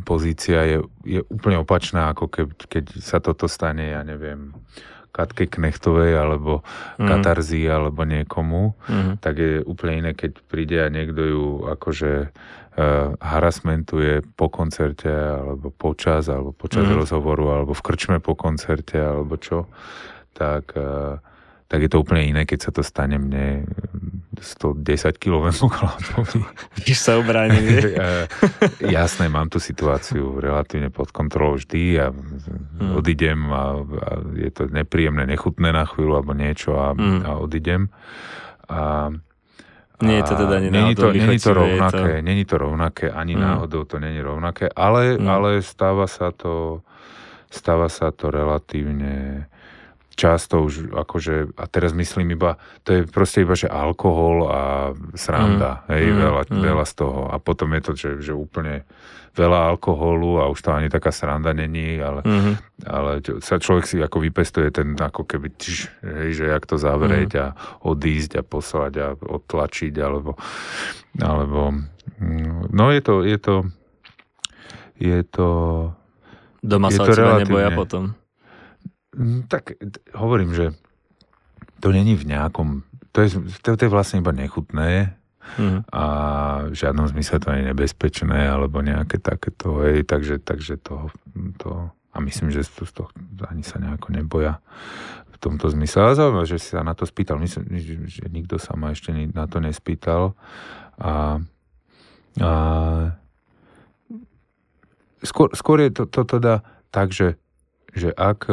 pozícia 0.03 0.67
je, 0.67 0.77
je 1.07 1.19
úplne 1.31 1.63
opačná, 1.63 2.11
ako 2.11 2.27
keď, 2.27 2.47
keď 2.67 2.85
sa 2.99 3.23
toto 3.23 3.47
stane, 3.47 3.95
ja 3.95 4.03
neviem, 4.03 4.51
Katke 5.11 5.47
Knechtovej 5.47 6.15
alebo 6.15 6.63
mm. 6.97 7.07
Katarzii 7.07 7.67
alebo 7.67 8.07
niekomu, 8.07 8.73
mm. 8.87 9.19
tak 9.19 9.35
je 9.37 9.59
úplne 9.63 10.07
iné, 10.07 10.11
keď 10.15 10.31
príde 10.47 10.79
a 10.79 10.87
niekto 10.87 11.21
ju 11.21 11.45
akože 11.67 12.31
uh, 12.31 13.13
harasmentuje 13.19 14.23
po 14.39 14.47
koncerte 14.47 15.11
alebo 15.11 15.69
počas, 15.69 16.31
alebo 16.31 16.55
počas 16.55 16.87
mm. 16.87 16.95
rozhovoru, 16.95 17.61
alebo 17.61 17.75
v 17.75 17.83
krčme 17.83 18.17
po 18.23 18.39
koncerte, 18.39 18.97
alebo 18.97 19.35
čo, 19.35 19.67
tak 20.31 20.71
uh, 20.79 21.19
tak 21.71 21.87
je 21.87 21.89
to 21.89 22.03
úplne 22.03 22.35
iné, 22.35 22.43
keď 22.43 22.59
sa 22.67 22.71
to 22.75 22.83
stane 22.83 23.15
mne 23.15 23.63
110 24.35 25.15
km 25.15 25.71
chlapovi. 25.71 26.43
Vidíš 26.75 26.99
sa 26.99 27.15
obrániť, 27.15 27.63
Jasné, 28.99 29.31
mám 29.31 29.47
tú 29.47 29.63
situáciu 29.63 30.43
relatívne 30.43 30.91
pod 30.91 31.15
kontrolou 31.15 31.55
vždy 31.55 31.95
a 31.95 32.11
hmm. 32.11 32.91
odídem 32.91 33.39
a, 33.47 33.79
a 33.79 34.09
je 34.35 34.51
to 34.51 34.67
nepríjemné, 34.67 35.23
nechutné 35.23 35.71
na 35.71 35.87
chvíľu 35.87 36.19
alebo 36.19 36.35
niečo 36.35 36.75
a, 36.75 36.91
hmm. 36.91 37.23
a 37.23 37.31
odídem. 37.39 37.87
A, 38.67 39.15
nie 40.03 40.17
je 40.19 40.25
to 40.27 40.35
teda 40.35 40.53
ani 40.59 40.67
není 40.73 40.93
to, 40.97 41.07
není 41.13 41.39
to 41.39 41.53
rovnaké, 41.53 42.13
to... 42.19 42.25
není 42.25 42.43
to 42.43 42.55
rovnaké, 42.57 43.05
ani 43.13 43.33
hmm. 43.37 43.43
náhodou 43.47 43.87
to 43.87 43.95
není 43.95 44.19
rovnaké, 44.19 44.67
ale, 44.75 45.15
hmm. 45.15 45.23
ale 45.23 45.49
stáva 45.63 46.03
sa 46.03 46.35
to 46.35 46.83
stáva 47.51 47.91
sa 47.91 48.15
to 48.15 48.31
relatívne 48.31 49.45
často 50.21 50.61
už 50.61 50.93
akože, 50.93 51.57
a 51.57 51.65
teraz 51.65 51.97
myslím 51.97 52.37
iba, 52.37 52.61
to 52.85 52.93
je 52.93 53.01
proste 53.09 53.41
iba, 53.41 53.57
že 53.57 53.65
alkohol 53.65 54.37
a 54.45 54.61
sranda, 55.17 55.81
mm, 55.81 55.97
hej, 55.97 56.05
mm, 56.13 56.17
veľa, 56.21 56.41
mm. 56.45 56.61
veľa 56.61 56.85
z 56.85 56.93
toho. 56.93 57.21
A 57.33 57.41
potom 57.41 57.73
je 57.73 57.81
to, 57.81 57.91
že, 57.97 58.09
že 58.29 58.33
úplne 58.37 58.85
veľa 59.33 59.73
alkoholu 59.73 60.43
a 60.43 60.51
už 60.51 60.59
to 60.61 60.69
ani 60.69 60.93
taká 60.93 61.09
sranda 61.09 61.57
není, 61.57 61.97
ale, 61.97 62.21
mm-hmm. 62.21 62.55
ale 62.85 63.11
sa 63.41 63.57
človek 63.57 63.85
si 63.89 63.97
ako 63.97 64.21
vypestuje 64.21 64.69
ten 64.69 64.93
ako 64.93 65.25
keby, 65.25 65.57
tš, 65.57 65.89
hej, 66.05 66.29
že 66.37 66.45
jak 66.53 66.69
to 66.69 66.77
zavrieť 66.77 67.31
mm. 67.33 67.41
a 67.41 67.47
odísť 67.81 68.37
a 68.37 68.43
poslať 68.45 68.93
a 69.01 69.07
odtlačiť, 69.17 69.93
alebo, 69.97 70.37
alebo 71.17 71.73
mm, 72.21 72.69
no 72.69 72.93
je 72.93 73.01
to, 73.01 73.13
je 73.25 73.37
to, 73.41 73.55
je 75.01 75.19
to 75.25 75.49
Doma 76.61 76.93
je 76.93 77.01
sa 77.01 77.09
to 77.09 77.09
od 77.09 77.17
teba 77.17 77.41
neboja 77.41 77.73
potom. 77.73 78.13
Mm, 79.17 79.47
tak 79.51 79.75
hovorím, 80.15 80.55
že 80.55 80.65
to 81.83 81.91
není 81.91 82.15
v 82.15 82.31
nejakom... 82.31 82.87
To 83.11 83.19
je, 83.19 83.29
to, 83.59 83.75
to 83.75 83.83
je 83.83 83.91
vlastne 83.91 84.23
iba 84.23 84.31
nechutné 84.31 85.19
mm. 85.59 85.91
a 85.91 86.03
v 86.71 86.75
žiadnom 86.75 87.11
zmysle 87.11 87.43
to 87.43 87.51
nie 87.51 87.67
je 87.67 87.69
nebezpečné 87.75 88.47
alebo 88.47 88.79
nejaké 88.79 89.19
takéto, 89.19 89.83
hej, 89.83 90.07
takže, 90.07 90.39
takže 90.39 90.79
to, 90.79 91.11
to 91.59 91.91
a 92.11 92.17
myslím, 92.19 92.51
že 92.51 92.67
to, 92.67 92.87
to 92.87 93.03
ani 93.47 93.63
sa 93.63 93.79
nejako 93.79 94.11
neboja 94.11 94.59
v 95.31 95.37
tomto 95.39 95.71
zmysle. 95.71 96.11
Ale 96.11 96.19
zaujímavé, 96.19 96.45
že 96.47 96.59
si 96.59 96.75
sa 96.75 96.83
na 96.83 96.91
to 96.91 97.07
spýtal. 97.07 97.39
Myslím, 97.39 97.71
že 98.07 98.27
nikto 98.27 98.59
sa 98.59 98.75
ma 98.75 98.91
ešte 98.91 99.15
na 99.31 99.47
to 99.47 99.63
nespýtal. 99.63 100.35
A, 100.99 101.39
a 102.39 102.51
skôr, 105.23 105.47
skôr 105.55 105.87
je 105.87 105.91
to, 105.95 106.03
to 106.03 106.27
teda 106.27 106.67
tak, 106.91 107.15
že, 107.15 107.39
že 107.95 108.11
ak 108.11 108.51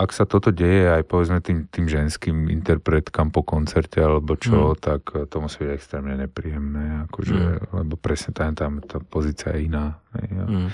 ak 0.00 0.16
sa 0.16 0.24
toto 0.24 0.48
deje 0.48 0.88
aj 0.88 1.04
povedzme 1.04 1.44
tým, 1.44 1.68
tým 1.68 1.84
ženským 1.84 2.48
interpretkám 2.48 3.28
po 3.28 3.44
koncerte 3.44 4.00
alebo 4.00 4.32
čo, 4.40 4.72
mm. 4.72 4.78
tak 4.80 5.12
to 5.28 5.36
musí 5.44 5.60
byť 5.60 5.70
extrémne 5.76 6.16
nepríjemné, 6.16 7.04
akože, 7.04 7.36
mm. 7.36 7.84
lebo 7.84 7.94
presne 8.00 8.32
tam, 8.32 8.56
tam 8.56 8.80
tá 8.80 8.96
pozícia 9.04 9.52
je 9.52 9.68
iná. 9.68 10.00
Mm. 10.16 10.72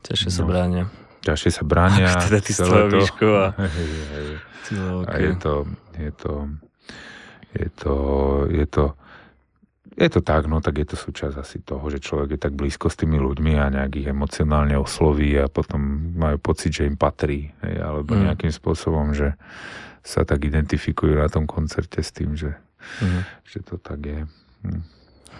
Ťažšie 0.00 0.30
no, 0.32 0.36
sa 0.40 0.42
bránia. 0.48 0.84
Ťažšie 1.28 1.50
sa 1.52 1.62
bránia. 1.68 2.08
teda 2.24 2.40
ty 2.40 2.52
celé 2.56 2.80
to, 2.88 2.98
a... 3.36 3.44
Hej, 3.76 3.90
hej. 4.16 4.28
a 5.04 5.14
je 5.20 5.32
to, 5.36 5.54
je 6.00 6.10
to, 6.16 6.34
je 7.52 7.68
to, 7.76 7.94
je 8.48 8.64
to, 8.64 8.84
je 9.96 10.08
to 10.12 10.20
tak, 10.20 10.44
no 10.44 10.60
tak 10.60 10.76
je 10.76 10.86
to 10.92 10.96
súčasť 11.00 11.36
asi 11.40 11.64
toho, 11.64 11.88
že 11.88 12.04
človek 12.04 12.36
je 12.36 12.40
tak 12.40 12.52
blízko 12.52 12.92
s 12.92 13.00
tými 13.00 13.16
ľuďmi 13.16 13.56
a 13.56 13.72
nejak 13.72 13.92
ich 13.96 14.08
emocionálne 14.12 14.76
osloví 14.76 15.32
a 15.40 15.48
potom 15.48 16.12
majú 16.20 16.36
pocit, 16.36 16.76
že 16.76 16.84
im 16.84 17.00
patrí, 17.00 17.56
hej, 17.64 17.76
alebo 17.80 18.12
mm. 18.12 18.28
nejakým 18.28 18.52
spôsobom, 18.52 19.16
že 19.16 19.32
sa 20.04 20.28
tak 20.28 20.44
identifikujú 20.44 21.16
na 21.16 21.32
tom 21.32 21.48
koncerte 21.48 22.04
s 22.04 22.12
tým, 22.12 22.36
že, 22.36 22.54
mm. 23.00 23.20
že 23.48 23.58
to 23.64 23.80
tak 23.80 24.04
je. 24.04 24.20
Hm. 24.68 24.82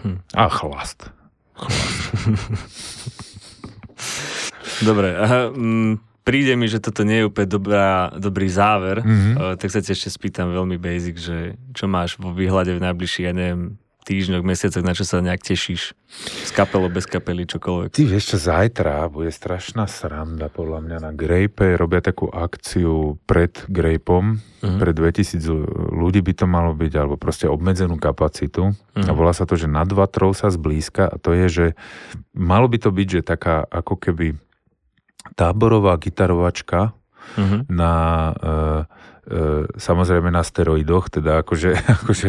Hm. 0.03 0.17
A 0.33 0.49
chlast. 0.49 1.13
chlast. 1.53 2.01
Dobre, 4.87 5.09
aha, 5.17 5.53
m, 5.53 5.57
mm, 5.57 5.93
príde 6.21 6.53
mi, 6.59 6.67
že 6.67 6.83
toto 6.83 7.07
nie 7.07 7.23
je 7.23 7.29
úplne 7.29 7.49
dobrá, 7.49 8.11
dobrý 8.13 8.51
záver, 8.51 9.01
mm-hmm. 9.01 9.33
uh, 9.37 9.53
tak 9.55 9.71
sa 9.71 9.79
ti 9.81 9.95
ešte 9.95 10.11
spýtam 10.11 10.53
veľmi 10.53 10.77
basic, 10.77 11.15
že 11.17 11.37
čo 11.73 11.87
máš 11.87 12.19
vo 12.19 12.35
výhľade 12.35 12.75
v 12.77 12.83
najbližších, 12.83 13.25
ja 13.25 13.33
neviem, 13.33 13.79
týždňoch, 14.07 14.47
mesiacoch, 14.47 14.87
na 14.87 14.95
čo 14.95 15.03
sa 15.03 15.19
nejak 15.19 15.43
tešíš? 15.43 15.91
S 16.47 16.51
kapelou, 16.55 16.87
bez 16.87 17.03
kapely, 17.03 17.43
čokoľvek. 17.43 17.91
Ty 17.91 18.03
vieš 18.07 18.31
čo, 18.31 18.37
zajtra 18.39 19.11
bude 19.11 19.27
strašná 19.27 19.83
sranda 19.91 20.47
podľa 20.47 20.79
mňa 20.87 20.97
na 21.03 21.11
Grape. 21.11 21.75
Robia 21.75 21.99
takú 21.99 22.31
akciu 22.31 23.19
pred 23.27 23.51
Grapeom. 23.67 24.39
Uh-huh. 24.39 24.79
Pre 24.79 24.91
2000 24.95 25.43
ľudí 25.91 26.23
by 26.23 26.33
to 26.39 26.45
malo 26.47 26.71
byť, 26.71 26.93
alebo 26.95 27.19
proste 27.19 27.51
obmedzenú 27.51 27.99
kapacitu. 27.99 28.71
Uh-huh. 28.71 29.03
A 29.03 29.11
volá 29.11 29.35
sa 29.35 29.43
to, 29.43 29.59
že 29.59 29.67
nad 29.67 29.91
vatrou 29.91 30.31
sa 30.31 30.47
zblízka. 30.47 31.11
A 31.11 31.19
to 31.19 31.35
je, 31.35 31.45
že 31.51 31.65
malo 32.31 32.71
by 32.71 32.79
to 32.79 32.89
byť, 32.95 33.07
že 33.19 33.27
taká 33.27 33.67
ako 33.67 33.99
keby 33.99 34.39
táborová 35.35 35.99
gitarovačka 35.99 36.95
uh-huh. 37.35 37.67
na... 37.67 37.91
Uh, 38.39 39.15
E, 39.27 39.67
samozrejme 39.75 40.31
na 40.31 40.39
steroidoch, 40.39 41.11
teda 41.11 41.43
akože, 41.43 41.75
akože 41.99 42.27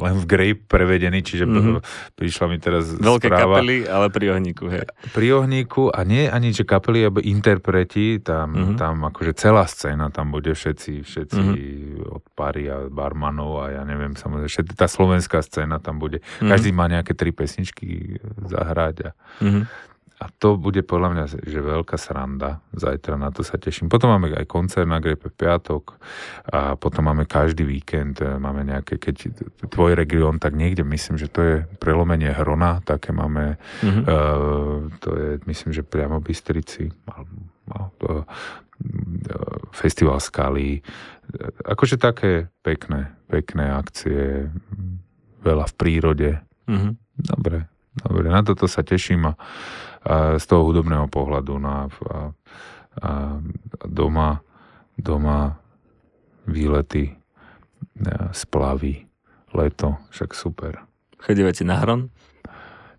len 0.00 0.14
v 0.16 0.24
grape 0.24 0.62
prevedený, 0.64 1.20
čiže 1.20 1.44
mm-hmm. 1.44 1.84
prišla 2.16 2.44
mi 2.48 2.56
teraz 2.56 2.88
Veľké 2.96 3.28
správa. 3.28 3.60
kapely, 3.60 3.84
ale 3.84 4.08
pri 4.08 4.32
ohníku, 4.32 4.64
hej. 4.72 4.88
Pri 5.12 5.28
ohníku 5.36 5.92
a 5.92 6.08
nie 6.08 6.24
ani, 6.24 6.56
že 6.56 6.64
kapely, 6.64 7.04
alebo 7.04 7.20
interpreti, 7.20 8.16
tam, 8.24 8.56
mm-hmm. 8.56 8.76
tam 8.80 9.04
akože 9.12 9.36
celá 9.36 9.68
scéna, 9.68 10.08
tam 10.08 10.32
bude 10.32 10.56
všetci, 10.56 11.04
všetci 11.04 11.36
mm-hmm. 11.36 12.16
od 12.16 12.24
pary 12.32 12.64
a 12.72 12.88
barmanov 12.88 13.68
a 13.68 13.76
ja 13.76 13.82
neviem, 13.84 14.16
samozrejme, 14.16 14.48
všetci, 14.48 14.72
tá 14.72 14.88
slovenská 14.88 15.44
scéna 15.44 15.84
tam 15.84 16.00
bude. 16.00 16.24
Mm-hmm. 16.24 16.48
Každý 16.48 16.70
má 16.72 16.88
nejaké 16.88 17.12
tri 17.12 17.28
pesničky 17.28 18.24
zahrať 18.48 18.96
a 19.04 19.10
mm-hmm. 19.44 19.87
A 20.18 20.26
to 20.34 20.58
bude 20.58 20.82
podľa 20.82 21.08
mňa 21.14 21.24
že 21.46 21.60
veľká 21.62 21.94
sranda. 21.94 22.58
Zajtra 22.74 23.14
na 23.14 23.30
to 23.30 23.46
sa 23.46 23.54
teším. 23.54 23.86
Potom 23.86 24.10
máme 24.10 24.34
aj 24.34 24.50
koncert 24.50 24.90
na 24.90 24.98
Grepe 24.98 25.30
piatok 25.30 25.94
a 26.50 26.74
potom 26.74 27.06
máme 27.06 27.22
každý 27.22 27.62
víkend, 27.62 28.18
e, 28.18 28.34
máme 28.34 28.66
nejaké, 28.66 28.98
keď 28.98 29.30
tvoj 29.70 29.94
región, 29.94 30.42
tak 30.42 30.58
niekde 30.58 30.82
myslím, 30.82 31.22
že 31.22 31.30
to 31.30 31.40
je 31.42 31.56
prelomenie 31.78 32.34
Hrona, 32.34 32.82
také 32.82 33.14
máme, 33.14 33.62
mm-hmm. 33.78 34.04
uh, 34.10 34.90
to 34.98 35.10
je 35.14 35.28
myslím, 35.46 35.70
že 35.70 35.86
priamo 35.86 36.18
v 36.18 36.26
Bystrici, 36.34 36.90
uh, 36.90 38.24
festival 39.70 40.18
Skaly, 40.18 40.82
akože 41.62 41.94
také 42.00 42.50
pekné, 42.62 43.14
pekné 43.30 43.70
akcie, 43.70 44.50
veľa 45.42 45.66
v 45.70 45.74
prírode. 45.78 46.30
Mm-hmm. 46.66 46.92
Dobre, 47.18 47.58
dobre, 48.02 48.26
na 48.30 48.40
toto 48.42 48.66
sa 48.66 48.82
teším 48.82 49.30
a 49.30 49.38
z 50.40 50.44
toho 50.48 50.64
hudobného 50.64 51.04
pohľadu. 51.12 51.60
No 51.60 51.68
a, 51.68 51.82
a, 51.84 52.18
a 52.98 53.12
doma, 53.84 54.40
doma 54.96 55.60
výlety, 56.48 57.12
splavy, 58.32 59.04
leto, 59.52 60.00
však 60.08 60.30
super. 60.32 60.72
Chodívate 61.20 61.62
na 61.68 61.76
Hron? 61.82 62.08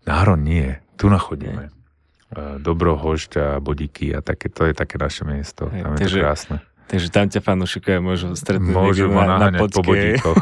Na 0.06 0.22
Hron 0.22 0.46
nie, 0.46 0.78
tu 1.02 1.10
nachodíme. 1.10 1.74
Okay. 1.74 2.62
Dobrohošť 2.62 3.32
a 3.42 3.48
Bodiky 3.58 4.14
a 4.14 4.22
také, 4.22 4.54
to 4.54 4.70
je 4.70 4.78
také 4.78 5.02
naše 5.02 5.26
miesto. 5.26 5.66
Tam 5.66 5.98
je 5.98 6.06
takže, 6.06 6.20
to 6.22 6.24
krásne. 6.24 6.58
Takže 6.90 7.08
tam 7.14 7.30
ťa 7.30 7.46
fanúšikovia 7.46 8.02
môžu 8.02 8.34
stretnúť 8.34 8.74
Môžu 8.74 9.14
na, 9.14 9.54
na 9.54 9.62
po 9.62 9.70
bodíkoch. 9.86 10.42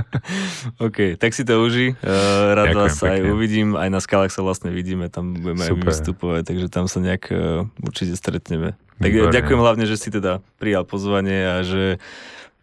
OK, 0.88 1.20
tak 1.20 1.36
si 1.36 1.44
to 1.44 1.60
uži. 1.60 1.92
Uh, 2.00 2.56
rád 2.56 2.72
Ďakujem 2.72 2.80
vás 2.80 2.96
pekne. 2.96 3.12
aj 3.12 3.20
uvidím. 3.28 3.68
Aj 3.76 3.90
na 3.92 4.00
skalách 4.00 4.32
sa 4.32 4.40
vlastne 4.40 4.72
vidíme, 4.72 5.12
tam 5.12 5.36
budeme 5.36 5.68
Super. 5.68 5.76
aj 5.76 5.84
vystupovať, 5.92 6.42
takže 6.48 6.66
tam 6.72 6.88
sa 6.88 7.04
nejak 7.04 7.28
uh, 7.28 7.68
určite 7.84 8.16
stretneme. 8.16 8.72
Tak 9.04 9.10
Výborné. 9.12 9.36
ďakujem 9.36 9.60
hlavne, 9.60 9.84
že 9.84 10.00
si 10.00 10.08
teda 10.08 10.40
prijal 10.56 10.88
pozvanie 10.88 11.44
a 11.44 11.56
že 11.60 12.00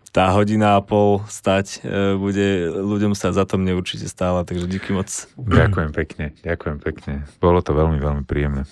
tá 0.09 0.33
hodina 0.33 0.73
a 0.73 0.81
pol 0.81 1.21
stať 1.29 1.85
uh, 1.85 2.17
bude 2.17 2.73
ľuďom 2.81 3.13
sa 3.13 3.29
za 3.29 3.45
to 3.45 3.61
mne 3.61 3.77
určite 3.77 4.09
stála, 4.09 4.41
takže 4.41 4.65
díky 4.65 4.89
moc. 4.89 5.05
Ďakujem 5.37 5.93
pekne, 5.93 6.25
ďakujem 6.41 6.77
pekne. 6.81 7.13
Bolo 7.37 7.61
to 7.61 7.77
veľmi, 7.77 8.01
veľmi 8.01 8.25
príjemné. 8.25 8.65